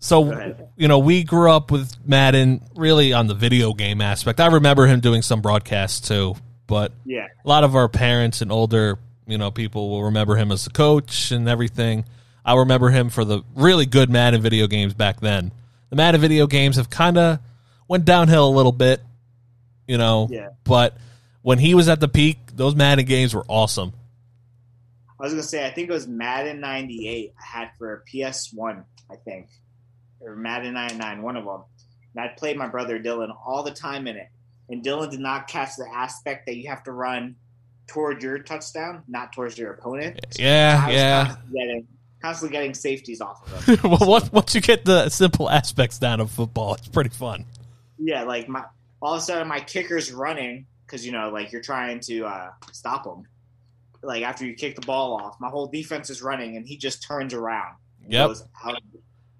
so 0.00 0.54
you 0.76 0.88
know, 0.88 0.98
we 0.98 1.24
grew 1.24 1.50
up 1.50 1.70
with 1.70 1.94
Madden 2.06 2.62
really 2.74 3.12
on 3.12 3.26
the 3.26 3.34
video 3.34 3.74
game 3.74 4.00
aspect. 4.00 4.40
I 4.40 4.46
remember 4.46 4.86
him 4.86 5.00
doing 5.00 5.20
some 5.20 5.42
broadcasts 5.42 6.08
too, 6.08 6.36
but 6.66 6.92
yeah, 7.04 7.26
a 7.44 7.48
lot 7.48 7.64
of 7.64 7.76
our 7.76 7.88
parents 7.88 8.40
and 8.40 8.50
older, 8.50 8.98
you 9.26 9.36
know, 9.36 9.50
people 9.50 9.90
will 9.90 10.04
remember 10.04 10.36
him 10.36 10.52
as 10.52 10.66
a 10.66 10.70
coach 10.70 11.32
and 11.32 11.46
everything. 11.48 12.06
I 12.46 12.56
remember 12.56 12.88
him 12.88 13.10
for 13.10 13.26
the 13.26 13.42
really 13.54 13.84
good 13.84 14.08
Madden 14.08 14.40
video 14.40 14.66
games 14.66 14.94
back 14.94 15.20
then. 15.20 15.52
The 15.90 15.96
Madden 15.96 16.20
video 16.20 16.46
games 16.46 16.76
have 16.76 16.88
kind 16.88 17.18
of 17.18 17.38
went 17.86 18.06
downhill 18.06 18.48
a 18.48 18.54
little 18.56 18.72
bit, 18.72 19.02
you 19.86 19.98
know, 19.98 20.28
yeah. 20.30 20.48
but 20.64 20.96
when 21.42 21.58
he 21.58 21.74
was 21.74 21.88
at 21.88 22.00
the 22.00 22.08
peak, 22.08 22.38
those 22.54 22.74
Madden 22.74 23.04
games 23.04 23.34
were 23.34 23.44
awesome. 23.48 23.92
I 25.18 25.24
was 25.24 25.32
gonna 25.32 25.42
say, 25.42 25.66
I 25.66 25.70
think 25.70 25.90
it 25.90 25.92
was 25.92 26.08
Madden 26.08 26.60
'98. 26.60 27.34
I 27.38 27.58
had 27.58 27.70
for 27.78 28.04
PS 28.08 28.52
One, 28.52 28.84
I 29.10 29.16
think, 29.16 29.48
or 30.20 30.34
Madden 30.34 30.74
'99, 30.74 31.22
one 31.22 31.36
of 31.36 31.44
them. 31.44 31.62
And 32.14 32.24
I 32.24 32.28
played 32.28 32.56
my 32.56 32.68
brother 32.68 32.98
Dylan 32.98 33.34
all 33.46 33.62
the 33.62 33.70
time 33.70 34.06
in 34.06 34.16
it, 34.16 34.28
and 34.68 34.82
Dylan 34.82 35.10
did 35.10 35.20
not 35.20 35.46
catch 35.46 35.76
the 35.76 35.86
aspect 35.92 36.46
that 36.46 36.56
you 36.56 36.70
have 36.70 36.82
to 36.84 36.92
run 36.92 37.36
toward 37.86 38.22
your 38.22 38.38
touchdown, 38.38 39.02
not 39.08 39.32
towards 39.32 39.58
your 39.58 39.72
opponent. 39.72 40.20
Yeah, 40.38 40.82
I 40.82 40.86
was 40.86 40.96
yeah. 40.96 41.24
constantly 41.24 41.60
getting, 41.60 41.88
constantly 42.22 42.56
getting 42.56 42.74
safeties 42.74 43.20
off 43.20 43.52
of 43.52 43.64
him. 43.64 43.78
well, 43.90 44.08
once, 44.08 44.32
once 44.32 44.54
you 44.54 44.60
get 44.60 44.84
the 44.84 45.08
simple 45.10 45.50
aspects 45.50 45.98
down 45.98 46.20
of 46.20 46.30
football, 46.30 46.74
it's 46.74 46.88
pretty 46.88 47.10
fun. 47.10 47.44
yeah, 47.98 48.22
like 48.22 48.48
my 48.48 48.64
all 49.02 49.14
of 49.14 49.18
a 49.18 49.22
sudden 49.22 49.48
my 49.48 49.60
kicker's 49.60 50.12
running 50.12 50.66
because 50.90 51.06
you 51.06 51.12
know, 51.12 51.30
like 51.30 51.52
you're 51.52 51.62
trying 51.62 52.00
to 52.00 52.24
uh, 52.24 52.50
stop 52.72 53.06
him. 53.06 53.26
Like 54.02 54.22
after 54.22 54.44
you 54.44 54.54
kick 54.54 54.74
the 54.74 54.86
ball 54.86 55.20
off, 55.20 55.36
my 55.40 55.48
whole 55.48 55.66
defense 55.66 56.10
is 56.10 56.22
running, 56.22 56.56
and 56.56 56.66
he 56.66 56.76
just 56.76 57.02
turns 57.02 57.34
around. 57.34 57.76
and 58.02 58.12
Yep. 58.12 58.30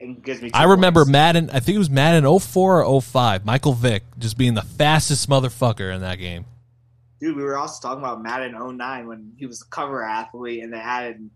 and 0.00 0.22
gives 0.22 0.42
me. 0.42 0.50
I 0.54 0.64
remember 0.64 1.00
points. 1.00 1.12
Madden. 1.12 1.50
I 1.50 1.60
think 1.60 1.76
it 1.76 1.78
was 1.78 1.90
Madden 1.90 2.24
04 2.38 2.84
or 2.84 3.02
05. 3.02 3.44
Michael 3.44 3.72
Vick 3.72 4.02
just 4.18 4.38
being 4.38 4.54
the 4.54 4.62
fastest 4.62 5.28
motherfucker 5.28 5.92
in 5.94 6.02
that 6.02 6.16
game. 6.16 6.44
Dude, 7.20 7.36
we 7.36 7.42
were 7.42 7.56
also 7.56 7.86
talking 7.86 8.02
about 8.02 8.22
Madden 8.22 8.52
09 8.76 9.06
when 9.06 9.32
he 9.36 9.46
was 9.46 9.62
a 9.62 9.66
cover 9.66 10.02
athlete, 10.04 10.62
and 10.62 10.72
they 10.72 10.78
added. 10.78 11.30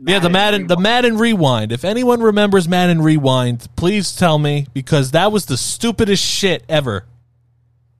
Yeah, 0.00 0.20
the 0.20 0.30
Madden, 0.30 0.68
the 0.68 0.76
Madden 0.76 1.18
Rewind. 1.18 1.72
If 1.72 1.84
anyone 1.84 2.20
remembers 2.22 2.68
Madden 2.68 3.02
Rewind, 3.02 3.66
please 3.74 4.14
tell 4.14 4.38
me 4.38 4.68
because 4.72 5.10
that 5.10 5.32
was 5.32 5.46
the 5.46 5.56
stupidest 5.56 6.24
shit 6.24 6.62
ever. 6.68 7.04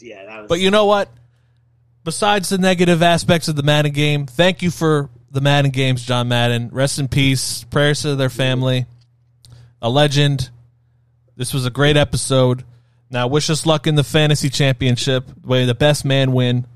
Yeah, 0.01 0.25
that 0.27 0.43
was. 0.43 0.49
But 0.49 0.61
you 0.61 0.71
know 0.71 0.87
what? 0.87 1.09
Besides 2.09 2.49
the 2.49 2.57
negative 2.57 3.03
aspects 3.03 3.49
of 3.49 3.57
the 3.57 3.63
Madden 3.63 3.93
game, 3.93 4.25
thank 4.25 4.63
you 4.63 4.71
for 4.71 5.11
the 5.31 5.43
Madden 5.43 5.71
games, 5.71 6.03
John 6.03 6.29
Madden. 6.29 6.71
Rest 6.73 6.99
in 6.99 7.07
peace. 7.07 7.65
Prayers 7.65 8.01
to 8.01 8.17
their 8.17 8.31
family. 8.31 8.87
A 9.83 9.91
legend. 9.91 10.49
This 11.37 11.53
was 11.53 11.67
a 11.67 11.71
great 11.71 11.99
episode. 11.99 12.65
Now, 13.11 13.27
wish 13.27 13.51
us 13.51 13.67
luck 13.67 13.87
in 13.87 13.95
the 13.95 14.05
fantasy 14.05 14.49
championship. 14.49 15.27
Way 15.45 15.67
the 15.67 15.75
best 15.75 16.07
man 16.07 16.33
win. 16.33 16.67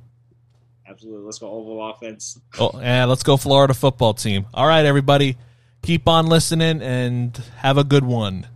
absolutely. 0.86 1.24
Let's 1.24 1.38
go 1.38 1.48
Oval 1.48 1.88
offense. 1.88 2.38
Oh, 2.58 2.72
yeah, 2.78 3.06
let's 3.06 3.22
go 3.22 3.38
Florida 3.38 3.72
football 3.72 4.12
team. 4.12 4.44
All 4.52 4.66
right, 4.66 4.84
everybody. 4.84 5.38
Keep 5.80 6.08
on 6.08 6.26
listening 6.26 6.82
and 6.82 7.34
have 7.56 7.78
a 7.78 7.84
good 7.84 8.04
one. 8.04 8.46